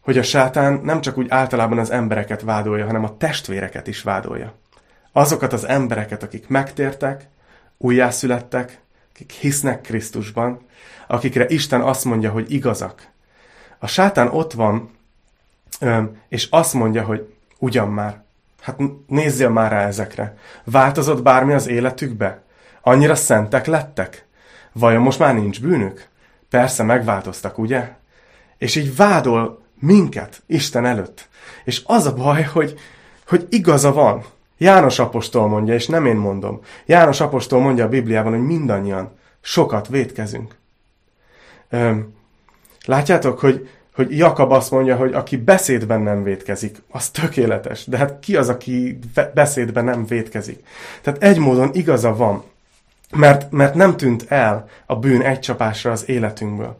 hogy 0.00 0.18
a 0.18 0.22
sátán 0.22 0.80
nem 0.82 1.00
csak 1.00 1.18
úgy 1.18 1.26
általában 1.28 1.78
az 1.78 1.90
embereket 1.90 2.42
vádolja, 2.42 2.86
hanem 2.86 3.04
a 3.04 3.16
testvéreket 3.16 3.86
is 3.86 4.02
vádolja. 4.02 4.54
Azokat 5.12 5.52
az 5.52 5.66
embereket, 5.66 6.22
akik 6.22 6.48
megtértek, 6.48 7.28
újjászülettek, 7.78 8.80
akik 9.14 9.30
hisznek 9.30 9.80
Krisztusban, 9.80 10.66
akikre 11.06 11.46
Isten 11.48 11.80
azt 11.80 12.04
mondja, 12.04 12.30
hogy 12.30 12.52
igazak. 12.52 13.08
A 13.78 13.86
sátán 13.86 14.28
ott 14.28 14.52
van, 14.52 14.94
és 16.28 16.48
azt 16.50 16.74
mondja, 16.74 17.02
hogy 17.04 17.34
ugyan 17.58 17.88
már, 17.88 18.22
hát 18.60 18.80
nézzél 19.06 19.48
már 19.48 19.70
rá 19.70 19.86
ezekre. 19.86 20.36
Változott 20.64 21.22
bármi 21.22 21.52
az 21.52 21.68
életükbe? 21.68 22.42
Annyira 22.80 23.14
szentek 23.14 23.66
lettek? 23.66 24.26
Vajon 24.72 25.02
most 25.02 25.18
már 25.18 25.34
nincs 25.34 25.60
bűnük? 25.60 26.08
Persze 26.50 26.82
megváltoztak, 26.82 27.58
ugye? 27.58 27.92
És 28.58 28.76
így 28.76 28.96
vádol 28.96 29.62
minket 29.80 30.42
Isten 30.46 30.84
előtt. 30.84 31.28
És 31.64 31.82
az 31.86 32.06
a 32.06 32.14
baj, 32.14 32.42
hogy, 32.42 32.74
hogy 33.26 33.46
igaza 33.50 33.92
van. 33.92 34.24
János 34.58 34.98
apostol 34.98 35.48
mondja, 35.48 35.74
és 35.74 35.86
nem 35.86 36.06
én 36.06 36.16
mondom. 36.16 36.60
János 36.86 37.20
apostol 37.20 37.60
mondja 37.60 37.84
a 37.84 37.88
Bibliában, 37.88 38.32
hogy 38.32 38.46
mindannyian 38.46 39.18
sokat 39.40 39.88
vétkezünk. 39.88 40.54
Látjátok, 42.84 43.38
hogy, 43.38 43.68
hogy 43.96 44.16
Jakab 44.16 44.52
azt 44.52 44.70
mondja, 44.70 44.96
hogy 44.96 45.14
aki 45.14 45.36
beszédben 45.36 46.00
nem 46.00 46.22
vétkezik, 46.22 46.82
az 46.90 47.10
tökéletes. 47.10 47.86
De 47.86 47.96
hát 47.96 48.18
ki 48.20 48.36
az, 48.36 48.48
aki 48.48 48.98
beszédben 49.34 49.84
nem 49.84 50.06
vétkezik? 50.06 50.66
Tehát 51.02 51.22
egy 51.22 51.38
módon 51.38 51.70
igaza 51.72 52.16
van, 52.16 52.44
mert, 53.16 53.50
mert 53.50 53.74
nem 53.74 53.96
tűnt 53.96 54.24
el 54.28 54.68
a 54.86 54.96
bűn 54.96 55.22
egy 55.22 55.40
csapásra 55.40 55.90
az 55.90 56.08
életünkből. 56.08 56.76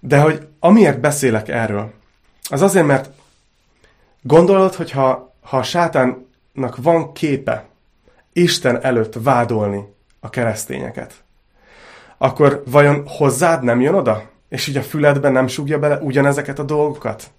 De 0.00 0.20
hogy 0.20 0.46
amiért 0.60 1.00
beszélek 1.00 1.48
erről, 1.48 1.92
az 2.50 2.62
azért, 2.62 2.86
mert 2.86 3.10
gondolod, 4.22 4.74
hogy 4.74 4.90
ha, 4.90 5.34
ha 5.40 5.56
a 5.56 5.62
sátánnak 5.62 6.76
van 6.76 7.12
képe 7.12 7.64
Isten 8.32 8.84
előtt 8.84 9.14
vádolni 9.22 9.84
a 10.20 10.30
keresztényeket, 10.30 11.14
akkor 12.18 12.62
vajon 12.66 13.02
hozzád 13.06 13.62
nem 13.62 13.80
jön 13.80 13.94
oda? 13.94 14.32
És 14.48 14.66
így 14.66 14.76
a 14.76 14.82
füledben 14.82 15.32
nem 15.32 15.46
súgja 15.46 15.78
bele 15.78 15.98
ugyanezeket 15.98 16.58
a 16.58 16.62
dolgokat? 16.62 17.30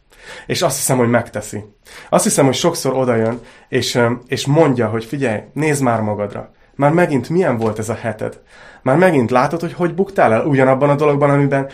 És 0.45 0.61
azt 0.61 0.77
hiszem, 0.77 0.97
hogy 0.97 1.09
megteszi. 1.09 1.63
Azt 2.09 2.23
hiszem, 2.23 2.45
hogy 2.45 2.53
sokszor 2.53 2.93
odajön, 2.93 3.39
és, 3.69 3.99
és 4.27 4.45
mondja, 4.45 4.87
hogy 4.87 5.05
figyelj, 5.05 5.41
nézd 5.53 5.83
már 5.83 6.01
magadra. 6.01 6.51
Már 6.75 6.91
megint 6.91 7.29
milyen 7.29 7.57
volt 7.57 7.79
ez 7.79 7.89
a 7.89 7.93
heted? 7.93 8.39
Már 8.81 8.97
megint 8.97 9.31
látod, 9.31 9.61
hogy 9.61 9.73
hogy 9.73 9.93
buktál 9.93 10.33
el 10.33 10.45
ugyanabban 10.45 10.89
a 10.89 10.95
dologban, 10.95 11.29
amiben 11.29 11.69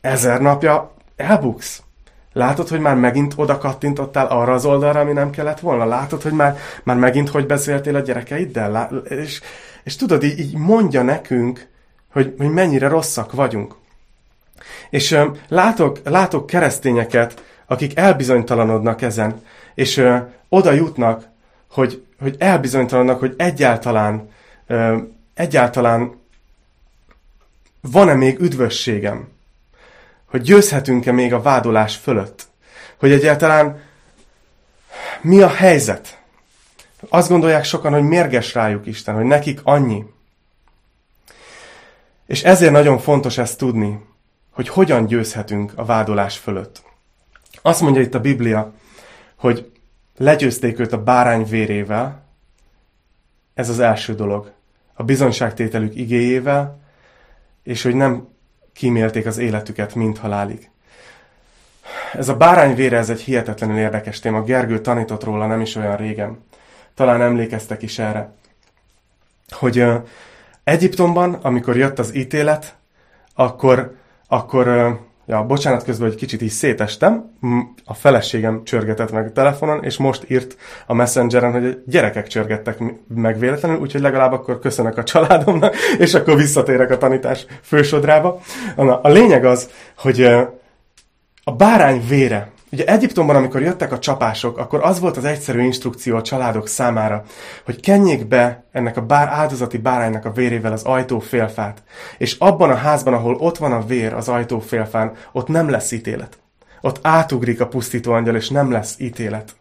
ezer 0.00 0.40
napja 0.40 0.94
elbuksz? 1.16 1.82
Látod, 2.32 2.68
hogy 2.68 2.80
már 2.80 2.96
megint 2.96 3.32
oda 3.36 3.58
kattintottál 3.58 4.26
arra 4.26 4.52
az 4.52 4.64
oldalra, 4.64 5.00
ami 5.00 5.12
nem 5.12 5.30
kellett 5.30 5.60
volna? 5.60 5.84
Látod, 5.84 6.22
hogy 6.22 6.32
már, 6.32 6.56
már 6.84 6.96
megint 6.96 7.28
hogy 7.28 7.46
beszéltél 7.46 7.96
a 7.96 8.00
gyerekeiddel? 8.00 9.02
És, 9.08 9.40
és 9.84 9.96
tudod, 9.96 10.22
így, 10.22 10.38
így 10.38 10.56
mondja 10.56 11.02
nekünk, 11.02 11.68
hogy, 12.12 12.34
hogy 12.38 12.50
mennyire 12.50 12.88
rosszak 12.88 13.32
vagyunk. 13.32 13.74
És 14.90 15.10
ö, 15.10 15.28
látok, 15.48 16.00
látok 16.04 16.46
keresztényeket, 16.46 17.44
akik 17.66 17.98
elbizonytalanodnak 17.98 19.02
ezen, 19.02 19.42
és 19.74 19.96
ö, 19.96 20.16
oda 20.48 20.72
jutnak, 20.72 21.28
hogy, 21.70 22.04
hogy 22.20 22.36
elbizonytalanodnak, 22.38 23.20
hogy 23.20 23.34
egyáltalán, 23.36 24.30
ö, 24.66 24.96
egyáltalán 25.34 26.22
van-e 27.80 28.14
még 28.14 28.40
üdvösségem 28.40 29.32
hogy 30.34 30.42
győzhetünk-e 30.42 31.12
még 31.12 31.32
a 31.32 31.42
vádolás 31.42 31.96
fölött. 31.96 32.46
Hogy 32.96 33.12
egyáltalán 33.12 33.82
mi 35.20 35.40
a 35.40 35.48
helyzet. 35.48 36.18
Azt 37.08 37.28
gondolják 37.28 37.64
sokan, 37.64 37.92
hogy 37.92 38.02
mérges 38.02 38.54
rájuk 38.54 38.86
Isten, 38.86 39.14
hogy 39.14 39.24
nekik 39.24 39.60
annyi. 39.62 40.04
És 42.26 42.42
ezért 42.42 42.72
nagyon 42.72 42.98
fontos 42.98 43.38
ezt 43.38 43.58
tudni, 43.58 44.00
hogy 44.54 44.68
hogyan 44.68 45.06
győzhetünk 45.06 45.72
a 45.76 45.84
vádolás 45.84 46.38
fölött. 46.38 46.82
Azt 47.62 47.80
mondja 47.80 48.02
itt 48.02 48.14
a 48.14 48.20
Biblia, 48.20 48.72
hogy 49.36 49.72
legyőzték 50.16 50.78
őt 50.78 50.92
a 50.92 51.02
bárány 51.02 51.44
vérével, 51.44 52.22
ez 53.54 53.68
az 53.68 53.80
első 53.80 54.14
dolog. 54.14 54.52
A 54.94 55.02
bizonyságtételük 55.02 55.94
igéjével, 55.94 56.80
és 57.62 57.82
hogy 57.82 57.94
nem 57.94 58.28
kímélték 58.72 59.26
az 59.26 59.38
életüket 59.38 59.94
mind 59.94 60.18
halálig. 60.18 60.70
Ez 62.12 62.28
a 62.28 62.36
bárány 62.36 62.74
vére, 62.74 62.96
ez 62.96 63.10
egy 63.10 63.20
hihetetlenül 63.20 63.78
érdekes 63.78 64.18
téma. 64.18 64.42
Gergő 64.42 64.80
tanított 64.80 65.24
róla 65.24 65.46
nem 65.46 65.60
is 65.60 65.74
olyan 65.74 65.96
régen. 65.96 66.44
Talán 66.94 67.22
emlékeztek 67.22 67.82
is 67.82 67.98
erre. 67.98 68.32
Hogy 69.48 69.78
uh, 69.78 70.06
Egyiptomban, 70.64 71.34
amikor 71.34 71.76
jött 71.76 71.98
az 71.98 72.14
ítélet, 72.14 72.76
akkor, 73.34 73.96
akkor 74.34 74.98
Ja, 75.26 75.42
bocsánat 75.42 75.84
közben, 75.84 76.08
hogy 76.08 76.16
kicsit 76.16 76.42
így 76.42 76.50
szétestem. 76.50 77.30
A 77.84 77.94
feleségem 77.94 78.64
csörgetett 78.64 79.12
meg 79.12 79.26
a 79.26 79.32
telefonon, 79.32 79.84
és 79.84 79.96
most 79.96 80.30
írt 80.30 80.56
a 80.86 80.94
messengeren, 80.94 81.52
hogy 81.52 81.66
a 81.66 81.74
gyerekek 81.86 82.26
csörgettek 82.26 82.78
meg 83.14 83.38
véletlenül, 83.38 83.78
úgyhogy 83.78 84.00
legalább 84.00 84.32
akkor 84.32 84.58
köszönök 84.58 84.98
a 84.98 85.02
családomnak, 85.02 85.74
és 85.98 86.14
akkor 86.14 86.36
visszatérek 86.36 86.90
a 86.90 86.98
tanítás 86.98 87.46
fősodrába. 87.62 88.40
A 89.02 89.08
lényeg 89.08 89.44
az, 89.44 89.70
hogy 89.96 90.22
a 91.44 91.52
bárány 91.56 92.02
vére 92.08 92.52
Ugye 92.74 92.84
Egyiptomban, 92.84 93.36
amikor 93.36 93.62
jöttek 93.62 93.92
a 93.92 93.98
csapások, 93.98 94.58
akkor 94.58 94.80
az 94.82 95.00
volt 95.00 95.16
az 95.16 95.24
egyszerű 95.24 95.62
instrukció 95.62 96.16
a 96.16 96.22
családok 96.22 96.68
számára, 96.68 97.24
hogy 97.64 97.80
kenjék 97.80 98.26
be 98.26 98.64
ennek 98.72 98.96
a 98.96 99.00
bár, 99.00 99.28
áldozati 99.28 99.78
báránynak 99.78 100.24
a 100.24 100.32
vérével 100.32 100.72
az 100.72 100.82
ajtófélfát, 100.82 101.82
és 102.18 102.36
abban 102.38 102.70
a 102.70 102.74
házban, 102.74 103.14
ahol 103.14 103.34
ott 103.34 103.58
van 103.58 103.72
a 103.72 103.84
vér 103.86 104.12
az 104.12 104.28
ajtófélfán, 104.28 105.12
ott 105.32 105.48
nem 105.48 105.70
lesz 105.70 105.92
ítélet. 105.92 106.38
Ott 106.80 106.98
átugrik 107.02 107.60
a 107.60 107.66
pusztító 107.66 108.12
angyal, 108.12 108.36
és 108.36 108.48
nem 108.48 108.70
lesz 108.70 108.94
ítélet. 108.98 109.56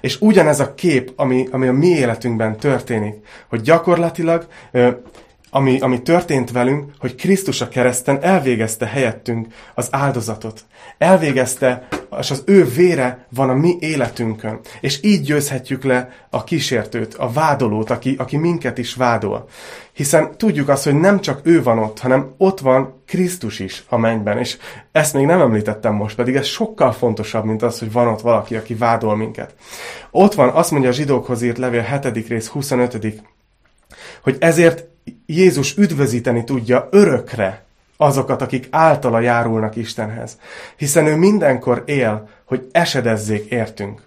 És 0.00 0.20
ugyanez 0.20 0.60
a 0.60 0.74
kép, 0.74 1.12
ami, 1.16 1.48
ami 1.50 1.66
a 1.66 1.72
mi 1.72 1.88
életünkben 1.88 2.56
történik, 2.56 3.14
hogy 3.48 3.60
gyakorlatilag 3.60 4.46
ami, 5.54 5.78
ami 5.80 6.02
történt 6.02 6.50
velünk, 6.50 6.92
hogy 6.98 7.14
Krisztus 7.14 7.60
a 7.60 7.68
kereszten 7.68 8.22
elvégezte 8.22 8.86
helyettünk 8.86 9.46
az 9.74 9.88
áldozatot. 9.90 10.64
Elvégezte, 10.98 11.88
és 12.18 12.30
az 12.30 12.42
ő 12.46 12.64
vére 12.64 13.26
van 13.30 13.48
a 13.48 13.54
mi 13.54 13.76
életünkön. 13.80 14.60
És 14.80 14.98
így 15.02 15.22
győzhetjük 15.22 15.84
le 15.84 16.08
a 16.30 16.44
kísértőt, 16.44 17.14
a 17.14 17.30
vádolót, 17.30 17.90
aki, 17.90 18.14
aki 18.18 18.36
minket 18.36 18.78
is 18.78 18.94
vádol. 18.94 19.48
Hiszen 19.92 20.36
tudjuk 20.36 20.68
azt, 20.68 20.84
hogy 20.84 20.94
nem 20.94 21.20
csak 21.20 21.40
ő 21.42 21.62
van 21.62 21.78
ott, 21.78 21.98
hanem 21.98 22.34
ott 22.36 22.60
van 22.60 23.02
Krisztus 23.06 23.58
is 23.58 23.84
a 23.88 23.96
mennyben. 23.96 24.38
És 24.38 24.56
ezt 24.92 25.14
még 25.14 25.26
nem 25.26 25.40
említettem 25.40 25.94
most, 25.94 26.16
pedig 26.16 26.34
ez 26.36 26.46
sokkal 26.46 26.92
fontosabb, 26.92 27.44
mint 27.44 27.62
az, 27.62 27.78
hogy 27.78 27.92
van 27.92 28.08
ott 28.08 28.20
valaki, 28.20 28.56
aki 28.56 28.74
vádol 28.74 29.16
minket. 29.16 29.54
Ott 30.10 30.34
van, 30.34 30.48
azt 30.48 30.70
mondja 30.70 30.88
a 30.88 30.92
zsidókhoz 30.92 31.42
írt 31.42 31.58
levél 31.58 32.00
7. 32.02 32.28
rész 32.28 32.46
25 32.46 33.22
hogy 34.22 34.36
ezért 34.40 34.92
Jézus 35.26 35.76
üdvözíteni 35.76 36.44
tudja 36.44 36.88
örökre 36.90 37.64
azokat, 37.96 38.42
akik 38.42 38.68
általa 38.70 39.20
járulnak 39.20 39.76
Istenhez. 39.76 40.38
Hiszen 40.76 41.06
ő 41.06 41.16
mindenkor 41.16 41.82
él, 41.86 42.28
hogy 42.44 42.68
esedezzék 42.72 43.50
értünk. 43.50 44.02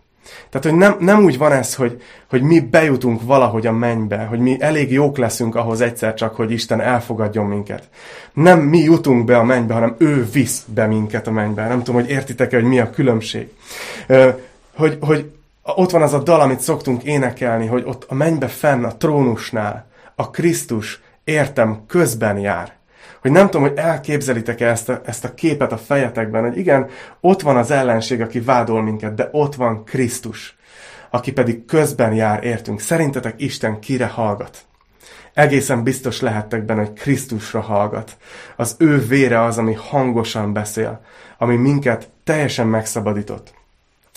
Tehát, 0.49 0.67
hogy 0.67 0.77
nem, 0.77 0.95
nem 0.99 1.23
úgy 1.23 1.37
van 1.37 1.51
ez, 1.51 1.75
hogy, 1.75 2.01
hogy 2.29 2.41
mi 2.41 2.59
bejutunk 2.59 3.21
valahogy 3.21 3.67
a 3.67 3.71
mennybe, 3.71 4.17
hogy 4.17 4.39
mi 4.39 4.57
elég 4.59 4.91
jók 4.91 5.17
leszünk 5.17 5.55
ahhoz 5.55 5.81
egyszer 5.81 6.13
csak, 6.13 6.35
hogy 6.35 6.51
Isten 6.51 6.81
elfogadjon 6.81 7.45
minket. 7.45 7.89
Nem 8.33 8.59
mi 8.59 8.79
jutunk 8.79 9.25
be 9.25 9.37
a 9.37 9.43
mennybe, 9.43 9.73
hanem 9.73 9.95
ő 9.97 10.27
visz 10.31 10.65
be 10.73 10.85
minket 10.85 11.27
a 11.27 11.31
mennybe. 11.31 11.67
Nem 11.67 11.83
tudom, 11.83 12.01
hogy 12.01 12.09
értitek-e, 12.09 12.55
hogy 12.55 12.65
mi 12.65 12.79
a 12.79 12.89
különbség. 12.89 13.49
Hogy, 14.75 14.97
hogy 15.01 15.31
ott 15.63 15.91
van 15.91 16.01
az 16.01 16.13
a 16.13 16.23
dal, 16.23 16.39
amit 16.39 16.59
szoktunk 16.59 17.03
énekelni, 17.03 17.65
hogy 17.65 17.83
ott 17.85 18.05
a 18.07 18.13
mennybe 18.13 18.47
fenn, 18.47 18.83
a 18.83 18.95
trónusnál, 18.97 19.87
a 20.19 20.29
Krisztus 20.29 21.01
értem 21.23 21.83
közben 21.87 22.37
jár. 22.37 22.75
Hogy 23.21 23.31
nem 23.31 23.45
tudom, 23.45 23.61
hogy 23.61 23.77
elképzelitek-e 23.77 24.67
ezt 24.67 24.89
a, 24.89 25.01
ezt 25.05 25.25
a 25.25 25.33
képet 25.33 25.71
a 25.71 25.77
fejetekben, 25.77 26.43
hogy 26.43 26.57
igen, 26.57 26.89
ott 27.19 27.41
van 27.41 27.57
az 27.57 27.71
ellenség, 27.71 28.21
aki 28.21 28.39
vádol 28.39 28.81
minket, 28.81 29.13
de 29.13 29.29
ott 29.31 29.55
van 29.55 29.83
Krisztus, 29.83 30.57
aki 31.09 31.31
pedig 31.31 31.65
közben 31.65 32.13
jár 32.13 32.43
értünk. 32.43 32.79
Szerintetek 32.79 33.41
Isten 33.41 33.79
kire 33.79 34.05
hallgat? 34.05 34.65
Egészen 35.33 35.83
biztos 35.83 36.21
lehettek 36.21 36.65
benne, 36.65 36.79
hogy 36.79 36.93
Krisztusra 36.93 37.61
hallgat. 37.61 38.17
Az 38.55 38.75
ő 38.79 38.99
vére 38.99 39.43
az, 39.43 39.57
ami 39.57 39.73
hangosan 39.73 40.53
beszél, 40.53 41.01
ami 41.37 41.55
minket 41.55 42.09
teljesen 42.23 42.67
megszabadított. 42.67 43.53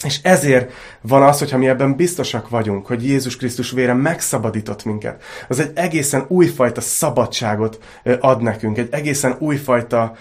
És 0.05 0.19
ezért 0.23 0.73
van 1.01 1.23
az, 1.23 1.39
hogyha 1.39 1.59
mi 1.59 1.69
ebben 1.69 1.97
biztosak 1.97 2.49
vagyunk, 2.49 2.87
hogy 2.87 3.05
Jézus 3.05 3.37
Krisztus 3.37 3.71
vére 3.71 3.93
megszabadított 3.93 4.85
minket. 4.85 5.23
Az 5.49 5.61
egy 5.61 5.71
egészen 5.75 6.25
újfajta 6.29 6.81
szabadságot 6.81 7.79
ad 8.21 8.43
nekünk, 8.43 8.79
egy 8.79 8.89
egészen 8.91 9.37
újfajta 9.39 10.17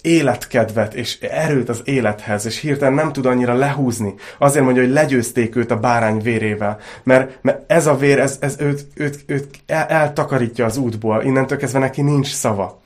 életkedvet 0.00 0.94
és 0.94 1.20
erőt 1.20 1.68
az 1.68 1.80
élethez, 1.84 2.46
és 2.46 2.58
hirtelen 2.58 2.94
nem 2.94 3.12
tud 3.12 3.26
annyira 3.26 3.54
lehúzni. 3.54 4.14
Azért 4.38 4.64
mondja, 4.64 4.82
hogy 4.82 4.92
legyőzték 4.92 5.56
őt 5.56 5.70
a 5.70 5.80
bárány 5.80 6.18
vérével, 6.18 6.78
mert, 7.02 7.38
mert 7.42 7.72
ez 7.72 7.86
a 7.86 7.96
vér, 7.96 8.18
ez, 8.18 8.36
ez 8.40 8.56
őt, 8.58 8.86
őt, 8.94 9.24
őt 9.26 9.48
eltakarítja 9.66 10.64
az 10.64 10.76
útból, 10.76 11.22
innentől 11.22 11.58
kezdve 11.58 11.78
neki 11.78 12.02
nincs 12.02 12.32
szava. 12.32 12.81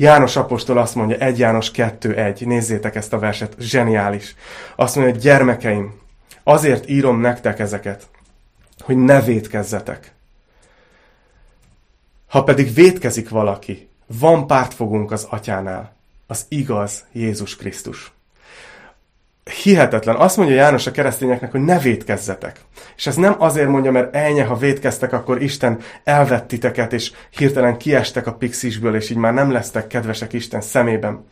János 0.00 0.36
apostol 0.36 0.78
azt 0.78 0.94
mondja, 0.94 1.16
1 1.16 1.38
János 1.38 1.70
2.1, 1.70 2.46
nézzétek 2.46 2.94
ezt 2.94 3.12
a 3.12 3.18
verset, 3.18 3.56
zseniális. 3.58 4.34
Azt 4.76 4.94
mondja, 4.94 5.12
hogy 5.14 5.22
gyermekeim, 5.22 6.00
azért 6.42 6.88
írom 6.88 7.20
nektek 7.20 7.58
ezeket, 7.58 8.06
hogy 8.80 8.96
ne 8.96 9.22
védkezzetek. 9.22 10.12
Ha 12.28 12.42
pedig 12.42 12.74
védkezik 12.74 13.28
valaki, 13.28 13.88
van 14.06 14.46
pártfogunk 14.46 15.10
az 15.10 15.26
atyánál, 15.30 15.94
az 16.26 16.44
igaz 16.48 17.04
Jézus 17.12 17.56
Krisztus 17.56 18.12
hihetetlen. 19.50 20.16
Azt 20.16 20.36
mondja 20.36 20.54
János 20.54 20.86
a 20.86 20.90
keresztényeknek, 20.90 21.50
hogy 21.50 21.60
ne 21.60 21.78
védkezzetek. 21.78 22.60
És 22.96 23.06
ez 23.06 23.16
nem 23.16 23.34
azért 23.38 23.68
mondja, 23.68 23.90
mert 23.90 24.14
elnye, 24.14 24.44
ha 24.44 24.56
védkeztek, 24.56 25.12
akkor 25.12 25.42
Isten 25.42 25.78
elvett 26.04 26.48
titeket, 26.48 26.92
és 26.92 27.12
hirtelen 27.30 27.76
kiestek 27.76 28.26
a 28.26 28.34
pixisből, 28.34 28.94
és 28.94 29.10
így 29.10 29.16
már 29.16 29.34
nem 29.34 29.50
lesztek 29.50 29.86
kedvesek 29.86 30.32
Isten 30.32 30.60
szemében. 30.60 31.24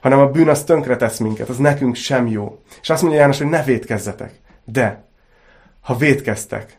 Hanem 0.00 0.18
a 0.18 0.26
bűn 0.26 0.48
az 0.48 0.64
tönkre 0.64 0.96
tesz 0.96 1.18
minket, 1.18 1.48
az 1.48 1.56
nekünk 1.56 1.94
sem 1.94 2.26
jó. 2.26 2.58
És 2.82 2.90
azt 2.90 3.02
mondja 3.02 3.20
János, 3.20 3.38
hogy 3.38 3.46
ne 3.46 3.62
védkezzetek. 3.62 4.32
De, 4.64 5.04
ha 5.80 5.96
védkeztek, 5.96 6.78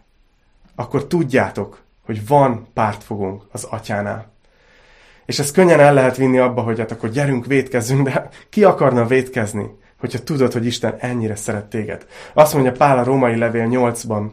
akkor 0.76 1.08
tudjátok, 1.08 1.84
hogy 2.06 2.28
van 2.28 2.68
pártfogunk 2.74 3.44
az 3.52 3.64
atyánál. 3.64 4.34
És 5.26 5.40
ezt 5.40 5.54
könnyen 5.54 5.80
el 5.80 5.94
lehet 5.94 6.18
vinni 6.18 6.38
abba, 6.38 6.62
hogy 6.62 6.80
hát 6.80 6.92
akkor 6.92 7.10
gyerünk, 7.10 7.46
védkezzünk, 7.46 8.10
de 8.10 8.30
ki 8.50 8.64
akarna 8.64 9.06
védkezni? 9.06 9.84
Hogyha 10.06 10.24
tudod, 10.24 10.54
hogy 10.54 10.66
Isten 10.66 10.96
ennyire 11.00 11.36
szeret 11.36 11.66
téged. 11.66 12.06
Azt 12.34 12.54
mondja 12.54 12.72
Pál 12.72 12.98
a 12.98 13.04
római 13.04 13.38
levél 13.38 13.68
8-ban, 13.70 14.30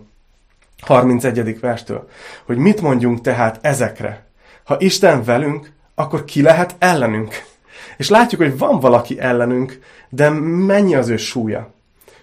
31. 0.81 1.61
verstől, 1.61 2.09
hogy 2.45 2.57
mit 2.57 2.81
mondjunk 2.81 3.21
tehát 3.21 3.59
ezekre. 3.63 4.27
Ha 4.65 4.77
Isten 4.79 5.25
velünk, 5.25 5.73
akkor 5.95 6.25
ki 6.25 6.43
lehet 6.43 6.75
ellenünk? 6.79 7.35
És 7.97 8.09
látjuk, 8.09 8.41
hogy 8.41 8.59
van 8.59 8.81
valaki 8.81 9.21
ellenünk, 9.21 9.79
de 10.09 10.31
mennyi 10.67 10.95
az 10.95 11.09
ő 11.09 11.17
súlya? 11.17 11.73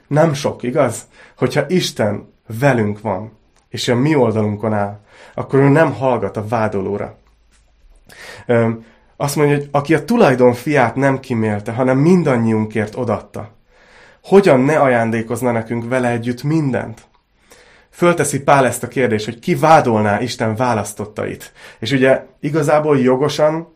Nem 0.07 0.33
sok, 0.33 0.63
igaz? 0.63 1.07
Hogyha 1.37 1.65
Isten 1.67 2.33
velünk 2.59 3.01
van, 3.01 3.37
és 3.69 3.87
a 3.87 3.95
mi 3.95 4.15
oldalunkon 4.15 4.73
áll, 4.73 4.99
akkor 5.33 5.59
ő 5.59 5.67
nem 5.67 5.93
hallgat 5.93 6.37
a 6.37 6.47
vádolóra. 6.47 7.17
Azt 9.21 9.35
mondja, 9.35 9.55
hogy 9.55 9.67
aki 9.71 9.93
a 9.93 10.05
tulajdon 10.05 10.53
fiát 10.53 10.95
nem 10.95 11.19
kimélte, 11.19 11.71
hanem 11.71 11.97
mindannyiunkért 11.97 12.95
odatta. 12.95 13.51
Hogyan 14.23 14.59
ne 14.59 14.79
ajándékozna 14.79 15.51
nekünk 15.51 15.89
vele 15.89 16.09
együtt 16.09 16.43
mindent? 16.43 17.01
Fölteszi 17.89 18.41
Pál 18.43 18.65
ezt 18.65 18.83
a 18.83 18.87
kérdést, 18.87 19.25
hogy 19.25 19.39
ki 19.39 19.55
vádolná 19.55 20.21
Isten 20.21 20.55
választottait. 20.55 21.51
És 21.79 21.91
ugye 21.91 22.25
igazából 22.39 22.99
jogosan 22.99 23.73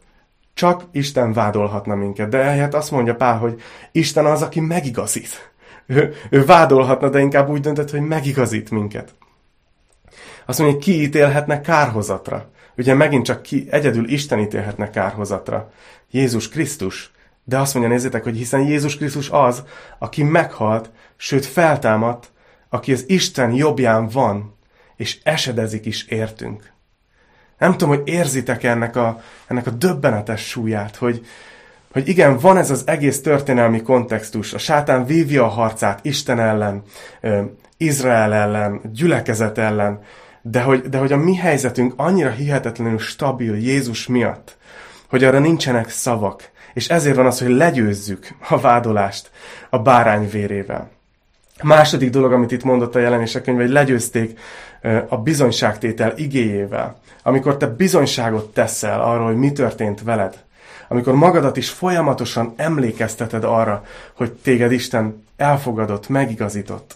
csak 0.53 0.83
Isten 0.91 1.33
vádolhatna 1.33 1.95
minket. 1.95 2.29
De 2.29 2.37
ehhez 2.37 2.73
azt 2.73 2.91
mondja 2.91 3.15
Pál, 3.15 3.37
hogy 3.37 3.61
Isten 3.91 4.25
az, 4.25 4.41
aki 4.41 4.59
megigazít. 4.59 5.51
Ő, 5.85 6.13
ő 6.29 6.45
vádolhatna, 6.45 7.09
de 7.09 7.19
inkább 7.19 7.49
úgy 7.49 7.61
döntött, 7.61 7.89
hogy 7.89 8.01
megigazít 8.01 8.71
minket. 8.71 9.15
Azt 10.45 10.59
mondja, 10.59 10.77
hogy 10.77 10.85
ki 10.85 11.01
ítélhetne 11.01 11.61
kárhozatra. 11.61 12.51
Ugye 12.77 12.93
megint 12.93 13.25
csak 13.25 13.41
ki, 13.41 13.67
egyedül 13.69 14.09
Isten 14.09 14.39
ítélhetne 14.39 14.89
kárhozatra. 14.89 15.71
Jézus 16.11 16.49
Krisztus. 16.49 17.11
De 17.43 17.59
azt 17.59 17.73
mondja, 17.73 17.91
nézzétek, 17.91 18.23
hogy 18.23 18.37
hiszen 18.37 18.61
Jézus 18.61 18.97
Krisztus 18.97 19.29
az, 19.29 19.63
aki 19.99 20.23
meghalt, 20.23 20.89
sőt 21.15 21.45
feltámadt, 21.45 22.31
aki 22.69 22.91
az 22.93 23.03
Isten 23.07 23.51
jobbján 23.51 24.07
van, 24.07 24.55
és 24.95 25.19
esedezik 25.23 25.85
is 25.85 26.05
értünk. 26.05 26.71
Nem 27.57 27.71
tudom, 27.71 27.95
hogy 27.95 28.07
érzitek 28.07 28.63
ennek 28.63 28.95
a, 28.95 29.21
ennek 29.47 29.67
a 29.67 29.71
döbbenetes 29.71 30.47
súlyát, 30.47 30.95
hogy, 30.95 31.25
hogy 31.91 32.07
igen, 32.07 32.37
van 32.37 32.57
ez 32.57 32.71
az 32.71 32.83
egész 32.85 33.21
történelmi 33.21 33.81
kontextus. 33.81 34.53
A 34.53 34.57
sátán 34.57 35.05
vívja 35.05 35.43
a 35.43 35.47
harcát 35.47 36.05
Isten 36.05 36.39
ellen, 36.39 36.81
Izrael 37.77 38.33
ellen, 38.33 38.81
gyülekezet 38.93 39.57
ellen, 39.57 39.99
de 40.45 40.61
hogy, 40.61 40.81
de 40.81 40.97
hogy 40.97 41.11
a 41.11 41.17
mi 41.17 41.35
helyzetünk 41.35 41.93
annyira 41.95 42.29
hihetetlenül 42.29 42.99
stabil 42.99 43.55
Jézus 43.55 44.07
miatt, 44.07 44.57
hogy 45.09 45.23
arra 45.23 45.39
nincsenek 45.39 45.89
szavak. 45.89 46.51
És 46.73 46.89
ezért 46.89 47.15
van 47.15 47.25
az, 47.25 47.39
hogy 47.39 47.49
legyőzzük 47.49 48.27
a 48.49 48.59
vádolást 48.59 49.31
a 49.69 49.79
bárány 49.79 50.29
vérével. 50.29 50.89
A 51.57 51.65
második 51.65 52.09
dolog, 52.09 52.31
amit 52.31 52.51
itt 52.51 52.63
mondott 52.63 52.95
a 52.95 52.99
jelenések 52.99 53.43
könyv, 53.43 53.57
hogy 53.57 53.69
legyőzték 53.69 54.39
a 55.07 55.17
bizonyságtétel 55.17 56.13
igéjével. 56.17 56.99
Amikor 57.23 57.57
te 57.57 57.67
bizonyságot 57.67 58.53
teszel 58.53 59.01
arról, 59.01 59.25
hogy 59.25 59.37
mi 59.37 59.51
történt 59.51 60.01
veled, 60.01 60.43
amikor 60.87 61.15
magadat 61.15 61.57
is 61.57 61.69
folyamatosan 61.69 62.53
emlékezteted 62.55 63.43
arra, 63.43 63.83
hogy 64.13 64.31
téged 64.31 64.71
Isten 64.71 65.25
elfogadott, 65.37 66.09
megigazított, 66.09 66.95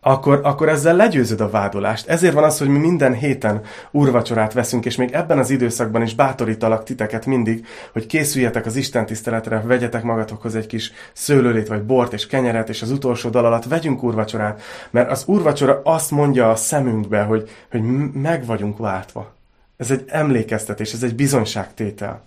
akkor, 0.00 0.40
akkor 0.42 0.68
ezzel 0.68 0.96
legyőzöd 0.96 1.40
a 1.40 1.50
vádolást. 1.50 2.08
Ezért 2.08 2.34
van 2.34 2.44
az, 2.44 2.58
hogy 2.58 2.68
mi 2.68 2.78
minden 2.78 3.14
héten 3.14 3.60
úrvacsorát 3.90 4.52
veszünk, 4.52 4.84
és 4.84 4.96
még 4.96 5.12
ebben 5.12 5.38
az 5.38 5.50
időszakban 5.50 6.02
is 6.02 6.14
bátorítalak 6.14 6.84
titeket 6.84 7.26
mindig, 7.26 7.66
hogy 7.92 8.06
készüljetek 8.06 8.66
az 8.66 8.76
Isten 8.76 9.06
tiszteletre, 9.06 9.60
vegyetek 9.60 10.02
magatokhoz 10.02 10.54
egy 10.54 10.66
kis 10.66 10.92
szőlőlét, 11.12 11.68
vagy 11.68 11.82
bort 11.82 12.12
és 12.12 12.26
kenyeret, 12.26 12.68
és 12.68 12.82
az 12.82 12.90
utolsó 12.90 13.28
dal 13.28 13.44
alatt 13.44 13.64
vegyünk 13.64 14.02
úrvacsorát, 14.02 14.62
mert 14.90 15.10
az 15.10 15.22
úrvacsora 15.26 15.80
azt 15.84 16.10
mondja 16.10 16.50
a 16.50 16.56
szemünkbe, 16.56 17.22
hogy, 17.22 17.50
hogy 17.70 17.82
meg 18.12 18.46
vagyunk 18.46 18.78
váltva. 18.78 19.34
Ez 19.76 19.90
egy 19.90 20.04
emlékeztetés, 20.06 20.92
ez 20.92 21.02
egy 21.02 21.14
bizonyságtétel. 21.14 22.22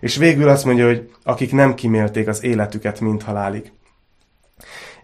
És 0.00 0.16
végül 0.16 0.48
azt 0.48 0.64
mondja, 0.64 0.86
hogy 0.86 1.10
akik 1.22 1.52
nem 1.52 1.74
kimélték 1.74 2.28
az 2.28 2.44
életüket, 2.44 3.00
mint 3.00 3.22
halálig. 3.22 3.72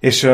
És 0.01 0.31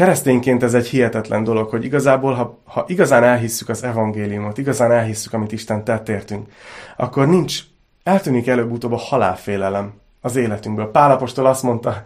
keresztényként 0.00 0.62
ez 0.62 0.74
egy 0.74 0.86
hihetetlen 0.86 1.44
dolog, 1.44 1.68
hogy 1.68 1.84
igazából, 1.84 2.32
ha, 2.34 2.58
ha 2.64 2.84
igazán 2.88 3.22
elhisszük 3.22 3.68
az 3.68 3.82
evangéliumot, 3.82 4.58
igazán 4.58 4.92
elhisszük, 4.92 5.32
amit 5.32 5.52
Isten 5.52 5.84
tett 5.84 6.08
értünk, 6.08 6.48
akkor 6.96 7.28
nincs, 7.28 7.60
eltűnik 8.02 8.46
előbb-utóbb 8.46 8.92
a 8.92 8.96
halálfélelem 8.96 9.92
az 10.20 10.36
életünkből. 10.36 10.90
Pálapostól 10.90 11.46
azt 11.46 11.62
mondta, 11.62 12.02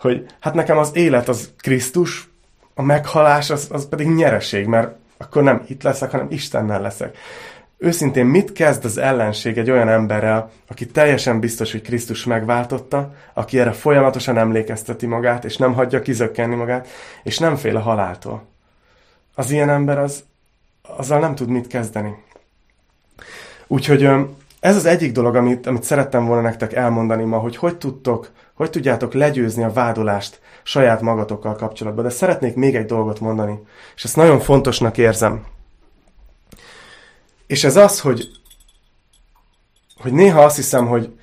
hogy 0.00 0.26
hát 0.40 0.54
nekem 0.54 0.78
az 0.78 0.90
élet 0.94 1.28
az 1.28 1.50
Krisztus, 1.58 2.30
a 2.74 2.82
meghalás 2.82 3.50
az, 3.50 3.68
az 3.70 3.88
pedig 3.88 4.08
nyereség, 4.08 4.66
mert 4.66 4.96
akkor 5.18 5.42
nem 5.42 5.62
itt 5.66 5.82
leszek, 5.82 6.10
hanem 6.10 6.26
Istennel 6.30 6.80
leszek. 6.80 7.16
Őszintén 7.82 8.26
mit 8.26 8.52
kezd 8.52 8.84
az 8.84 8.98
ellenség 8.98 9.58
egy 9.58 9.70
olyan 9.70 9.88
emberrel, 9.88 10.50
aki 10.68 10.86
teljesen 10.86 11.40
biztos, 11.40 11.72
hogy 11.72 11.82
Krisztus 11.82 12.24
megváltotta, 12.24 13.14
aki 13.32 13.58
erre 13.58 13.72
folyamatosan 13.72 14.38
emlékezteti 14.38 15.06
magát, 15.06 15.44
és 15.44 15.56
nem 15.56 15.74
hagyja 15.74 16.02
kizökkenni 16.02 16.54
magát, 16.54 16.88
és 17.22 17.38
nem 17.38 17.56
fél 17.56 17.76
a 17.76 17.80
haláltól? 17.80 18.44
Az 19.34 19.50
ilyen 19.50 19.68
ember 19.68 19.98
az, 19.98 20.24
azzal 20.82 21.20
nem 21.20 21.34
tud 21.34 21.48
mit 21.48 21.66
kezdeni. 21.66 22.14
Úgyhogy 23.66 24.08
ez 24.60 24.76
az 24.76 24.84
egyik 24.84 25.12
dolog, 25.12 25.34
amit, 25.34 25.66
amit 25.66 25.82
szerettem 25.82 26.26
volna 26.26 26.42
nektek 26.42 26.72
elmondani 26.72 27.24
ma, 27.24 27.38
hogy 27.38 27.56
hogy 27.56 27.76
tudtok, 27.76 28.30
hogy 28.54 28.70
tudjátok 28.70 29.12
legyőzni 29.12 29.62
a 29.62 29.72
vádolást 29.72 30.40
saját 30.62 31.00
magatokkal 31.00 31.54
kapcsolatban. 31.54 32.04
De 32.04 32.10
szeretnék 32.10 32.54
még 32.54 32.76
egy 32.76 32.86
dolgot 32.86 33.20
mondani, 33.20 33.58
és 33.94 34.04
ezt 34.04 34.16
nagyon 34.16 34.40
fontosnak 34.40 34.98
érzem. 34.98 35.44
És 37.52 37.64
ez 37.64 37.76
az, 37.76 38.00
hogy, 38.00 38.30
hogy 39.96 40.12
néha 40.12 40.44
azt 40.44 40.56
hiszem, 40.56 40.86
hogy, 40.86 41.18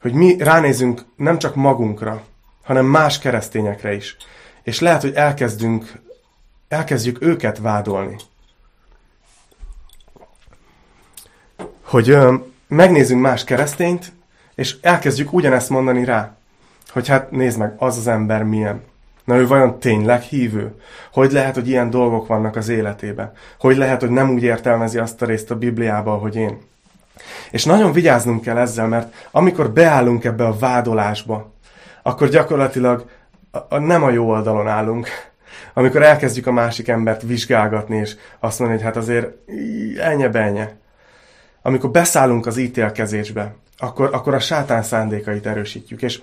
hogy 0.00 0.12
mi 0.12 0.36
ránézünk 0.38 1.04
nem 1.16 1.38
csak 1.38 1.54
magunkra, 1.54 2.24
hanem 2.62 2.86
más 2.86 3.18
keresztényekre 3.18 3.94
is. 3.94 4.16
És 4.62 4.80
lehet, 4.80 5.00
hogy 5.00 5.12
elkezdünk, 5.14 6.00
elkezdjük 6.68 7.22
őket 7.22 7.58
vádolni. 7.58 8.16
Hogy 11.82 12.10
ö, 12.10 12.34
megnézzünk 12.66 13.20
más 13.20 13.44
keresztényt, 13.44 14.12
és 14.54 14.76
elkezdjük 14.80 15.32
ugyanezt 15.32 15.70
mondani 15.70 16.04
rá. 16.04 16.36
Hogy 16.88 17.08
hát 17.08 17.30
nézd 17.30 17.58
meg, 17.58 17.74
az 17.76 17.96
az 17.96 18.06
ember 18.06 18.42
milyen. 18.42 18.84
Na 19.24 19.36
ő 19.36 19.46
vajon 19.46 19.78
tényleg 19.78 20.20
hívő? 20.20 20.74
Hogy 21.12 21.32
lehet, 21.32 21.54
hogy 21.54 21.68
ilyen 21.68 21.90
dolgok 21.90 22.26
vannak 22.26 22.56
az 22.56 22.68
életében? 22.68 23.32
Hogy 23.58 23.76
lehet, 23.76 24.00
hogy 24.00 24.10
nem 24.10 24.30
úgy 24.30 24.42
értelmezi 24.42 24.98
azt 24.98 25.22
a 25.22 25.26
részt 25.26 25.50
a 25.50 25.56
Bibliában, 25.56 26.18
hogy 26.18 26.36
én? 26.36 26.58
És 27.50 27.64
nagyon 27.64 27.92
vigyáznunk 27.92 28.42
kell 28.42 28.56
ezzel, 28.56 28.86
mert 28.86 29.14
amikor 29.30 29.70
beállunk 29.70 30.24
ebbe 30.24 30.46
a 30.46 30.58
vádolásba, 30.58 31.52
akkor 32.02 32.28
gyakorlatilag 32.28 33.04
a, 33.50 33.58
a, 33.68 33.78
nem 33.78 34.02
a 34.02 34.10
jó 34.10 34.28
oldalon 34.28 34.68
állunk. 34.68 35.08
Amikor 35.74 36.02
elkezdjük 36.02 36.46
a 36.46 36.52
másik 36.52 36.88
embert 36.88 37.22
vizsgálgatni, 37.22 37.96
és 37.96 38.16
azt 38.40 38.58
mondani, 38.58 38.80
hogy 38.80 38.92
hát 38.92 39.02
azért 39.02 39.28
enye 39.98 40.28
benye. 40.28 40.72
Amikor 41.62 41.90
beszállunk 41.90 42.46
az 42.46 42.56
ítélkezésbe, 42.56 43.54
akkor, 43.78 44.08
akkor 44.12 44.34
a 44.34 44.40
sátán 44.40 44.82
szándékait 44.82 45.46
erősítjük. 45.46 46.02
És 46.02 46.22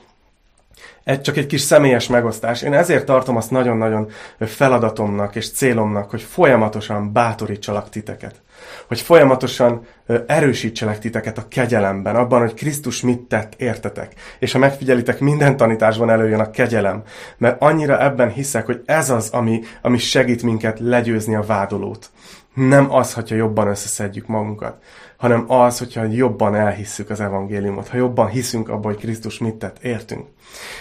egy, 1.03 1.21
csak 1.21 1.37
egy 1.37 1.45
kis 1.45 1.61
személyes 1.61 2.07
megosztás. 2.07 2.61
Én 2.61 2.73
ezért 2.73 3.05
tartom 3.05 3.35
azt 3.35 3.51
nagyon-nagyon 3.51 4.09
feladatomnak 4.39 5.35
és 5.35 5.51
célomnak, 5.51 6.09
hogy 6.09 6.21
folyamatosan 6.21 7.13
bátorítsalak 7.13 7.89
titeket. 7.89 8.41
Hogy 8.87 8.99
folyamatosan 8.99 9.85
erősítselek 10.27 10.99
titeket 10.99 11.37
a 11.37 11.47
kegyelemben, 11.47 12.15
abban, 12.15 12.39
hogy 12.39 12.53
Krisztus 12.53 13.01
mit 13.01 13.19
tett, 13.19 13.53
értetek. 13.57 14.13
És 14.39 14.51
ha 14.51 14.59
megfigyelitek, 14.59 15.19
minden 15.19 15.57
tanításban 15.57 16.09
előjön 16.09 16.39
a 16.39 16.51
kegyelem. 16.51 17.03
Mert 17.37 17.61
annyira 17.61 18.03
ebben 18.03 18.29
hiszek, 18.29 18.65
hogy 18.65 18.81
ez 18.85 19.09
az, 19.09 19.29
ami, 19.29 19.61
ami 19.81 19.97
segít 19.97 20.43
minket 20.43 20.79
legyőzni 20.79 21.35
a 21.35 21.41
vádolót. 21.41 22.09
Nem 22.53 22.93
az, 22.93 23.13
hogyha 23.13 23.35
jobban 23.35 23.67
összeszedjük 23.67 24.27
magunkat, 24.27 24.83
hanem 25.19 25.51
az, 25.51 25.77
hogyha 25.77 26.03
jobban 26.03 26.55
elhisszük 26.55 27.09
az 27.09 27.19
evangéliumot, 27.19 27.87
ha 27.87 27.97
jobban 27.97 28.27
hiszünk 28.27 28.69
abban, 28.69 28.91
hogy 28.91 29.01
Krisztus 29.01 29.37
mit 29.37 29.53
tett, 29.53 29.83
értünk. 29.83 30.27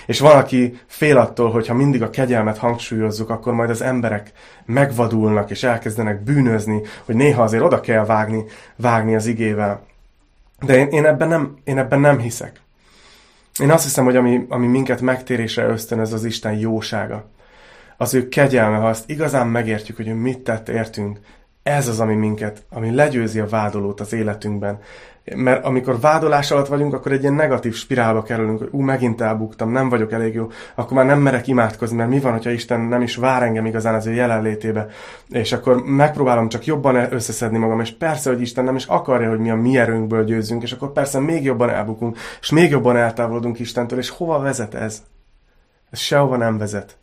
És 0.06 0.20
valaki 0.20 0.78
fél 0.86 1.18
attól, 1.18 1.50
hogyha 1.50 1.74
mindig 1.74 2.02
a 2.02 2.10
kegyelmet 2.10 2.58
hangsúlyozzuk, 2.58 3.30
akkor 3.30 3.52
majd 3.52 3.70
az 3.70 3.82
emberek 3.82 4.32
megvadulnak 4.64 5.50
és 5.50 5.62
elkezdenek 5.62 6.22
bűnözni, 6.22 6.80
hogy 7.04 7.14
néha 7.14 7.42
azért 7.42 7.62
oda 7.62 7.80
kell 7.80 8.04
vágni, 8.04 8.44
vágni 8.76 9.14
az 9.14 9.26
igével. 9.26 9.82
De 10.60 10.76
én, 10.76 10.88
én, 10.88 11.06
ebben, 11.06 11.28
nem, 11.28 11.56
én 11.64 11.78
ebben 11.78 12.00
nem 12.00 12.18
hiszek. 12.18 12.60
Én 13.60 13.70
azt 13.70 13.84
hiszem, 13.84 14.04
hogy 14.04 14.16
ami, 14.16 14.46
ami 14.48 14.66
minket 14.66 15.00
megtérésre 15.00 15.66
ösztönöz, 15.66 16.12
az 16.12 16.24
Isten 16.24 16.52
jósága. 16.52 17.24
Az 17.96 18.14
ő 18.14 18.28
kegyelme, 18.28 18.76
ha 18.76 18.88
azt 18.88 19.10
igazán 19.10 19.46
megértjük, 19.46 19.96
hogy 19.96 20.08
ő 20.08 20.14
mit 20.14 20.38
tett 20.38 20.68
értünk, 20.68 21.18
ez 21.68 21.88
az, 21.88 22.00
ami 22.00 22.14
minket, 22.14 22.62
ami 22.70 22.94
legyőzi 22.94 23.40
a 23.40 23.46
vádolót 23.46 24.00
az 24.00 24.12
életünkben. 24.12 24.78
Mert 25.34 25.64
amikor 25.64 26.00
vádolás 26.00 26.50
alatt 26.50 26.66
vagyunk, 26.66 26.94
akkor 26.94 27.12
egy 27.12 27.20
ilyen 27.20 27.34
negatív 27.34 27.74
spirálba 27.74 28.22
kerülünk, 28.22 28.58
hogy 28.58 28.68
ú, 28.70 28.80
megint 28.80 29.20
elbuktam, 29.20 29.70
nem 29.70 29.88
vagyok 29.88 30.12
elég 30.12 30.34
jó, 30.34 30.46
akkor 30.74 30.96
már 30.96 31.06
nem 31.06 31.20
merek 31.20 31.46
imádkozni, 31.46 31.96
mert 31.96 32.10
mi 32.10 32.20
van, 32.20 32.32
hogyha 32.32 32.50
Isten 32.50 32.80
nem 32.80 33.02
is 33.02 33.16
vár 33.16 33.42
engem 33.42 33.66
igazán 33.66 33.94
az 33.94 34.06
ő 34.06 34.12
jelenlétébe, 34.12 34.86
és 35.28 35.52
akkor 35.52 35.82
megpróbálom 35.84 36.48
csak 36.48 36.64
jobban 36.64 37.12
összeszedni 37.12 37.58
magam, 37.58 37.80
és 37.80 37.90
persze, 37.90 38.30
hogy 38.30 38.40
Isten 38.40 38.64
nem 38.64 38.76
is 38.76 38.84
akarja, 38.84 39.28
hogy 39.28 39.38
mi 39.38 39.50
a 39.50 39.54
mi 39.54 39.78
erőnkből 39.78 40.24
győzzünk, 40.24 40.62
és 40.62 40.72
akkor 40.72 40.92
persze 40.92 41.20
még 41.20 41.44
jobban 41.44 41.70
elbukunk, 41.70 42.16
és 42.40 42.50
még 42.50 42.70
jobban 42.70 42.96
eltávolodunk 42.96 43.58
Istentől, 43.58 43.98
és 43.98 44.08
hova 44.08 44.38
vezet 44.38 44.74
ez? 44.74 45.02
Ez 45.90 45.98
sehova 45.98 46.36
nem 46.36 46.58
vezet. 46.58 46.96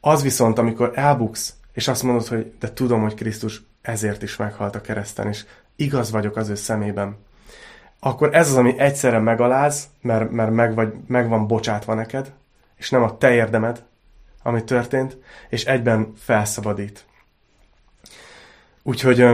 Az 0.00 0.22
viszont, 0.22 0.58
amikor 0.58 0.90
elbuksz, 0.94 1.54
és 1.72 1.88
azt 1.88 2.02
mondod, 2.02 2.26
hogy 2.26 2.52
de 2.60 2.72
tudom, 2.72 3.02
hogy 3.02 3.14
Krisztus 3.14 3.62
ezért 3.82 4.22
is 4.22 4.36
meghalt 4.36 4.74
a 4.74 4.80
kereszten, 4.80 5.28
és 5.28 5.44
igaz 5.76 6.10
vagyok 6.10 6.36
az 6.36 6.48
ő 6.48 6.54
szemében, 6.54 7.16
akkor 8.00 8.34
ez 8.34 8.50
az, 8.50 8.56
ami 8.56 8.78
egyszerre 8.78 9.18
megaláz, 9.18 9.88
mert, 10.00 10.30
mert 10.30 10.50
meg, 10.50 10.74
vagy, 10.74 10.92
meg 11.06 11.28
van 11.28 11.46
bocsátva 11.46 11.94
neked, 11.94 12.32
és 12.76 12.90
nem 12.90 13.02
a 13.02 13.18
te 13.18 13.34
érdemed, 13.34 13.82
ami 14.42 14.64
történt, 14.64 15.16
és 15.48 15.64
egyben 15.64 16.12
felszabadít. 16.16 17.04
Úgyhogy 18.82 19.26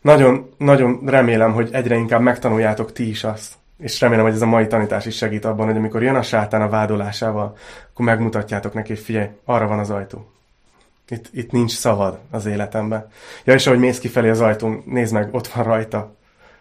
nagyon, 0.00 0.54
nagyon 0.56 1.00
remélem, 1.04 1.52
hogy 1.52 1.68
egyre 1.72 1.96
inkább 1.96 2.20
megtanuljátok 2.20 2.92
ti 2.92 3.08
is 3.08 3.24
azt, 3.24 3.54
és 3.78 4.00
remélem, 4.00 4.24
hogy 4.24 4.34
ez 4.34 4.42
a 4.42 4.46
mai 4.46 4.66
tanítás 4.66 5.06
is 5.06 5.16
segít 5.16 5.44
abban, 5.44 5.66
hogy 5.66 5.76
amikor 5.76 6.02
jön 6.02 6.14
a 6.14 6.22
sátán 6.22 6.62
a 6.62 6.68
vádolásával, 6.68 7.56
akkor 7.90 8.04
megmutatjátok 8.04 8.74
neki, 8.74 8.92
hogy 8.92 9.02
figyelj, 9.02 9.28
arra 9.44 9.66
van 9.66 9.78
az 9.78 9.90
ajtó. 9.90 10.30
Itt, 11.12 11.28
itt 11.32 11.50
nincs 11.50 11.72
szavad 11.72 12.18
az 12.30 12.46
életemben. 12.46 13.06
Ja, 13.44 13.54
és 13.54 13.66
ahogy 13.66 13.78
mész 13.78 13.98
kifelé 13.98 14.28
az 14.28 14.40
ajtón, 14.40 14.82
nézd 14.86 15.12
meg, 15.12 15.34
ott 15.34 15.46
van 15.46 15.64
rajta. 15.64 16.14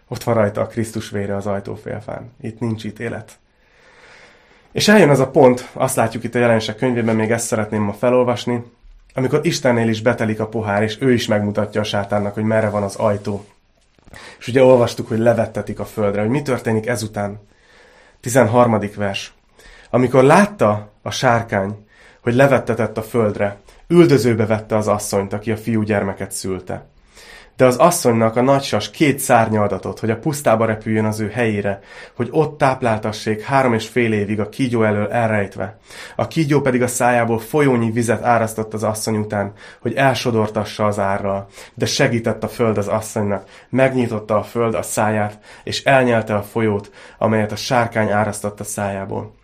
Ott 0.07 0.23
van 0.23 0.35
rajta 0.35 0.61
a 0.61 0.67
Krisztus 0.67 1.09
vére 1.09 1.35
az 1.35 1.47
ajtófélfán. 1.47 2.31
Itt 2.41 2.59
nincs 2.59 2.83
ítélet. 2.83 3.39
És 4.71 4.87
eljön 4.87 5.09
az 5.09 5.19
a 5.19 5.29
pont, 5.29 5.69
azt 5.73 5.95
látjuk 5.95 6.23
itt 6.23 6.35
a 6.35 6.39
jelenések 6.39 6.75
könyvében, 6.75 7.15
még 7.15 7.31
ezt 7.31 7.45
szeretném 7.45 7.81
ma 7.81 7.93
felolvasni, 7.93 8.63
amikor 9.13 9.45
Istennél 9.45 9.89
is 9.89 10.01
betelik 10.01 10.39
a 10.39 10.47
pohár, 10.47 10.83
és 10.83 10.97
ő 10.99 11.13
is 11.13 11.27
megmutatja 11.27 11.81
a 11.81 11.83
sátánnak, 11.83 12.33
hogy 12.33 12.43
merre 12.43 12.69
van 12.69 12.83
az 12.83 12.95
ajtó. 12.95 13.45
És 14.39 14.47
ugye 14.47 14.63
olvastuk, 14.63 15.07
hogy 15.07 15.19
levettetik 15.19 15.79
a 15.79 15.85
földre, 15.85 16.21
hogy 16.21 16.29
mi 16.29 16.41
történik 16.41 16.87
ezután. 16.87 17.39
13. 18.19 18.79
vers. 18.95 19.33
Amikor 19.89 20.23
látta 20.23 20.91
a 21.01 21.11
sárkány, 21.11 21.85
hogy 22.21 22.33
levettetett 22.33 22.97
a 22.97 23.01
földre, 23.01 23.59
Üldözőbe 23.91 24.45
vette 24.45 24.75
az 24.75 24.87
asszonyt, 24.87 25.33
aki 25.33 25.51
a 25.51 25.57
fiú 25.57 25.81
gyermeket 25.81 26.31
szülte. 26.31 26.85
De 27.55 27.65
az 27.65 27.75
asszonynak 27.75 28.35
a 28.35 28.41
nagysas 28.41 28.89
két 28.91 29.19
szárnya 29.19 29.61
adatot, 29.61 29.99
hogy 29.99 30.09
a 30.09 30.17
pusztába 30.17 30.65
repüljön 30.65 31.05
az 31.05 31.19
ő 31.19 31.29
helyére, 31.29 31.79
hogy 32.15 32.27
ott 32.31 32.57
tápláltassék 32.57 33.41
három 33.41 33.73
és 33.73 33.87
fél 33.87 34.13
évig 34.13 34.39
a 34.39 34.49
kígyó 34.49 34.83
elől 34.83 35.11
elrejtve. 35.11 35.77
A 36.15 36.27
kígyó 36.27 36.61
pedig 36.61 36.81
a 36.81 36.87
szájából 36.87 37.39
folyónyi 37.39 37.91
vizet 37.91 38.23
árasztott 38.23 38.73
az 38.73 38.83
asszony 38.83 39.17
után, 39.17 39.53
hogy 39.81 39.93
elsodortassa 39.93 40.85
az 40.85 40.99
árral. 40.99 41.47
De 41.73 41.85
segített 41.85 42.43
a 42.43 42.47
föld 42.47 42.77
az 42.77 42.87
asszonynak, 42.87 43.49
megnyitotta 43.69 44.37
a 44.37 44.43
föld 44.43 44.73
a 44.73 44.81
száját, 44.81 45.39
és 45.63 45.83
elnyelte 45.83 46.35
a 46.35 46.43
folyót, 46.43 46.91
amelyet 47.17 47.51
a 47.51 47.55
sárkány 47.55 48.11
árasztott 48.11 48.59
a 48.59 48.63
szájából. 48.63 49.39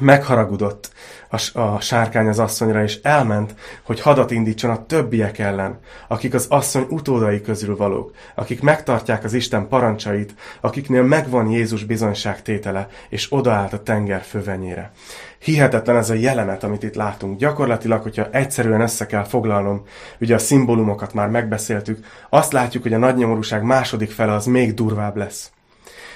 Megharagudott 0.00 0.90
a, 1.34 1.60
a 1.60 1.80
sárkány 1.80 2.28
az 2.28 2.38
asszonyra, 2.38 2.82
és 2.82 2.98
elment, 3.02 3.54
hogy 3.82 4.00
hadat 4.00 4.30
indítson 4.30 4.70
a 4.70 4.86
többiek 4.86 5.38
ellen, 5.38 5.78
akik 6.08 6.34
az 6.34 6.46
asszony 6.48 6.86
utódai 6.88 7.40
közül 7.40 7.76
valók, 7.76 8.12
akik 8.34 8.62
megtartják 8.62 9.24
az 9.24 9.32
Isten 9.32 9.68
parancsait, 9.68 10.34
akiknél 10.60 11.02
megvan 11.02 11.50
Jézus 11.50 11.84
bizonyságtétele, 11.84 12.88
és 13.08 13.32
odaállt 13.32 13.72
a 13.72 13.82
tenger 13.82 14.22
fövenyére. 14.22 14.92
Hihetetlen 15.38 15.96
ez 15.96 16.10
a 16.10 16.14
jelenet, 16.14 16.64
amit 16.64 16.82
itt 16.82 16.94
látunk. 16.94 17.38
Gyakorlatilag, 17.38 18.02
hogyha 18.02 18.28
egyszerűen 18.30 18.80
össze 18.80 19.06
kell 19.06 19.24
foglalnom, 19.24 19.82
ugye 20.20 20.34
a 20.34 20.38
szimbólumokat 20.38 21.14
már 21.14 21.28
megbeszéltük, 21.28 22.06
azt 22.30 22.52
látjuk, 22.52 22.82
hogy 22.82 22.92
a 22.92 22.98
nagynyomorúság 22.98 23.62
második 23.62 24.10
fele 24.10 24.32
az 24.32 24.46
még 24.46 24.74
durvább 24.74 25.16
lesz 25.16 25.52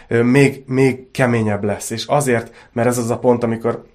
még, 0.08 0.62
még 0.66 1.10
keményebb 1.10 1.64
lesz. 1.64 1.90
És 1.90 2.06
azért, 2.06 2.68
mert 2.72 2.88
ez 2.88 2.98
az 2.98 3.10
a 3.10 3.18
pont, 3.18 3.42
amikor 3.42 3.86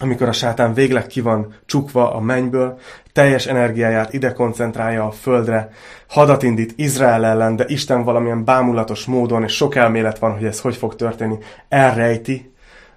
amikor 0.00 0.28
a 0.28 0.32
sátán 0.32 0.74
végleg 0.74 1.06
ki 1.06 1.20
van 1.20 1.54
csukva 1.66 2.14
a 2.14 2.20
mennyből, 2.20 2.78
teljes 3.12 3.46
energiáját 3.46 4.12
ide 4.12 4.32
koncentrálja 4.32 5.04
a 5.04 5.10
földre, 5.10 5.70
hadat 6.08 6.42
indít 6.42 6.72
Izrael 6.76 7.24
ellen, 7.24 7.56
de 7.56 7.64
Isten 7.68 8.04
valamilyen 8.04 8.44
bámulatos 8.44 9.04
módon, 9.04 9.42
és 9.42 9.52
sok 9.52 9.74
elmélet 9.74 10.18
van, 10.18 10.32
hogy 10.32 10.44
ez 10.44 10.60
hogy 10.60 10.76
fog 10.76 10.96
történni, 10.96 11.38
elrejti 11.68 12.53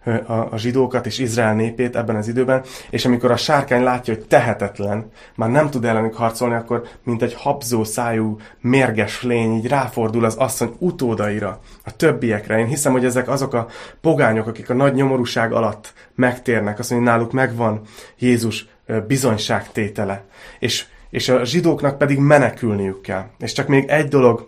a, 0.08 0.48
a 0.52 0.58
zsidókat 0.58 1.06
és 1.06 1.18
Izrael 1.18 1.56
népét 1.56 1.96
ebben 1.96 2.16
az 2.16 2.28
időben, 2.28 2.64
és 2.90 3.06
amikor 3.06 3.32
a 3.32 3.38
sárkány 3.38 3.84
látja, 3.84 4.14
hogy 4.14 4.26
tehetetlen, 4.28 5.12
már 5.36 5.50
nem 5.50 5.70
tud 5.70 5.86
ellenük 5.86 6.16
harcolni, 6.16 6.56
akkor 6.56 6.88
mint 7.04 7.22
egy 7.22 7.34
habzó 7.34 7.84
szájú, 7.84 8.38
mérges 8.60 9.24
lény 9.24 9.56
így 9.56 9.68
ráfordul 9.68 10.26
az 10.26 10.36
asszony 10.36 10.76
utódaira, 10.78 11.60
a 11.84 11.96
többiekre. 11.96 12.60
Én 12.60 12.66
hiszem, 12.66 12.92
hogy 12.92 13.06
ezek 13.06 13.30
azok 13.30 13.54
a 13.54 13.68
pogányok, 14.02 14.48
akik 14.48 14.70
a 14.70 14.74
nagy 14.74 14.94
nyomorúság 14.94 15.54
alatt 15.54 15.94
megtérnek, 16.16 16.80
azt 16.80 16.90
mondja, 16.90 17.12
hogy 17.12 17.18
náluk 17.18 17.34
megvan 17.34 17.82
Jézus 18.18 18.68
bizonyságtétele. 19.08 20.24
És, 20.60 20.86
és 21.10 21.30
a 21.30 21.46
zsidóknak 21.46 21.98
pedig 21.98 22.20
menekülniük 22.20 23.02
kell. 23.02 23.26
És 23.40 23.52
csak 23.52 23.68
még 23.68 23.90
egy 23.90 24.08
dolog, 24.08 24.48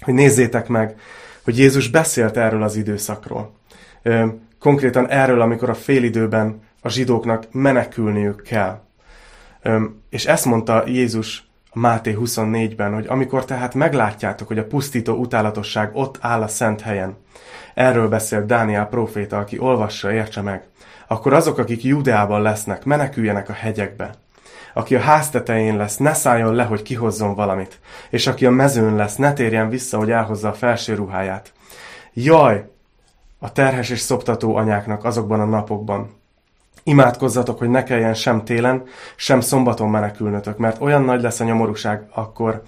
hogy 0.00 0.14
nézzétek 0.14 0.68
meg, 0.68 0.96
hogy 1.44 1.58
Jézus 1.58 1.88
beszélt 1.88 2.36
erről 2.36 2.62
az 2.62 2.76
időszakról 2.76 3.56
konkrétan 4.60 5.08
erről, 5.08 5.40
amikor 5.40 5.70
a 5.70 5.74
félidőben 5.74 6.62
a 6.82 6.88
zsidóknak 6.88 7.46
menekülniük 7.52 8.42
kell. 8.42 8.80
És 10.10 10.26
ezt 10.26 10.44
mondta 10.44 10.82
Jézus 10.86 11.48
a 11.70 11.78
Máté 11.78 12.16
24-ben, 12.20 12.94
hogy 12.94 13.06
amikor 13.06 13.44
tehát 13.44 13.74
meglátjátok, 13.74 14.48
hogy 14.48 14.58
a 14.58 14.66
pusztító 14.66 15.14
utálatosság 15.14 15.90
ott 15.92 16.18
áll 16.20 16.42
a 16.42 16.48
szent 16.48 16.80
helyen, 16.80 17.16
erről 17.74 18.08
beszélt 18.08 18.46
Dániel 18.46 18.86
próféta, 18.86 19.38
aki 19.38 19.58
olvassa, 19.58 20.12
értse 20.12 20.40
meg, 20.40 20.62
akkor 21.06 21.32
azok, 21.32 21.58
akik 21.58 21.84
Judeában 21.84 22.42
lesznek, 22.42 22.84
meneküljenek 22.84 23.48
a 23.48 23.52
hegyekbe. 23.52 24.14
Aki 24.74 24.94
a 24.94 25.00
háztetején 25.00 25.76
lesz, 25.76 25.96
ne 25.96 26.12
szálljon 26.12 26.54
le, 26.54 26.64
hogy 26.64 26.82
kihozzon 26.82 27.34
valamit, 27.34 27.80
és 28.10 28.26
aki 28.26 28.46
a 28.46 28.50
mezőn 28.50 28.96
lesz, 28.96 29.16
ne 29.16 29.32
térjen 29.32 29.68
vissza, 29.68 29.98
hogy 29.98 30.10
elhozza 30.10 30.48
a 30.48 30.52
felső 30.52 30.94
ruháját. 30.94 31.52
Jaj, 32.12 32.70
a 33.38 33.52
terhes 33.52 33.90
és 33.90 34.00
szoptató 34.00 34.56
anyáknak 34.56 35.04
azokban 35.04 35.40
a 35.40 35.44
napokban. 35.44 36.16
Imádkozzatok, 36.82 37.58
hogy 37.58 37.68
ne 37.68 37.82
kelljen 37.82 38.14
sem 38.14 38.44
télen, 38.44 38.82
sem 39.16 39.40
szombaton 39.40 39.88
menekülnötök, 39.88 40.58
mert 40.58 40.80
olyan 40.80 41.02
nagy 41.02 41.22
lesz 41.22 41.40
a 41.40 41.44
nyomorúság 41.44 42.06
akkor, 42.10 42.62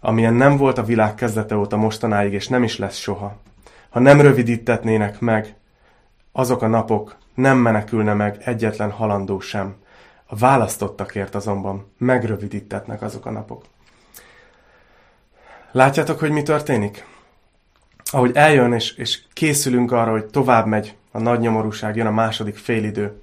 amilyen 0.00 0.34
nem 0.34 0.56
volt 0.56 0.78
a 0.78 0.84
világ 0.84 1.14
kezdete 1.14 1.56
óta 1.56 1.76
mostanáig, 1.76 2.32
és 2.32 2.48
nem 2.48 2.62
is 2.62 2.78
lesz 2.78 2.96
soha. 2.96 3.36
Ha 3.90 4.00
nem 4.00 4.20
rövidítetnének 4.20 5.20
meg 5.20 5.54
azok 6.32 6.62
a 6.62 6.66
napok, 6.66 7.16
nem 7.34 7.58
menekülne 7.58 8.14
meg 8.14 8.36
egyetlen 8.44 8.90
halandó 8.90 9.40
sem. 9.40 9.74
A 10.26 10.36
választottakért 10.36 11.34
azonban 11.34 11.92
megrövidítetnek 11.98 13.02
azok 13.02 13.26
a 13.26 13.30
napok. 13.30 13.64
Látjátok, 15.72 16.18
hogy 16.18 16.30
mi 16.30 16.42
történik? 16.42 17.04
Ahogy 18.16 18.30
eljön, 18.34 18.72
és, 18.72 18.92
és 18.92 19.20
készülünk 19.32 19.92
arra, 19.92 20.10
hogy 20.10 20.26
tovább 20.26 20.66
megy 20.66 20.96
a 21.10 21.18
nagy 21.18 21.40
nyomorúság, 21.40 21.96
jön 21.96 22.06
a 22.06 22.10
második 22.10 22.56
félidő, 22.56 23.20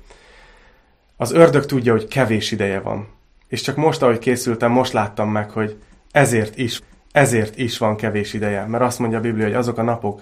az 1.18 1.32
ördög 1.32 1.66
tudja, 1.66 1.92
hogy 1.92 2.08
kevés 2.08 2.52
ideje 2.52 2.80
van. 2.80 3.08
És 3.48 3.62
csak 3.62 3.76
most, 3.76 4.02
ahogy 4.02 4.20
készültem, 4.20 4.72
most 4.72 4.94
láttam 4.94 5.30
meg, 5.30 5.50
hogy 5.50 5.78
ezért 6.12 6.58
is, 6.58 6.82
ezért 7.12 7.58
is 7.58 7.78
van 7.78 7.96
kevés 7.96 8.34
ideje. 8.34 8.66
Mert 8.66 8.84
azt 8.84 9.00
mondja 9.00 9.18
a 9.18 9.22
Biblia, 9.22 9.46
hogy 9.46 9.54
azok 9.54 9.78
a 9.78 9.84
napok, 9.84 10.22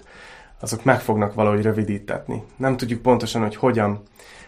azok 0.60 0.84
meg 0.84 1.02
fognak 1.02 1.34
valahogy 1.34 1.62
rövidítetni. 1.62 2.44
Nem 2.56 2.78
tudjuk 2.78 3.02
pontosan, 3.02 3.42
hogy 3.42 3.56
hogyan, 3.56 4.04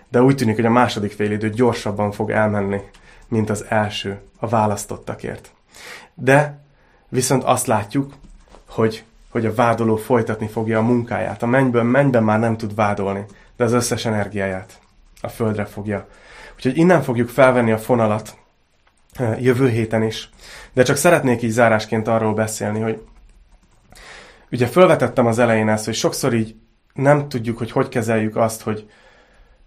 de 0.09 0.21
úgy 0.21 0.36
tűnik, 0.36 0.55
hogy 0.55 0.65
a 0.65 0.69
második 0.69 1.11
félidő 1.11 1.49
gyorsabban 1.49 2.11
fog 2.11 2.30
elmenni, 2.30 2.82
mint 3.28 3.49
az 3.49 3.65
első, 3.69 4.19
a 4.39 4.47
választottakért. 4.47 5.51
De 6.13 6.63
viszont 7.09 7.43
azt 7.43 7.67
látjuk, 7.67 8.13
hogy 8.67 9.03
hogy 9.34 9.45
a 9.45 9.53
vádoló 9.53 9.95
folytatni 9.95 10.47
fogja 10.47 10.79
a 10.79 10.81
munkáját. 10.81 11.43
A 11.43 11.45
mennyből 11.45 11.84
mennyben 11.84 12.23
már 12.23 12.39
nem 12.39 12.57
tud 12.57 12.75
vádolni, 12.75 13.25
de 13.57 13.63
az 13.63 13.73
összes 13.73 14.05
energiáját 14.05 14.79
a 15.21 15.27
földre 15.27 15.65
fogja. 15.65 16.07
Úgyhogy 16.55 16.77
innen 16.77 17.01
fogjuk 17.01 17.29
felvenni 17.29 17.71
a 17.71 17.77
fonalat 17.77 18.38
jövő 19.39 19.69
héten 19.69 20.03
is. 20.03 20.29
De 20.73 20.84
csak 20.84 20.95
szeretnék 20.95 21.41
így 21.41 21.49
zárásként 21.49 22.07
arról 22.07 22.34
beszélni, 22.34 22.79
hogy 22.79 23.01
ugye 24.51 24.67
felvetettem 24.67 25.25
az 25.25 25.39
elején 25.39 25.69
ezt, 25.69 25.86
hogy 25.86 25.93
sokszor 25.93 26.34
így 26.34 26.55
nem 26.93 27.29
tudjuk, 27.29 27.57
hogy 27.57 27.71
hogy 27.71 27.89
kezeljük 27.89 28.36
azt, 28.36 28.61
hogy, 28.61 28.89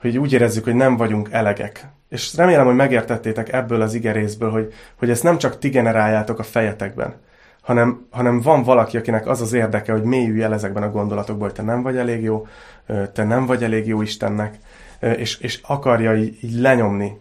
hogy 0.01 0.19
úgy 0.19 0.33
érezzük, 0.33 0.65
hogy 0.65 0.75
nem 0.75 0.97
vagyunk 0.97 1.29
elegek. 1.31 1.87
És 2.09 2.37
remélem, 2.37 2.67
hogy 2.67 2.75
megértettétek 2.75 3.53
ebből 3.53 3.83
az 3.83 3.95
igerészből, 3.95 4.51
hogy, 4.51 4.73
hogy 4.97 5.11
ezt 5.11 5.23
nem 5.23 5.39
csak 5.39 5.59
ti 5.59 5.69
generáljátok 5.69 6.39
a 6.39 6.43
fejetekben, 6.43 7.15
hanem, 7.67 8.07
hanem 8.11 8.41
van 8.41 8.63
valaki, 8.63 8.97
akinek 8.97 9.27
az 9.27 9.41
az 9.41 9.53
érdeke, 9.53 9.93
hogy 9.93 10.03
mélyülj 10.03 10.43
el 10.43 10.53
ezekben 10.53 10.83
a 10.83 10.91
gondolatokban, 10.91 11.47
hogy 11.47 11.57
te 11.57 11.63
nem 11.63 11.83
vagy 11.83 11.97
elég 11.97 12.23
jó, 12.23 12.47
te 13.13 13.25
nem 13.25 13.47
vagy 13.47 13.65
elég 13.65 13.87
jó 13.87 14.03
Istennek, 14.03 14.59
és, 15.01 15.39
és 15.39 15.61
akarja 15.67 16.17
így, 16.17 16.45
így 16.45 16.55
lenyomni 16.55 17.19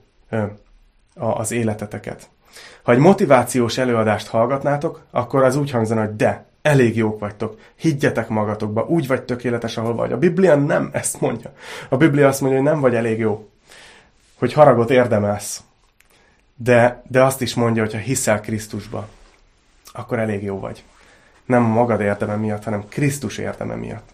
az 1.15 1.51
életeteket. 1.51 2.29
Ha 2.83 2.91
egy 2.91 2.97
motivációs 2.97 3.77
előadást 3.77 4.27
hallgatnátok, 4.27 5.01
akkor 5.11 5.43
az 5.43 5.55
úgy 5.55 5.71
hangzana, 5.71 6.05
hogy 6.05 6.15
de, 6.15 6.45
elég 6.61 6.95
jók 6.95 7.19
vagytok, 7.19 7.59
higgyetek 7.75 8.27
magatokba, 8.27 8.85
úgy 8.87 9.07
vagy 9.07 9.23
tökéletes, 9.23 9.77
ahol 9.77 9.95
vagy. 9.95 10.11
A 10.11 10.17
Biblia 10.17 10.55
nem 10.55 10.89
ezt 10.93 11.21
mondja. 11.21 11.53
A 11.89 11.97
Biblia 11.97 12.27
azt 12.27 12.41
mondja, 12.41 12.59
hogy 12.59 12.69
nem 12.69 12.79
vagy 12.79 12.95
elég 12.95 13.19
jó, 13.19 13.49
hogy 14.39 14.53
haragot 14.53 14.89
érdemelsz. 14.89 15.63
De, 16.55 17.03
de 17.07 17.23
azt 17.23 17.41
is 17.41 17.53
mondja, 17.53 17.81
hogy 17.83 17.93
ha 17.93 17.99
hiszel 17.99 18.41
Krisztusba, 18.41 19.07
akkor 19.95 20.19
elég 20.19 20.43
jó 20.43 20.59
vagy. 20.59 20.83
Nem 21.45 21.63
magad 21.63 22.01
érdeme 22.01 22.35
miatt, 22.35 22.63
hanem 22.63 22.87
Krisztus 22.89 23.37
érdeme 23.37 23.75
miatt. 23.75 24.09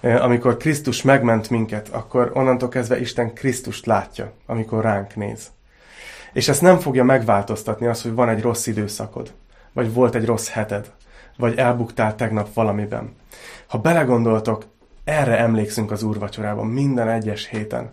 Amikor 0.00 0.56
Krisztus 0.56 1.02
megment 1.02 1.50
minket, 1.50 1.88
akkor 1.88 2.30
onnantól 2.34 2.68
kezdve 2.68 3.00
Isten 3.00 3.34
Krisztust 3.34 3.86
látja, 3.86 4.32
amikor 4.46 4.82
ránk 4.82 5.16
néz. 5.16 5.50
És 6.32 6.48
ezt 6.48 6.62
nem 6.62 6.78
fogja 6.78 7.04
megváltoztatni 7.04 7.86
az, 7.86 8.02
hogy 8.02 8.12
van 8.12 8.28
egy 8.28 8.42
rossz 8.42 8.66
időszakod, 8.66 9.32
vagy 9.72 9.92
volt 9.92 10.14
egy 10.14 10.24
rossz 10.24 10.48
heted, 10.48 10.92
vagy 11.36 11.58
elbuktál 11.58 12.14
tegnap 12.14 12.54
valamiben. 12.54 13.14
Ha 13.66 13.78
belegondoltok, 13.78 14.64
erre 15.04 15.38
emlékszünk 15.38 15.90
az 15.90 16.02
úrvacsorában 16.02 16.66
minden 16.66 17.08
egyes 17.08 17.48
héten, 17.48 17.92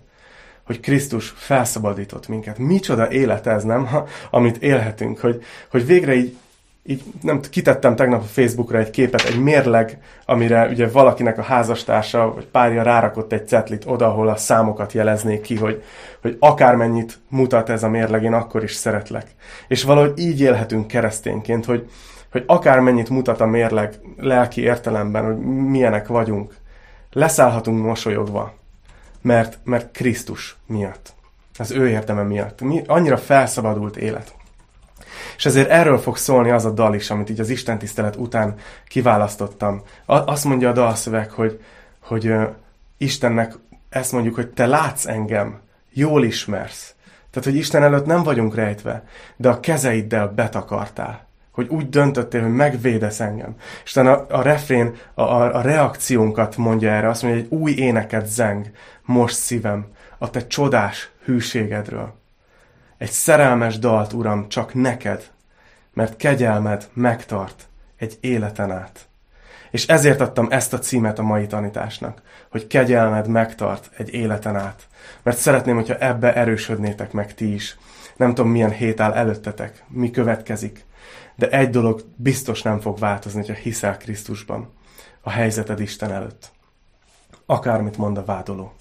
hogy 0.66 0.80
Krisztus 0.80 1.34
felszabadított 1.36 2.28
minket. 2.28 2.58
Micsoda 2.58 3.12
élet 3.12 3.48
ez, 3.48 3.64
nem? 3.64 3.86
Ha, 3.86 4.08
amit 4.30 4.58
élhetünk, 4.58 5.20
hogy, 5.20 5.44
hogy 5.72 5.86
végre 5.86 6.14
így 6.14 6.38
így 6.84 7.04
nem 7.22 7.40
kitettem 7.50 7.96
tegnap 7.96 8.22
a 8.22 8.26
Facebookra 8.26 8.78
egy 8.78 8.90
képet, 8.90 9.22
egy 9.22 9.40
mérleg, 9.40 10.00
amire 10.26 10.68
ugye 10.68 10.88
valakinek 10.88 11.38
a 11.38 11.42
házastársa 11.42 12.34
vagy 12.34 12.46
párja 12.46 12.84
rárakott 12.84 13.34
egy 13.34 13.48
cetlit 13.48 13.84
oda, 13.86 14.08
ahol 14.08 14.28
a 14.28 14.36
számokat 14.36 14.94
jeleznék 14.94 15.42
ki, 15.42 15.56
hogy, 15.56 15.84
hogy 16.22 16.38
akármennyit 16.40 17.20
mutat 17.30 17.70
ez 17.70 17.84
a 17.84 17.90
mérleg, 17.90 18.24
én 18.24 18.34
akkor 18.34 18.64
is 18.64 18.74
szeretlek. 18.74 19.28
És 19.68 19.84
valahogy 19.84 20.14
így 20.20 20.42
élhetünk 20.42 20.88
keresztényként, 20.88 21.66
hogy, 21.66 21.90
hogy 22.32 22.44
akármennyit 22.48 23.10
mutat 23.10 23.42
a 23.42 23.46
mérleg 23.46 24.00
lelki 24.18 24.62
értelemben, 24.62 25.26
hogy 25.26 25.38
milyenek 25.46 26.08
vagyunk, 26.08 26.56
leszállhatunk 27.12 27.84
mosolyogva, 27.84 28.54
mert, 29.22 29.60
mert 29.64 29.92
Krisztus 29.92 30.58
miatt. 30.66 31.14
Az 31.58 31.72
ő 31.72 31.90
érdeme 31.90 32.24
miatt. 32.24 32.62
Mi, 32.62 32.82
annyira 32.88 33.18
felszabadult 33.18 33.98
élet. 33.98 34.34
És 35.38 35.46
ezért 35.46 35.70
erről 35.70 35.98
fog 35.98 36.18
szólni 36.18 36.52
az 36.52 36.66
a 36.66 36.72
dal 36.72 36.94
is, 36.94 37.10
amit 37.10 37.30
így 37.30 37.40
az 37.40 37.50
Isten 37.50 37.78
tisztelet 37.78 38.16
után 38.16 38.56
kiválasztottam. 38.88 39.82
Azt 40.06 40.44
mondja 40.44 40.70
a 40.70 40.74
dalszöveg, 40.74 41.32
hogy, 41.32 41.60
hogy 42.00 42.28
uh, 42.28 42.50
Istennek 42.98 43.54
ezt 43.90 44.12
mondjuk, 44.12 44.36
hogy 44.36 44.48
te 44.50 44.66
látsz 44.66 45.06
engem, 45.06 45.60
jól 45.94 46.24
ismersz. 46.24 46.94
Tehát, 47.32 47.50
hogy 47.50 47.58
Isten 47.58 47.84
előtt 47.84 48.06
nem 48.06 48.24
vagyunk 48.24 48.56
rejtve, 48.56 49.04
de 49.36 49.50
a 49.50 49.60
kezeiddel 49.60 50.28
betakartál. 50.28 51.28
Hogy 51.52 51.68
úgy 51.68 51.90
döntöttél, 51.90 52.42
hogy 52.42 52.54
megvédesz 52.54 53.20
engem. 53.20 53.56
És 53.84 53.98
a, 53.98 54.26
a 54.30 54.42
refrén 54.42 54.96
a, 55.14 55.22
a, 55.22 55.56
a 55.56 55.62
reakciónkat 55.62 56.58
mondja 56.58 56.92
erre, 56.92 57.10
azt 57.10 57.24
mondja, 57.24 57.42
hogy 57.42 57.50
egy 57.52 57.60
új 57.60 57.72
éneket 57.72 58.28
zeng 58.28 58.72
most 59.02 59.36
szívem 59.36 59.86
a 60.18 60.30
te 60.30 60.48
csodás 60.48 61.10
hűségedről. 61.24 62.19
Egy 63.00 63.12
szerelmes 63.12 63.80
dalt, 63.80 64.14
Uram, 64.14 64.50
csak 64.50 64.74
neked, 64.74 65.32
mert 65.94 66.16
kegyelmed 66.16 66.90
megtart 66.94 67.68
egy 67.98 68.18
életen 68.22 68.72
át. 68.72 69.08
És 69.72 69.88
ezért 69.88 70.22
adtam 70.22 70.48
ezt 70.50 70.74
a 70.74 70.80
címet 70.80 71.20
a 71.20 71.24
mai 71.24 71.48
tanításnak, 71.48 72.22
hogy 72.50 72.68
kegyelmed 72.68 73.28
megtart 73.28 73.90
egy 73.98 74.14
életen 74.14 74.56
át. 74.56 74.88
Mert 75.24 75.38
szeretném, 75.38 75.76
hogyha 75.76 75.98
ebbe 75.98 76.36
erősödnétek 76.36 77.12
meg 77.12 77.34
ti 77.34 77.54
is. 77.54 77.78
Nem 78.16 78.34
tudom, 78.34 78.52
milyen 78.52 78.72
hét 78.72 79.00
áll 79.00 79.14
előttetek, 79.14 79.84
mi 79.88 80.12
következik. 80.12 80.86
De 81.36 81.50
egy 81.50 81.70
dolog 81.70 82.04
biztos 82.16 82.62
nem 82.62 82.80
fog 82.80 83.00
változni, 83.00 83.40
hogyha 83.40 83.62
hiszel 83.62 83.98
Krisztusban. 83.98 84.74
A 85.22 85.30
helyzeted 85.30 85.80
Isten 85.80 86.12
előtt. 86.12 86.52
Akármit 87.46 87.98
mond 87.98 88.18
a 88.18 88.26
vádoló. 88.26 88.74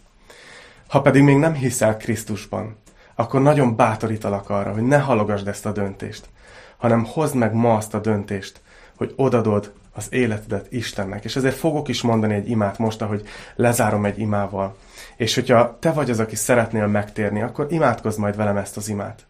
Ha 0.89 1.01
pedig 1.01 1.23
még 1.23 1.37
nem 1.37 1.55
hiszel 1.55 1.97
Krisztusban, 1.97 2.77
akkor 3.21 3.43
nagyon 3.43 3.77
bátorítalak 3.77 4.51
arra, 4.51 4.73
hogy 4.73 4.83
ne 4.83 4.99
halogasd 4.99 5.49
ezt 5.49 5.67
a 5.67 5.73
döntést, 5.73 6.29
hanem 6.77 7.05
hozd 7.05 7.35
meg 7.35 7.55
ma 7.55 7.75
azt 7.75 7.95
a 7.95 7.99
döntést, 7.99 8.61
hogy 8.97 9.13
odadod 9.17 9.73
az 9.93 10.07
életedet 10.11 10.73
Istennek. 10.73 11.25
És 11.25 11.37
ezért 11.37 11.57
fogok 11.57 11.89
is 11.89 12.03
mondani 12.03 12.35
egy 12.35 12.51
imát 12.51 12.79
most, 12.79 13.03
ahogy 13.03 13.23
lezárom 13.55 14.05
egy 14.05 14.19
imával. 14.19 14.77
És 15.17 15.35
hogyha 15.35 15.77
te 15.81 15.93
vagy 15.93 16.11
az, 16.11 16.21
aki 16.21 16.37
szeretnél 16.37 16.87
megtérni, 16.87 17.43
akkor 17.43 17.67
imádkozz 17.71 18.17
majd 18.17 18.37
velem 18.37 18.57
ezt 18.57 18.77
az 18.77 18.89
imát. 18.89 19.27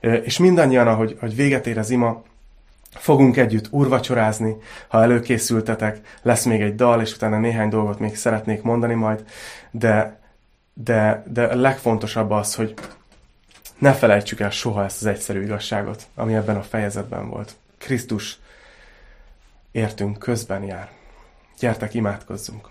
És 0.00 0.38
mindannyian, 0.38 0.88
ahogy, 0.88 1.16
ahogy 1.18 1.36
véget 1.36 1.66
ér 1.66 1.78
az 1.78 1.90
ima, 1.90 2.22
fogunk 2.90 3.36
együtt 3.36 3.68
urvacsorázni, 3.70 4.56
ha 4.88 5.02
előkészültetek, 5.02 6.00
lesz 6.22 6.44
még 6.44 6.60
egy 6.60 6.74
dal, 6.74 7.00
és 7.00 7.14
utána 7.14 7.38
néhány 7.38 7.68
dolgot 7.68 7.98
még 7.98 8.16
szeretnék 8.16 8.62
mondani 8.62 8.94
majd, 8.94 9.24
de, 9.70 10.18
de, 10.74 11.24
de 11.32 11.44
a 11.44 11.56
legfontosabb 11.56 12.30
az, 12.30 12.54
hogy 12.54 12.74
ne 13.84 13.92
felejtsük 13.92 14.40
el 14.40 14.50
soha 14.50 14.84
ezt 14.84 15.00
az 15.00 15.06
egyszerű 15.06 15.42
igazságot, 15.42 16.06
ami 16.14 16.34
ebben 16.34 16.56
a 16.56 16.62
fejezetben 16.62 17.28
volt. 17.28 17.56
Krisztus 17.78 18.38
értünk 19.70 20.18
közben 20.18 20.62
jár. 20.62 20.90
Gyertek, 21.58 21.94
imádkozzunk! 21.94 22.68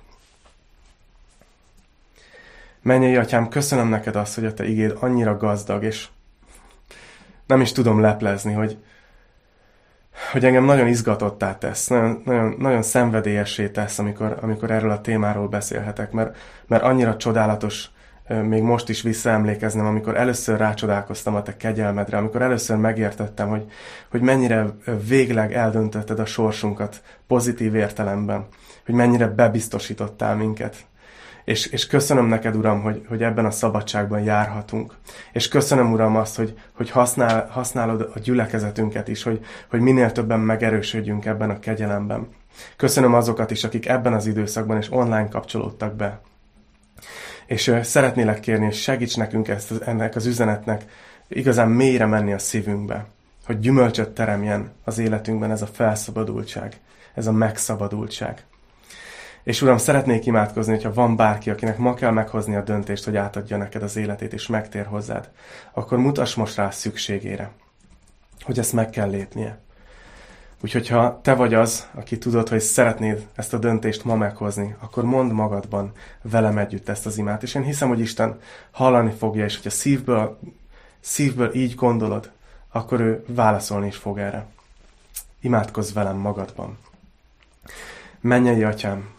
Menjél, 2.82 3.20
atyám, 3.20 3.50
köszönöm 3.50 3.88
neked 3.88 4.16
azt, 4.16 4.36
hogy 4.36 4.46
a 4.46 4.54
te 4.54 4.66
igéd 4.66 4.98
annyira 5.00 5.38
gazdag, 5.38 5.84
és 5.84 6.08
nem 7.46 7.62
is 7.62 7.72
tudom 7.72 8.02
leplezni, 8.02 8.54
hogy, 8.54 8.78
hogy 10.32 10.46
engem 10.46 10.66
nagyon 10.66 10.88
izgatottá 10.88 11.58
tesz, 11.58 11.88
nagyon, 11.88 12.22
nagyon, 12.26 12.56
nagyon 12.60 12.82
szenvedélyessé 12.82 13.70
tesz, 13.70 14.00
amikor, 14.00 14.38
amikor 14.42 14.72
erről 14.72 14.92
a 14.92 15.02
témáról 15.02 15.48
beszélhetek, 15.48 16.12
mert, 16.12 16.38
mert 16.68 16.84
annyira 16.84 17.18
csodálatos 17.18 17.92
még 18.28 18.62
most 18.62 18.90
is 18.90 19.02
visszaemlékeznem, 19.02 19.86
amikor 19.86 20.18
először 20.18 20.58
rácsodálkoztam 20.58 21.36
a 21.36 21.42
te 21.42 21.58
kegyelmedre, 21.58 22.18
amikor 22.18 22.42
először 22.42 22.78
megértettem, 22.78 23.50
hogy, 23.50 23.72
hogy 24.10 24.22
mennyire 24.22 24.66
végleg 25.08 25.54
eldöntötted 25.54 26.20
a 26.20 26.26
sorsunkat 26.26 27.02
pozitív 27.28 27.76
értelemben, 27.76 28.48
hogy 28.86 28.96
mennyire 28.96 29.28
bebiztosítottál 29.28 30.36
minket. 30.36 30.76
És, 31.44 31.66
és 31.66 31.88
köszönöm 31.88 32.26
neked, 32.26 32.56
Uram, 32.56 32.82
hogy, 32.82 33.06
hogy 33.08 33.24
ebben 33.24 33.46
a 33.46 33.52
szabadságban 33.52 34.24
járhatunk. 34.24 34.94
És 35.32 35.48
köszönöm, 35.48 35.92
Uram, 35.92 36.16
azt, 36.16 36.36
hogy, 36.36 36.60
hogy 36.74 36.90
használ, 36.90 37.48
használod 37.52 38.12
a 38.16 38.20
gyülekezetünket 38.20 39.08
is, 39.08 39.24
hogy, 39.24 39.46
hogy 39.70 39.80
minél 39.80 40.12
többen 40.12 40.40
megerősödjünk 40.40 41.26
ebben 41.26 41.50
a 41.50 41.60
kegyelemben. 41.60 42.28
Köszönöm 42.76 43.14
azokat 43.14 43.52
is, 43.52 43.64
akik 43.64 43.88
ebben 43.88 44.14
az 44.14 44.26
időszakban 44.26 44.78
és 44.78 44.92
online 44.92 45.28
kapcsolódtak 45.28 45.96
be. 45.96 46.22
És 47.46 47.76
szeretnélek 47.82 48.40
kérni, 48.40 48.66
hogy 48.66 48.74
segíts 48.74 49.18
nekünk 49.18 49.48
ezt, 49.48 49.82
ennek 49.82 50.16
az 50.16 50.26
üzenetnek 50.26 50.86
igazán 51.28 51.70
mélyre 51.70 52.06
menni 52.06 52.34
a 52.34 52.40
szívünkbe, 52.40 53.06
hogy 53.46 53.60
gyümölcsöt 53.60 54.10
teremjen 54.10 54.72
az 54.84 54.98
életünkben 54.98 55.52
ez 55.52 55.62
a 55.62 55.68
felszabadultság, 55.68 56.80
ez 57.14 57.28
a 57.28 57.32
megszabadultság. 57.32 58.44
És 59.44 59.62
Uram, 59.62 59.78
szeretnék 59.78 60.26
imádkozni, 60.26 60.74
hogyha 60.74 60.94
van 60.94 61.16
bárki, 61.16 61.50
akinek 61.50 61.78
ma 61.78 61.94
kell 61.94 62.12
meghozni 62.12 62.56
a 62.56 62.62
döntést, 62.62 63.04
hogy 63.04 63.16
átadja 63.16 63.58
neked 63.58 63.84
az 63.84 63.96
életét, 63.96 64.34
és 64.34 64.48
megtér 64.48 64.86
hozzád, 64.86 65.30
akkor 65.72 65.98
mutass 65.98 66.34
most 66.34 66.56
rá 66.56 66.70
szükségére, 66.70 67.52
hogy 68.42 68.60
ezt 68.60 68.74
meg 68.74 68.90
kell 68.90 69.10
lépnie. 69.10 69.60
Úgyhogy 70.64 70.88
ha 70.88 71.20
te 71.22 71.34
vagy 71.34 71.54
az, 71.54 71.88
aki 71.94 72.18
tudod, 72.18 72.50
hogy 72.50 72.60
szeretnéd 72.60 73.28
ezt 73.36 73.54
a 73.54 73.58
döntést 73.58 74.04
ma 74.04 74.16
meghozni, 74.16 74.76
akkor 74.80 75.04
mondd 75.04 75.32
magadban 75.32 75.92
velem 76.22 76.58
együtt 76.58 76.90
ezt 76.90 77.06
az 77.06 77.18
imát. 77.18 77.44
És 77.44 77.56
én 77.56 77.64
hiszem, 77.64 77.88
hogy 77.88 78.00
Isten 78.00 78.40
hallani 78.72 79.12
fogja, 79.12 79.44
és 79.44 79.56
hogyha 79.56 79.70
szívből, 79.70 80.40
szívből 81.00 81.56
így 81.56 81.76
gondolod, 81.76 82.32
akkor 82.72 83.00
ő 83.00 83.24
válaszolni 83.28 83.88
is 83.88 83.96
fog 83.96 84.20
erre. 84.20 84.46
Imádkozz 85.42 85.94
velem 85.94 86.18
magadban. 86.18 86.78
Mennyei 88.20 88.64
atyám, 88.64 89.10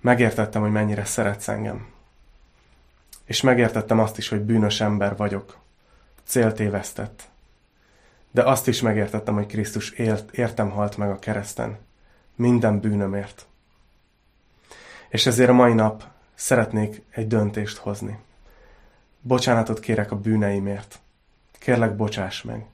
megértettem, 0.00 0.62
hogy 0.62 0.72
mennyire 0.72 1.04
szeretsz 1.04 1.48
engem. 1.48 1.86
És 3.24 3.40
megértettem 3.40 3.98
azt 3.98 4.18
is, 4.18 4.28
hogy 4.28 4.40
bűnös 4.40 4.80
ember 4.80 5.16
vagyok. 5.16 5.56
Céltévesztett 6.24 7.28
de 8.30 8.42
azt 8.42 8.68
is 8.68 8.80
megértettem, 8.80 9.34
hogy 9.34 9.46
Krisztus 9.46 9.90
ért, 9.90 10.30
értem 10.30 10.70
halt 10.70 10.96
meg 10.96 11.10
a 11.10 11.18
kereszten. 11.18 11.78
Minden 12.34 12.80
bűnömért. 12.80 13.46
És 15.08 15.26
ezért 15.26 15.48
a 15.48 15.52
mai 15.52 15.72
nap 15.72 16.04
szeretnék 16.34 17.02
egy 17.10 17.26
döntést 17.26 17.76
hozni. 17.76 18.18
Bocsánatot 19.20 19.80
kérek 19.80 20.10
a 20.10 20.16
bűneimért. 20.16 20.98
Kérlek, 21.58 21.96
bocsáss 21.96 22.42
meg. 22.42 22.66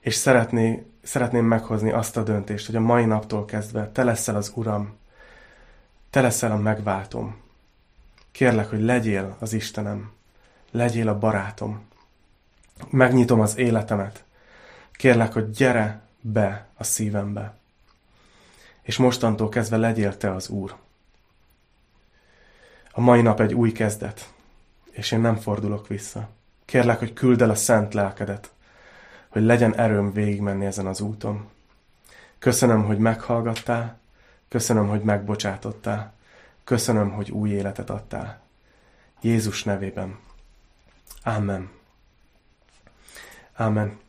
És 0.00 0.14
szeretné, 0.14 0.86
szeretném 1.02 1.44
meghozni 1.44 1.90
azt 1.90 2.16
a 2.16 2.22
döntést, 2.22 2.66
hogy 2.66 2.76
a 2.76 2.80
mai 2.80 3.04
naptól 3.04 3.44
kezdve 3.44 3.90
te 3.90 4.04
leszel 4.04 4.36
az 4.36 4.52
Uram, 4.54 4.96
te 6.10 6.20
leszel 6.20 6.52
a 6.52 6.56
megváltom. 6.56 7.40
Kérlek, 8.30 8.68
hogy 8.68 8.80
legyél 8.80 9.36
az 9.38 9.52
Istenem, 9.52 10.12
legyél 10.70 11.08
a 11.08 11.18
barátom. 11.18 11.86
Megnyitom 12.90 13.40
az 13.40 13.56
életemet, 13.56 14.24
Kérlek, 14.98 15.32
hogy 15.32 15.50
gyere 15.50 16.00
be 16.20 16.66
a 16.74 16.84
szívembe, 16.84 17.54
és 18.82 18.96
mostantól 18.96 19.48
kezdve 19.48 19.76
legyél 19.76 20.16
te 20.16 20.32
az 20.32 20.48
Úr. 20.48 20.76
A 22.90 23.00
mai 23.00 23.22
nap 23.22 23.40
egy 23.40 23.54
új 23.54 23.72
kezdet, 23.72 24.32
és 24.90 25.10
én 25.10 25.20
nem 25.20 25.36
fordulok 25.36 25.86
vissza. 25.86 26.28
Kérlek, 26.64 26.98
hogy 26.98 27.12
küld 27.12 27.42
el 27.42 27.50
a 27.50 27.54
szent 27.54 27.94
lelkedet, 27.94 28.50
hogy 29.28 29.42
legyen 29.42 29.74
erőm 29.74 30.12
végigmenni 30.12 30.66
ezen 30.66 30.86
az 30.86 31.00
úton. 31.00 31.48
Köszönöm, 32.38 32.84
hogy 32.84 32.98
meghallgattál, 32.98 33.98
köszönöm, 34.48 34.88
hogy 34.88 35.02
megbocsátottál, 35.02 36.12
köszönöm, 36.64 37.10
hogy 37.10 37.30
új 37.30 37.50
életet 37.50 37.90
adtál. 37.90 38.40
Jézus 39.20 39.64
nevében. 39.64 40.18
Amen. 41.22 41.70
Amen. 43.56 44.06